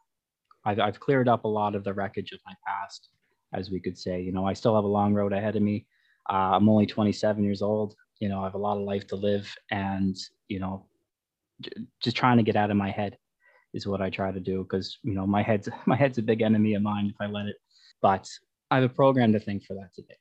I've 0.65 0.79
I've 0.79 0.99
cleared 0.99 1.27
up 1.27 1.45
a 1.45 1.49
lot 1.49 1.75
of 1.75 1.83
the 1.83 1.93
wreckage 1.93 2.31
of 2.31 2.39
my 2.45 2.53
past, 2.67 3.09
as 3.53 3.71
we 3.71 3.79
could 3.79 3.97
say. 3.97 4.21
You 4.21 4.31
know, 4.31 4.45
I 4.45 4.53
still 4.53 4.75
have 4.75 4.83
a 4.83 4.87
long 4.87 5.13
road 5.13 5.33
ahead 5.33 5.55
of 5.55 5.63
me. 5.63 5.87
Uh, 6.29 6.53
I'm 6.53 6.69
only 6.69 6.85
27 6.85 7.43
years 7.43 7.63
old 7.63 7.95
you 8.21 8.29
know, 8.29 8.41
I 8.41 8.45
have 8.45 8.55
a 8.55 8.59
lot 8.59 8.77
of 8.77 8.83
life 8.83 9.07
to 9.07 9.17
live. 9.17 9.53
And, 9.71 10.15
you 10.47 10.59
know, 10.59 10.85
j- 11.61 11.71
just 12.01 12.15
trying 12.15 12.37
to 12.37 12.43
get 12.43 12.55
out 12.55 12.71
of 12.71 12.77
my 12.77 12.91
head 12.91 13.17
is 13.73 13.87
what 13.87 14.01
I 14.01 14.09
try 14.09 14.31
to 14.31 14.39
do 14.39 14.63
because 14.63 14.97
you 15.03 15.13
know 15.13 15.25
my 15.25 15.41
head's 15.41 15.69
my 15.87 15.95
head's 15.95 16.17
a 16.17 16.21
big 16.23 16.41
enemy 16.41 16.75
of 16.75 16.83
mine 16.83 17.07
if 17.07 17.15
I 17.19 17.27
let 17.27 17.47
it. 17.47 17.57
But 18.01 18.29
I 18.69 18.75
have 18.75 18.83
a 18.89 18.93
program 18.93 19.33
to 19.33 19.39
thank 19.39 19.65
for 19.65 19.73
that 19.75 19.93
today. 19.93 20.17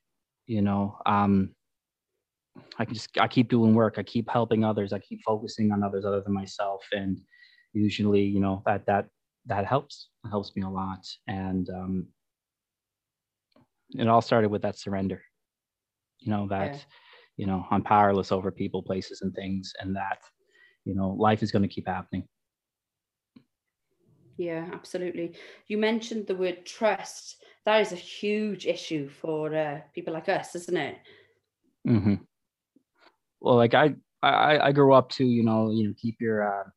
You 0.47 0.61
know, 0.61 0.97
um, 1.05 1.55
I 2.77 2.85
can 2.85 2.93
just 2.93 3.17
I 3.19 3.27
keep 3.27 3.49
doing 3.49 3.73
work. 3.73 3.95
I 3.97 4.03
keep 4.03 4.29
helping 4.29 4.63
others. 4.63 4.93
I 4.93 4.99
keep 4.99 5.21
focusing 5.25 5.71
on 5.71 5.83
others 5.83 6.05
other 6.05 6.21
than 6.21 6.33
myself, 6.33 6.83
and 6.91 7.19
usually, 7.73 8.23
you 8.23 8.39
know, 8.39 8.63
that 8.65 8.85
that 8.87 9.07
that 9.45 9.65
helps. 9.65 10.09
It 10.25 10.29
helps 10.29 10.55
me 10.55 10.63
a 10.63 10.69
lot, 10.69 11.05
and 11.27 11.69
um, 11.69 12.07
it 13.91 14.07
all 14.07 14.21
started 14.21 14.49
with 14.49 14.61
that 14.63 14.77
surrender. 14.77 15.21
You 16.19 16.31
know 16.31 16.47
that, 16.49 16.75
Yeah. 16.75 16.81
You 17.41 17.47
know, 17.47 17.65
I'm 17.71 17.81
powerless 17.81 18.31
over 18.31 18.51
people, 18.51 18.83
places, 18.83 19.23
and 19.23 19.33
things, 19.33 19.73
and 19.81 19.95
that, 19.95 20.19
you 20.85 20.93
know, 20.93 21.09
life 21.09 21.41
is 21.41 21.51
going 21.51 21.63
to 21.63 21.73
keep 21.75 21.87
happening. 21.87 22.27
Yeah, 24.37 24.69
absolutely. 24.71 25.33
You 25.67 25.79
mentioned 25.79 26.27
the 26.27 26.35
word 26.35 26.67
trust. 26.67 27.43
That 27.65 27.81
is 27.81 27.93
a 27.93 27.95
huge 27.95 28.67
issue 28.67 29.09
for 29.09 29.55
uh, 29.55 29.79
people 29.95 30.13
like 30.13 30.29
us, 30.29 30.53
isn't 30.53 30.77
it? 30.77 30.97
mm-hmm. 31.87 32.15
Well, 33.39 33.55
like 33.55 33.73
I, 33.73 33.95
I, 34.21 34.67
I 34.67 34.71
grew 34.71 34.93
up 34.93 35.09
to, 35.13 35.25
you 35.25 35.43
know, 35.43 35.71
you 35.71 35.87
know, 35.87 35.95
keep 35.99 36.17
your, 36.21 36.47
uh, 36.47 36.69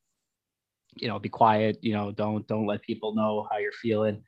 you 0.95 1.09
know, 1.09 1.19
be 1.19 1.29
quiet. 1.29 1.77
You 1.83 1.93
know, 1.93 2.11
don't 2.11 2.49
don't 2.49 2.67
let 2.67 2.81
people 2.81 3.15
know 3.15 3.47
how 3.51 3.59
you're 3.59 3.73
feeling. 3.83 4.23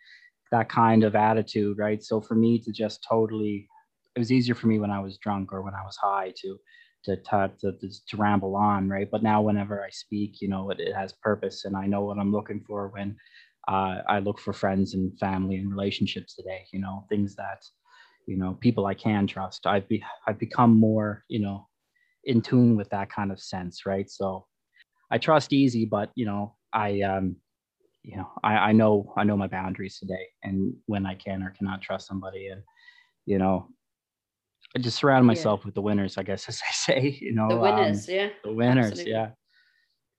That 0.52 0.68
kind 0.68 1.02
of 1.02 1.16
attitude, 1.16 1.78
right? 1.78 2.02
So 2.02 2.20
for 2.20 2.34
me 2.34 2.58
to 2.58 2.72
just 2.72 3.02
totally, 3.08 3.68
it 4.16 4.18
was 4.18 4.32
easier 4.32 4.54
for 4.54 4.66
me 4.66 4.78
when 4.78 4.90
I 4.90 5.00
was 5.00 5.18
drunk 5.18 5.52
or 5.52 5.62
when 5.62 5.74
I 5.74 5.84
was 5.84 5.96
high 5.96 6.32
to, 6.42 6.58
to 7.04 7.16
to 7.16 7.50
to, 7.60 7.72
to, 8.08 8.16
ramble 8.16 8.56
on, 8.56 8.88
right? 8.88 9.08
But 9.10 9.22
now 9.22 9.42
whenever 9.42 9.84
I 9.84 9.90
speak, 9.90 10.40
you 10.40 10.48
know, 10.48 10.70
it, 10.70 10.80
it 10.80 10.94
has 10.94 11.12
purpose, 11.12 11.64
and 11.64 11.76
I 11.76 11.86
know 11.86 12.02
what 12.02 12.18
I'm 12.18 12.32
looking 12.32 12.64
for 12.66 12.88
when 12.88 13.16
uh, 13.68 13.98
I 14.08 14.18
look 14.18 14.40
for 14.40 14.52
friends 14.52 14.94
and 14.94 15.16
family 15.20 15.56
and 15.56 15.70
relationships 15.70 16.34
today. 16.34 16.64
You 16.72 16.80
know, 16.80 17.04
things 17.08 17.36
that 17.36 17.62
you 18.26 18.36
know 18.36 18.54
people 18.60 18.86
i 18.86 18.94
can 18.94 19.26
trust 19.26 19.66
i've 19.66 19.88
be 19.88 20.02
i've 20.26 20.38
become 20.38 20.78
more 20.78 21.24
you 21.28 21.40
know 21.40 21.66
in 22.24 22.42
tune 22.42 22.76
with 22.76 22.90
that 22.90 23.10
kind 23.10 23.30
of 23.32 23.40
sense 23.40 23.86
right 23.86 24.10
so 24.10 24.44
i 25.10 25.16
trust 25.16 25.52
easy 25.52 25.84
but 25.84 26.10
you 26.14 26.26
know 26.26 26.54
i 26.72 27.00
um 27.02 27.36
you 28.02 28.16
know 28.16 28.28
i 28.42 28.54
i 28.54 28.72
know 28.72 29.12
i 29.16 29.24
know 29.24 29.36
my 29.36 29.46
boundaries 29.46 29.98
today 29.98 30.26
and 30.42 30.74
when 30.86 31.06
i 31.06 31.14
can 31.14 31.42
or 31.42 31.50
cannot 31.50 31.80
trust 31.80 32.06
somebody 32.06 32.48
and 32.48 32.62
you 33.24 33.38
know 33.38 33.68
i 34.76 34.78
just 34.78 34.98
surround 34.98 35.24
Yeah. 35.24 35.28
myself 35.34 35.64
with 35.64 35.74
the 35.74 35.82
winners 35.82 36.18
i 36.18 36.22
guess 36.22 36.48
as 36.52 36.60
i 36.68 36.72
say 36.72 37.18
you 37.20 37.32
know 37.34 37.48
The 37.48 37.54
um, 37.56 37.60
winners, 37.62 38.08
yeah. 38.08 38.28
the 38.44 38.52
winners 38.52 38.86
absolutely. 38.92 39.12
yeah 39.12 39.28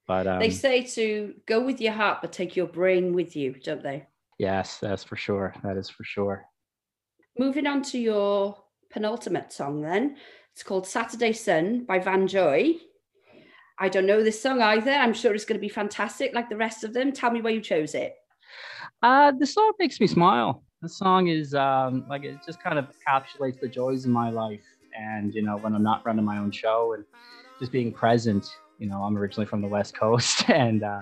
but 0.08 0.26
um 0.28 0.40
they 0.40 0.50
say 0.50 0.84
to 0.84 1.34
go 1.46 1.64
with 1.64 1.80
your 1.80 1.94
heart, 1.94 2.20
but 2.22 2.32
take 2.32 2.56
your 2.56 2.68
brain 2.68 3.14
with 3.14 3.36
you, 3.36 3.54
don't 3.68 3.84
they? 3.84 4.08
yes 4.40 4.78
that's 4.80 5.04
for 5.04 5.16
sure 5.16 5.54
that 5.64 5.78
is 5.78 5.90
for 5.90 6.04
sure 6.04 6.46
Moving 7.40 7.68
on 7.68 7.84
to 7.92 8.00
your 8.00 8.58
penultimate 8.90 9.54
song, 9.54 9.82
then. 9.84 10.18
It's 10.54 10.64
called 10.64 10.88
Saturday 10.88 11.34
Sun 11.34 11.84
by 11.86 12.00
Vance 12.00 12.32
Joy. 12.32 12.78
I 13.78 13.90
don't 13.90 14.08
know 14.08 14.24
this 14.24 14.42
song 14.42 14.60
either. 14.60 14.90
I'm 14.90 15.14
sure 15.14 15.36
it's 15.36 15.46
going 15.46 15.60
to 15.60 15.62
be 15.62 15.70
fantastic 15.70 16.34
like 16.34 16.50
the 16.50 16.58
rest 16.58 16.84
of 16.84 16.96
them. 16.96 17.12
Tell 17.12 17.30
me 17.30 17.42
why 17.42 17.52
you 17.52 17.62
chose 17.62 17.94
it. 17.94 18.16
Uh, 19.04 19.34
the 19.38 19.46
song 19.46 19.74
makes 19.78 20.00
me 20.00 20.08
smile. 20.08 20.64
The 20.82 20.90
song 20.90 21.28
is 21.28 21.56
um, 21.56 22.06
like 22.08 22.24
it 22.24 22.38
just 22.46 22.62
kind 22.62 22.78
of 22.78 22.86
encapsulates 22.86 23.60
the 23.60 23.68
joys 23.68 24.06
in 24.06 24.12
my 24.12 24.30
life, 24.30 24.64
and 24.98 25.34
you 25.34 25.42
know 25.42 25.58
when 25.58 25.74
I'm 25.74 25.84
not 25.84 26.06
running 26.06 26.24
my 26.24 26.38
own 26.38 26.52
show 26.52 26.94
and 26.94 27.04
just 27.60 27.72
being 27.72 27.92
present. 27.92 28.48
You 28.78 28.88
know, 28.88 29.02
I'm 29.02 29.18
originally 29.18 29.48
from 29.48 29.62
the 29.62 29.68
West 29.68 29.98
Coast, 29.98 30.48
and 30.50 30.84
uh, 30.84 31.02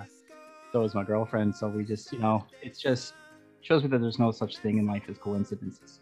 so 0.72 0.84
is 0.84 0.96
my 0.96 1.04
girlfriend. 1.04 1.54
So 1.56 1.68
we 1.68 1.84
just, 1.84 2.12
you 2.14 2.20
know, 2.20 2.46
it's 2.62 2.80
just 2.80 3.16
shows 3.62 3.84
me 3.84 3.90
that 3.90 4.00
there's 4.00 4.20
no 4.20 4.32
such 4.32 4.60
thing 4.60 4.78
in 4.78 4.88
life 4.88 5.04
as 5.10 5.18
coincidences, 5.18 6.00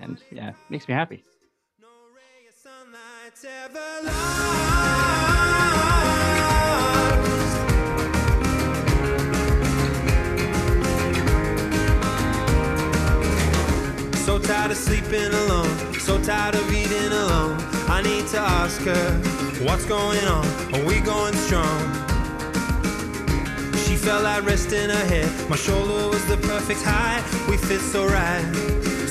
and 0.00 0.22
yeah, 0.30 0.52
makes 0.70 0.86
me 0.86 0.94
happy. 0.94 1.24
Tired 14.62 14.70
of 14.70 14.76
sleeping 14.76 15.34
alone, 15.42 15.94
so 15.94 16.22
tired 16.22 16.54
of 16.54 16.72
eating 16.72 17.10
alone. 17.10 17.58
I 17.88 18.00
need 18.00 18.28
to 18.28 18.38
ask 18.38 18.80
her, 18.82 19.10
what's 19.66 19.84
going 19.84 20.24
on? 20.24 20.46
Are 20.72 20.84
we 20.84 21.00
going 21.00 21.34
strong? 21.34 21.80
She 23.84 23.96
felt 23.96 24.22
like 24.22 24.46
rest 24.46 24.72
in 24.72 24.88
her 24.88 25.06
head. 25.06 25.28
My 25.50 25.56
shoulder 25.56 26.08
was 26.10 26.24
the 26.26 26.36
perfect 26.36 26.80
height. 26.84 27.24
We 27.50 27.56
fit 27.56 27.80
so 27.80 28.06
right. 28.06 28.44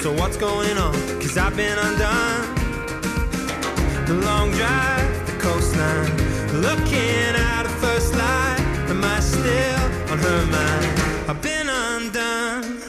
So 0.01 0.13
what's 0.13 0.37
going 0.37 0.77
on? 0.77 0.93
Cause 1.19 1.37
I've 1.37 1.57
been 1.57 1.77
undone. 1.77 2.55
The 4.05 4.13
long 4.23 4.51
drive, 4.51 5.25
the 5.27 5.37
coastline. 5.37 6.11
Looking 6.61 7.35
at 7.35 7.65
her 7.65 7.77
first 7.83 8.15
light. 8.15 8.59
Am 8.87 9.03
I 9.03 9.19
still 9.19 10.11
on 10.11 10.17
her 10.17 10.45
mind? 10.45 11.29
I've 11.29 11.41
been 11.41 11.67
undone. 11.67 12.80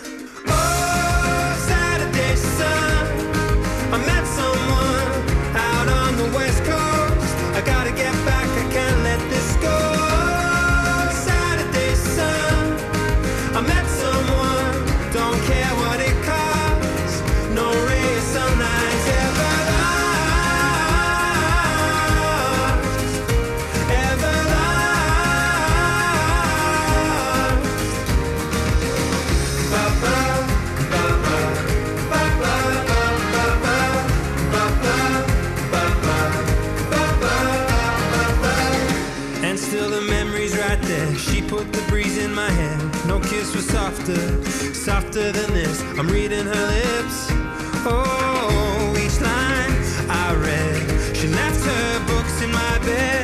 Put 41.52 41.70
the 41.70 41.82
breeze 41.82 42.16
in 42.16 42.34
my 42.34 42.50
hair. 42.50 42.78
No 43.06 43.20
kiss 43.20 43.54
was 43.54 43.66
softer, 43.68 44.24
softer 44.72 45.32
than 45.32 45.52
this. 45.52 45.82
I'm 45.98 46.08
reading 46.08 46.46
her 46.46 46.66
lips. 46.76 47.18
Oh, 47.84 48.94
each 49.04 49.20
line 49.20 49.74
I 50.08 50.28
read. 50.46 51.14
She 51.14 51.28
left 51.28 51.62
her 51.72 52.06
books 52.06 52.40
in 52.40 52.50
my 52.50 52.78
bed 52.78 53.21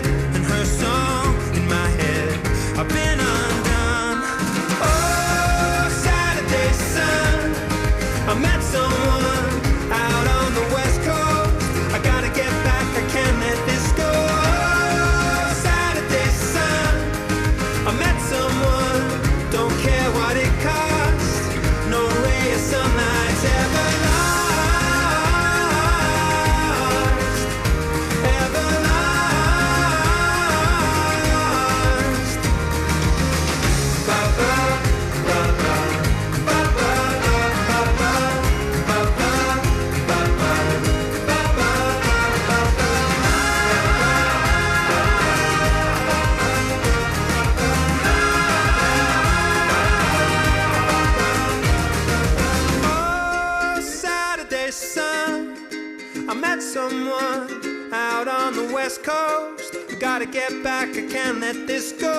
gotta 60.18 60.32
get 60.32 60.64
back, 60.64 60.88
I 60.96 61.06
can't 61.06 61.38
let 61.38 61.68
this 61.68 61.92
go. 61.92 62.12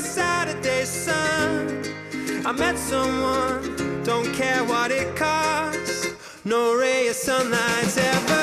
Saturday 0.00 0.86
sun. 0.86 1.82
I 2.46 2.52
met 2.52 2.78
someone, 2.78 4.02
don't 4.04 4.32
care 4.32 4.64
what 4.64 4.90
it 4.90 5.14
costs. 5.14 6.14
No 6.46 6.74
ray 6.74 7.08
of 7.08 7.14
sunlight's 7.14 7.98
ever 7.98 8.41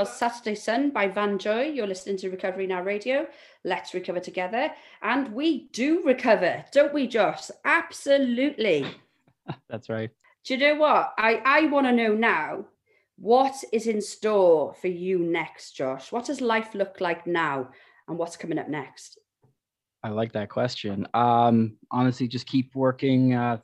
was 0.00 0.16
Saturday 0.16 0.54
Sun 0.54 0.92
by 0.92 1.08
Vance 1.08 1.44
Joy. 1.44 1.64
You're 1.64 1.86
listening 1.86 2.16
to 2.18 2.30
Recovery 2.30 2.66
Now 2.66 2.82
Radio. 2.82 3.26
Let's 3.64 3.92
recover 3.92 4.18
together. 4.18 4.72
And 5.02 5.34
we 5.34 5.68
do 5.74 6.02
recover, 6.06 6.64
don't 6.72 6.94
we, 6.94 7.06
Josh? 7.06 7.50
Absolutely. 7.66 8.86
That's 9.68 9.90
right. 9.90 10.08
Do 10.46 10.54
you 10.54 10.60
know 10.60 10.76
what? 10.76 11.12
I, 11.18 11.42
I 11.44 11.66
want 11.66 11.86
to 11.86 11.92
know 11.92 12.14
now 12.14 12.64
what 13.18 13.52
is 13.74 13.86
in 13.86 14.00
store 14.00 14.72
for 14.72 14.88
you 14.88 15.18
next, 15.18 15.72
Josh? 15.72 16.10
What 16.10 16.24
does 16.24 16.40
life 16.40 16.74
look 16.74 17.02
like 17.02 17.26
now? 17.26 17.68
And 18.08 18.16
what's 18.16 18.38
coming 18.38 18.58
up 18.58 18.70
next? 18.70 19.18
I 20.02 20.08
like 20.08 20.32
that 20.32 20.48
question. 20.48 21.06
Um, 21.12 21.76
honestly, 21.90 22.26
just 22.26 22.46
keep 22.46 22.74
working, 22.74 23.34
uh, 23.34 23.58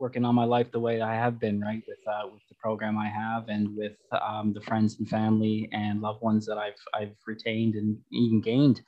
working 0.00 0.24
on 0.24 0.34
my 0.34 0.44
life 0.44 0.72
the 0.72 0.80
way 0.80 1.00
I 1.00 1.14
have 1.14 1.38
been, 1.38 1.60
right? 1.60 1.82
With 1.86 1.98
uh, 2.06 2.28
with 2.32 2.42
the 2.48 2.54
program 2.56 2.98
I 2.98 3.08
have, 3.08 3.48
and 3.48 3.76
with 3.76 3.96
um, 4.20 4.52
the 4.52 4.62
friends 4.62 4.98
and 4.98 5.08
family 5.08 5.68
and 5.72 6.00
loved 6.00 6.22
ones 6.22 6.46
that 6.46 6.58
I've 6.58 6.80
I've 6.94 7.16
retained 7.26 7.74
and 7.74 7.96
even 8.10 8.40
gained 8.40 8.80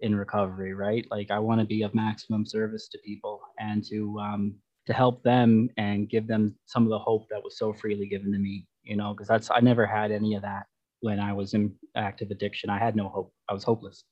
in 0.00 0.14
recovery, 0.14 0.74
right? 0.74 1.06
Like 1.10 1.30
I 1.30 1.38
want 1.38 1.60
to 1.60 1.66
be 1.66 1.82
of 1.82 1.94
maximum 1.94 2.46
service 2.46 2.88
to 2.88 2.98
people 3.04 3.40
and 3.58 3.84
to 3.86 4.18
um, 4.20 4.54
to 4.86 4.92
help 4.92 5.22
them 5.22 5.70
and 5.76 6.08
give 6.08 6.26
them 6.26 6.54
some 6.66 6.84
of 6.84 6.90
the 6.90 6.98
hope 6.98 7.26
that 7.30 7.42
was 7.42 7.58
so 7.58 7.72
freely 7.72 8.06
given 8.06 8.32
to 8.32 8.38
me, 8.38 8.66
you 8.82 8.96
know, 8.96 9.12
because 9.14 9.28
that's 9.28 9.50
I 9.50 9.60
never 9.60 9.86
had 9.86 10.12
any 10.12 10.34
of 10.34 10.42
that 10.42 10.66
when 11.00 11.18
I 11.18 11.32
was 11.32 11.54
in 11.54 11.74
active 11.96 12.30
addiction. 12.30 12.70
I 12.70 12.78
had 12.78 12.94
no 12.94 13.08
hope. 13.08 13.32
I 13.48 13.54
was 13.54 13.64
hopeless 13.64 14.04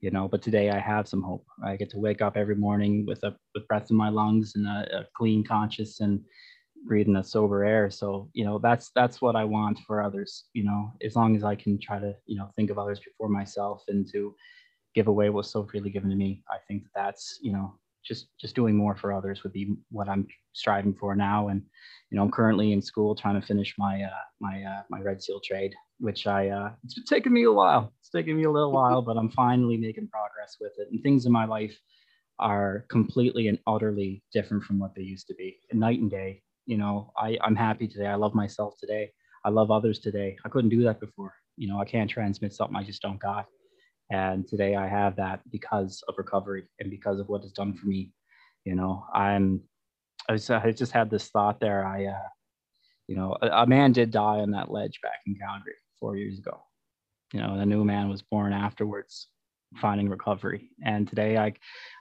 you 0.00 0.10
know 0.10 0.28
but 0.28 0.42
today 0.42 0.70
i 0.70 0.78
have 0.78 1.08
some 1.08 1.22
hope. 1.22 1.46
I 1.64 1.76
get 1.76 1.90
to 1.90 1.98
wake 1.98 2.22
up 2.22 2.36
every 2.36 2.56
morning 2.56 3.04
with 3.06 3.22
a 3.22 3.36
with 3.54 3.68
breath 3.68 3.90
in 3.90 3.96
my 3.96 4.08
lungs 4.08 4.52
and 4.56 4.66
a, 4.66 5.00
a 5.00 5.06
clean 5.16 5.44
conscious 5.44 6.00
and 6.00 6.20
breathing 6.86 7.16
a 7.16 7.24
sober 7.24 7.64
air. 7.64 7.90
So 7.90 8.30
you 8.32 8.44
know 8.44 8.58
that's 8.58 8.90
that's 8.94 9.20
what 9.20 9.36
i 9.36 9.44
want 9.44 9.78
for 9.86 10.02
others 10.02 10.46
you 10.54 10.64
know 10.64 10.92
as 11.04 11.14
long 11.16 11.36
as 11.36 11.44
i 11.44 11.54
can 11.54 11.78
try 11.78 11.98
to 11.98 12.14
you 12.26 12.38
know 12.38 12.50
think 12.56 12.70
of 12.70 12.78
others 12.78 13.00
before 13.00 13.28
myself 13.28 13.82
and 13.88 14.10
to 14.12 14.34
give 14.94 15.08
away 15.08 15.30
what's 15.30 15.50
so 15.50 15.64
freely 15.66 15.90
given 15.90 16.10
to 16.10 16.16
me 16.16 16.42
i 16.50 16.56
think 16.66 16.82
that 16.82 16.90
that's 16.94 17.38
you 17.42 17.52
know 17.52 17.74
just 18.04 18.28
just 18.40 18.54
doing 18.54 18.76
more 18.76 18.96
for 18.96 19.12
others 19.12 19.42
would 19.42 19.52
be 19.52 19.74
what 19.90 20.08
i'm 20.08 20.26
striving 20.52 20.94
for 20.94 21.14
now. 21.14 21.48
And 21.48 21.62
you 22.10 22.16
know 22.16 22.22
i'm 22.22 22.30
currently 22.30 22.72
in 22.72 22.82
school 22.82 23.14
trying 23.14 23.40
to 23.40 23.46
finish 23.46 23.74
my 23.78 24.02
uh 24.02 24.24
my 24.40 24.62
uh 24.62 24.82
my 24.90 25.00
red 25.00 25.22
seal 25.22 25.40
trade 25.40 25.74
which 25.98 26.26
i 26.26 26.48
uh 26.48 26.70
it's 26.84 26.94
been 26.94 27.04
taking 27.04 27.32
me 27.32 27.44
a 27.44 27.52
while. 27.52 27.92
It's 28.00 28.10
taking 28.10 28.36
me 28.36 28.44
a 28.44 28.50
little 28.50 28.72
while 28.80 29.02
but 29.02 29.16
i'm 29.16 29.30
finally 29.30 29.76
making 29.76 30.08
progress 30.08 30.56
with 30.60 30.72
it. 30.78 30.88
And 30.90 31.02
things 31.02 31.26
in 31.26 31.32
my 31.32 31.44
life 31.44 31.76
are 32.38 32.86
completely 32.88 33.48
and 33.48 33.58
utterly 33.66 34.22
different 34.32 34.64
from 34.64 34.78
what 34.78 34.94
they 34.94 35.02
used 35.02 35.26
to 35.28 35.34
be. 35.34 35.58
Night 35.72 36.00
and 36.00 36.10
day 36.10 36.42
you 36.66 36.76
know 36.76 37.12
i 37.16 37.36
i'm 37.42 37.56
happy 37.56 37.86
today. 37.86 38.06
I 38.06 38.16
love 38.16 38.34
myself 38.34 38.74
today. 38.78 39.12
I 39.44 39.50
love 39.50 39.70
others 39.70 39.98
today. 39.98 40.36
I 40.44 40.48
couldn't 40.48 40.70
do 40.70 40.82
that 40.84 41.00
before. 41.00 41.34
You 41.56 41.68
know 41.68 41.78
i 41.80 41.84
can't 41.84 42.10
transmit 42.10 42.54
something 42.54 42.76
i 42.76 42.82
just 42.82 43.02
don't 43.02 43.20
got 43.20 43.46
and 44.10 44.46
today 44.46 44.76
i 44.76 44.86
have 44.86 45.16
that 45.16 45.40
because 45.50 46.02
of 46.08 46.14
recovery 46.18 46.64
and 46.78 46.90
because 46.90 47.20
of 47.20 47.28
what 47.28 47.42
it's 47.42 47.52
done 47.52 47.74
for 47.74 47.86
me 47.86 48.12
you 48.64 48.74
know? 48.74 49.04
I'm 49.14 49.62
i, 50.28 50.34
I 50.34 50.70
just 50.70 50.92
had 50.92 51.10
this 51.10 51.28
thought 51.28 51.60
there. 51.60 51.84
I 51.84 52.06
uh 52.06 52.28
you 53.08 53.16
know 53.16 53.36
a, 53.42 53.48
a 53.48 53.66
man 53.66 53.92
did 53.92 54.10
die 54.10 54.40
on 54.40 54.52
that 54.52 54.70
ledge 54.70 55.00
back 55.02 55.20
in 55.26 55.34
calgary 55.34 55.74
four 55.98 56.16
years 56.16 56.38
ago 56.38 56.62
you 57.32 57.40
know 57.40 57.52
and 57.52 57.62
a 57.62 57.66
new 57.66 57.84
man 57.84 58.08
was 58.08 58.22
born 58.22 58.52
afterwards 58.52 59.28
finding 59.80 60.08
recovery. 60.08 60.70
And 60.84 61.06
today 61.08 61.36
i 61.38 61.52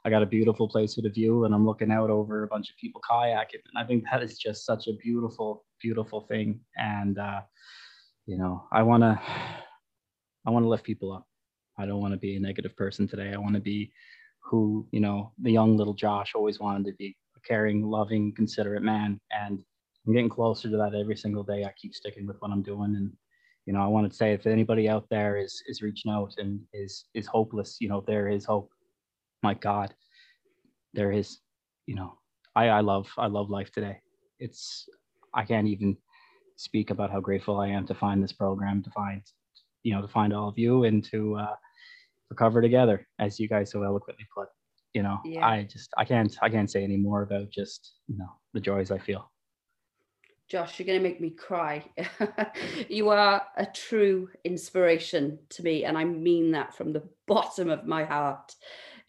i 0.03 0.09
got 0.09 0.23
a 0.23 0.27
beautiful 0.27 0.67
place 0.67 0.95
with 0.95 1.05
a 1.05 1.09
view 1.09 1.45
and 1.45 1.53
i'm 1.53 1.65
looking 1.65 1.91
out 1.91 2.09
over 2.09 2.43
a 2.43 2.47
bunch 2.47 2.69
of 2.69 2.75
people 2.77 3.01
kayaking. 3.09 3.61
And 3.73 3.77
i 3.77 3.85
think 3.85 4.03
that 4.11 4.23
is 4.23 4.37
just 4.37 4.65
such 4.65 4.87
a 4.87 4.93
beautiful 4.93 5.65
beautiful 5.81 6.21
thing. 6.21 6.61
And 6.77 7.17
uh 7.19 7.41
you 8.25 8.37
know 8.37 8.67
i 8.71 8.81
want 8.81 9.03
to 9.03 9.19
i 10.45 10.49
want 10.49 10.63
to 10.63 10.69
lift 10.69 10.83
people 10.83 11.11
up 11.11 11.27
I 11.79 11.85
don't 11.85 12.01
want 12.01 12.13
to 12.13 12.19
be 12.19 12.35
a 12.35 12.39
negative 12.39 12.75
person 12.75 13.07
today. 13.07 13.31
I 13.33 13.37
want 13.37 13.55
to 13.55 13.61
be 13.61 13.91
who, 14.43 14.85
you 14.91 14.99
know, 14.99 15.31
the 15.41 15.51
young 15.51 15.77
little 15.77 15.93
Josh 15.93 16.33
always 16.35 16.59
wanted 16.59 16.85
to 16.85 16.93
be 16.97 17.15
a 17.37 17.47
caring, 17.47 17.83
loving, 17.83 18.33
considerate 18.35 18.83
man. 18.83 19.19
And 19.31 19.59
I'm 20.05 20.13
getting 20.13 20.29
closer 20.29 20.69
to 20.69 20.77
that 20.77 20.93
every 20.93 21.15
single 21.15 21.43
day. 21.43 21.63
I 21.63 21.73
keep 21.81 21.95
sticking 21.95 22.27
with 22.27 22.37
what 22.41 22.51
I'm 22.51 22.61
doing. 22.61 22.95
And, 22.95 23.11
you 23.65 23.73
know, 23.73 23.81
I 23.81 23.87
want 23.87 24.09
to 24.11 24.15
say 24.15 24.33
if 24.33 24.45
anybody 24.45 24.89
out 24.89 25.05
there 25.09 25.37
is 25.37 25.63
is 25.67 25.81
reaching 25.81 26.11
out 26.11 26.33
and 26.37 26.59
is 26.73 27.05
is 27.13 27.27
hopeless, 27.27 27.77
you 27.79 27.87
know, 27.87 28.03
there 28.05 28.27
is 28.27 28.45
hope. 28.45 28.71
My 29.41 29.53
God, 29.53 29.93
there 30.93 31.13
is, 31.13 31.39
you 31.85 31.95
know, 31.95 32.17
I, 32.55 32.69
I 32.69 32.79
love 32.81 33.07
I 33.17 33.27
love 33.27 33.49
life 33.49 33.71
today. 33.71 33.99
It's 34.39 34.89
I 35.33 35.43
can't 35.45 35.67
even 35.67 35.95
speak 36.55 36.89
about 36.89 37.11
how 37.11 37.21
grateful 37.21 37.59
I 37.59 37.67
am 37.67 37.85
to 37.87 37.93
find 37.93 38.21
this 38.21 38.33
program, 38.33 38.83
to 38.83 38.89
find, 38.89 39.21
you 39.83 39.93
know, 39.93 40.01
to 40.01 40.07
find 40.09 40.33
all 40.33 40.49
of 40.49 40.57
you 40.57 40.83
and 40.83 41.03
to 41.05 41.35
uh 41.35 41.55
recover 42.29 42.61
together, 42.61 43.07
as 43.19 43.39
you 43.39 43.47
guys 43.47 43.71
so 43.71 43.83
eloquently 43.83 44.25
put. 44.35 44.47
You 44.93 45.03
know, 45.03 45.19
Yeah. 45.23 45.47
I 45.47 45.63
just 45.63 45.93
I 45.97 46.05
can't 46.05 46.35
I 46.41 46.49
can't 46.49 46.69
say 46.69 46.83
any 46.83 46.97
more 46.97 47.21
about 47.21 47.49
just 47.51 47.93
you 48.07 48.17
know 48.17 48.29
the 48.53 48.59
joys 48.59 48.91
I 48.91 48.97
feel. 48.97 49.31
Josh, 50.49 50.79
you're 50.79 50.87
going 50.87 50.97
to 50.97 51.07
make 51.07 51.21
me 51.21 51.29
cry. 51.29 51.85
you 52.89 53.09
are 53.09 53.45
a 53.55 53.67
true 53.67 54.29
inspiration 54.43 55.37
to 55.49 55.61
me, 55.61 55.85
and 55.85 55.95
I 55.95 56.05
mean 56.05 56.51
that 56.51 56.75
from 56.75 56.91
the 56.91 57.03
bottom 57.27 57.69
of 57.69 57.85
my 57.85 58.03
heart. 58.03 58.55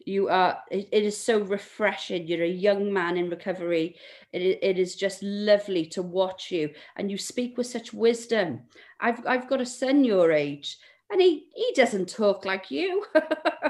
You 0.05 0.29
are, 0.29 0.59
it, 0.69 0.89
it 0.91 1.03
is 1.03 1.17
so 1.17 1.39
refreshing. 1.39 2.27
You're 2.27 2.43
a 2.43 2.47
young 2.47 2.93
man 2.93 3.17
in 3.17 3.29
recovery. 3.29 3.95
It, 4.31 4.59
it 4.61 4.77
is 4.77 4.95
just 4.95 5.23
lovely 5.23 5.87
to 5.87 6.03
watch 6.03 6.51
you, 6.51 6.69
and 6.95 7.09
you 7.09 7.17
speak 7.17 7.57
with 7.57 7.65
such 7.65 7.91
wisdom. 7.91 8.61
I've, 8.99 9.25
I've 9.25 9.49
got 9.49 9.61
a 9.61 9.65
son 9.65 10.03
your 10.03 10.31
age, 10.31 10.77
and 11.11 11.21
he, 11.21 11.47
he 11.53 11.73
doesn't 11.75 12.09
talk 12.09 12.45
like 12.45 12.71
you. 12.71 13.05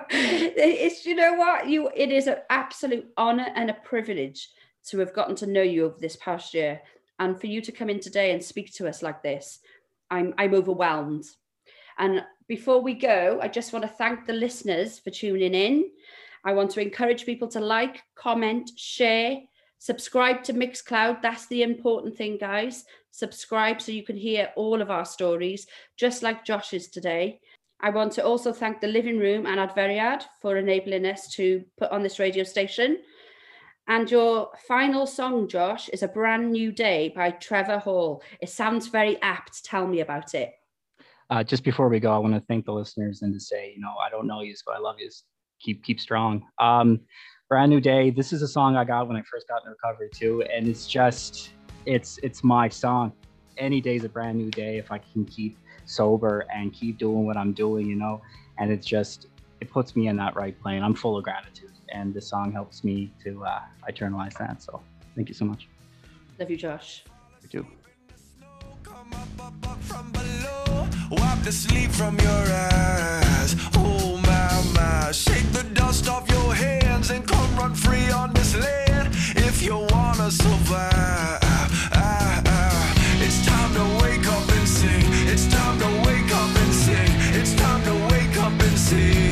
it's, 0.10 1.06
you 1.06 1.16
know 1.16 1.34
what? 1.34 1.68
You, 1.68 1.90
it 1.96 2.12
is 2.12 2.28
an 2.28 2.38
absolute 2.50 3.08
honor 3.18 3.48
and 3.56 3.70
a 3.70 3.74
privilege 3.74 4.50
to 4.90 5.00
have 5.00 5.14
gotten 5.14 5.36
to 5.38 5.48
know 5.48 5.62
you 5.62 5.86
over 5.86 5.98
this 6.00 6.16
past 6.18 6.54
year 6.54 6.82
and 7.20 7.40
for 7.40 7.48
you 7.48 7.62
to 7.62 7.72
come 7.72 7.90
in 7.90 8.00
today 8.00 8.32
and 8.32 8.44
speak 8.44 8.74
to 8.74 8.88
us 8.88 9.02
like 9.02 9.22
this 9.22 9.60
i'm 10.10 10.34
i'm 10.38 10.54
overwhelmed 10.54 11.26
and 12.00 12.24
before 12.48 12.82
we 12.82 12.94
go 12.94 13.40
i 13.42 13.48
just 13.48 13.74
want 13.74 13.84
to 13.84 13.90
thank 13.90 14.26
the 14.26 14.34
listeners 14.34 15.00
for 15.00 15.12
tuning 15.12 15.54
in 15.54 15.86
i 16.44 16.52
want 16.52 16.70
to 16.72 16.82
encourage 16.82 17.26
people 17.26 17.48
to 17.48 17.60
like 17.60 18.02
comment 18.16 18.72
share 18.76 19.38
subscribe 19.82 20.44
to 20.44 20.54
mixcloud 20.54 21.20
that's 21.24 21.48
the 21.48 21.64
important 21.64 22.16
thing 22.16 22.38
guys 22.38 22.86
subscribe 23.10 23.82
so 23.82 23.92
you 23.92 24.04
can 24.04 24.16
hear 24.16 24.50
all 24.56 24.80
of 24.80 24.92
our 24.92 25.06
stories 25.06 25.66
just 25.98 26.22
like 26.22 26.46
josh's 26.46 26.88
today 26.88 27.40
i 27.80 27.90
want 27.90 28.12
to 28.12 28.24
also 28.24 28.54
thank 28.54 28.80
the 28.80 28.88
living 28.88 29.18
room 29.18 29.48
and 29.48 29.60
Adferiad 29.60 30.22
for 30.40 30.58
enabling 30.58 31.08
us 31.08 31.28
to 31.34 31.66
put 31.80 31.90
on 31.90 32.04
this 32.04 32.20
radio 32.20 32.44
station 32.44 33.00
and 33.88 34.10
your 34.10 34.52
final 34.68 35.08
song, 35.08 35.48
Josh, 35.48 35.90
is 35.90 36.04
A 36.04 36.08
Brand 36.08 36.52
New 36.52 36.72
Day 36.72 37.12
by 37.16 37.32
Trevor 37.32 37.80
Hall. 37.80 38.24
It 38.40 38.50
sounds 38.50 38.88
very 38.88 39.20
apt. 39.22 39.66
Tell 39.66 39.88
me 39.88 40.02
about 40.02 40.36
it. 40.36 40.54
Uh, 41.30 41.44
just 41.44 41.64
before 41.64 41.90
we 41.90 42.00
go, 42.00 42.14
I 42.14 42.18
want 42.18 42.36
to 42.36 42.42
thank 42.42 42.66
the 42.66 42.74
listeners 42.74 43.22
and 43.22 43.34
to 43.34 43.40
say, 43.40 43.74
you 43.76 43.82
know, 43.82 43.96
I 43.98 44.10
don't 44.10 44.28
know 44.28 44.42
you, 44.42 44.54
but 44.66 44.76
I 44.76 44.80
love 44.80 44.98
you. 45.00 45.10
Keep 45.62 45.84
keep 45.84 46.00
strong. 46.00 46.46
Um, 46.58 47.02
brand 47.52 47.70
new 47.70 47.82
day. 47.82 48.10
This 48.10 48.32
is 48.32 48.42
a 48.42 48.48
song 48.48 48.78
I 48.78 48.86
got 48.86 49.10
when 49.10 49.18
I 49.18 49.22
first 49.24 49.46
got 49.46 49.66
in 49.66 49.72
recovery 49.72 50.10
too, 50.10 50.42
and 50.44 50.70
it's 50.70 50.88
just 50.88 51.50
it's 51.86 52.18
it's 52.24 52.46
my 52.46 52.70
song. 52.70 53.12
Any 53.58 53.82
day's 53.82 54.06
a 54.06 54.10
brand 54.10 54.38
new 54.38 54.50
day 54.50 54.78
if 54.78 54.90
I 54.90 55.00
can 55.00 55.26
keep 55.26 55.58
sober 55.84 56.46
and 56.56 56.72
keep 56.72 56.98
doing 56.98 57.26
what 57.26 57.36
I'm 57.36 57.52
doing, 57.52 57.88
you 57.88 57.98
know. 57.98 58.22
And 58.58 58.72
it's 58.72 58.88
just 58.88 59.28
it 59.60 59.70
puts 59.70 59.98
me 59.98 60.08
in 60.08 60.16
that 60.16 60.34
right 60.34 60.58
plane. 60.62 60.82
I'm 60.82 60.96
full 60.96 61.18
of 61.18 61.26
gratitude, 61.26 61.74
and 61.90 62.14
this 62.14 62.26
song 62.30 62.54
helps 62.54 62.86
me 62.86 63.12
to 63.26 63.44
uh, 63.44 63.60
internalize 63.90 64.38
that. 64.38 64.64
So 64.64 64.82
thank 65.14 65.28
you 65.28 65.36
so 65.36 65.44
much. 65.44 65.68
Love 66.40 66.50
you, 66.50 66.56
Josh. 66.56 67.04
You 67.42 67.50
too. 67.50 67.68
Come 68.82 69.12
up, 69.14 69.28
up, 69.46 69.70
up 69.70 69.84
from 69.84 70.10
below. 70.14 70.88
Wipe 71.12 71.44
the 71.44 71.52
sleep 71.52 71.92
from 71.92 72.18
your 72.18 72.32
eyes. 72.32 73.58
Oh 73.76 74.21
my. 74.74 75.12
Shake 75.12 75.52
the 75.52 75.64
dust 75.74 76.08
off 76.10 76.30
your 76.30 76.54
hands 76.54 77.12
and 77.12 77.26
come 77.28 77.56
run 77.56 77.74
free 77.76 78.10
on 78.12 78.34
this 78.34 78.56
land. 78.56 79.08
If 79.36 79.62
you 79.62 79.76
wanna 79.92 80.32
survive, 80.32 81.40
ah, 81.94 82.42
ah. 82.46 83.24
it's 83.26 83.46
time 83.46 83.72
to 83.80 83.86
wake 84.04 84.28
up 84.28 84.48
and 84.58 84.68
sing. 84.68 85.06
It's 85.34 85.48
time 85.48 85.78
to 85.80 85.90
wake 86.08 86.32
up 86.42 86.52
and 86.64 86.74
sing. 86.74 87.12
It's 87.40 87.54
time 87.56 87.82
to 87.90 87.94
wake 88.14 88.38
up 88.38 88.54
and 88.68 88.78
sing. 88.78 89.31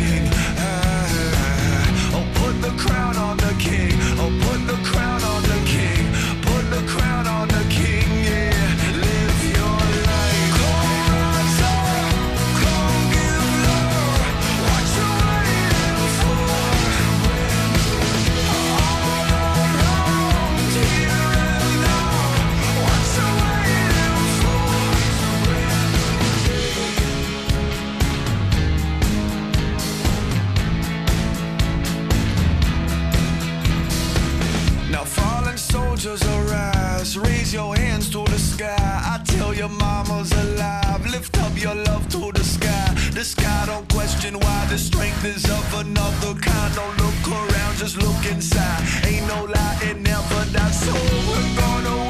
Angels 36.09 36.49
arise, 36.49 37.17
raise 37.19 37.53
your 37.53 37.75
hands 37.75 38.09
to 38.09 38.23
the 38.23 38.39
sky. 38.39 38.75
I 38.79 39.21
tell 39.25 39.53
your 39.53 39.69
mama's 39.69 40.31
alive, 40.31 41.05
lift 41.05 41.37
up 41.37 41.55
your 41.55 41.75
love 41.75 42.09
to 42.09 42.31
the 42.31 42.43
sky. 42.43 42.95
The 43.13 43.23
sky 43.23 43.65
don't 43.67 43.87
question 43.93 44.39
why 44.39 44.65
the 44.71 44.77
strength 44.79 45.23
is 45.23 45.45
of 45.45 45.73
another 45.75 46.33
kind. 46.33 46.73
Don't 46.73 46.97
look 46.97 47.27
around, 47.27 47.77
just 47.77 47.97
look 47.97 48.25
inside. 48.25 48.81
Ain't 49.05 49.27
no 49.27 49.43
lie, 49.43 49.77
it 49.83 49.97
never 49.97 50.45
dies. 50.51 50.79
So 50.83 50.93
we're 50.93 51.55
gonna. 51.61 52.08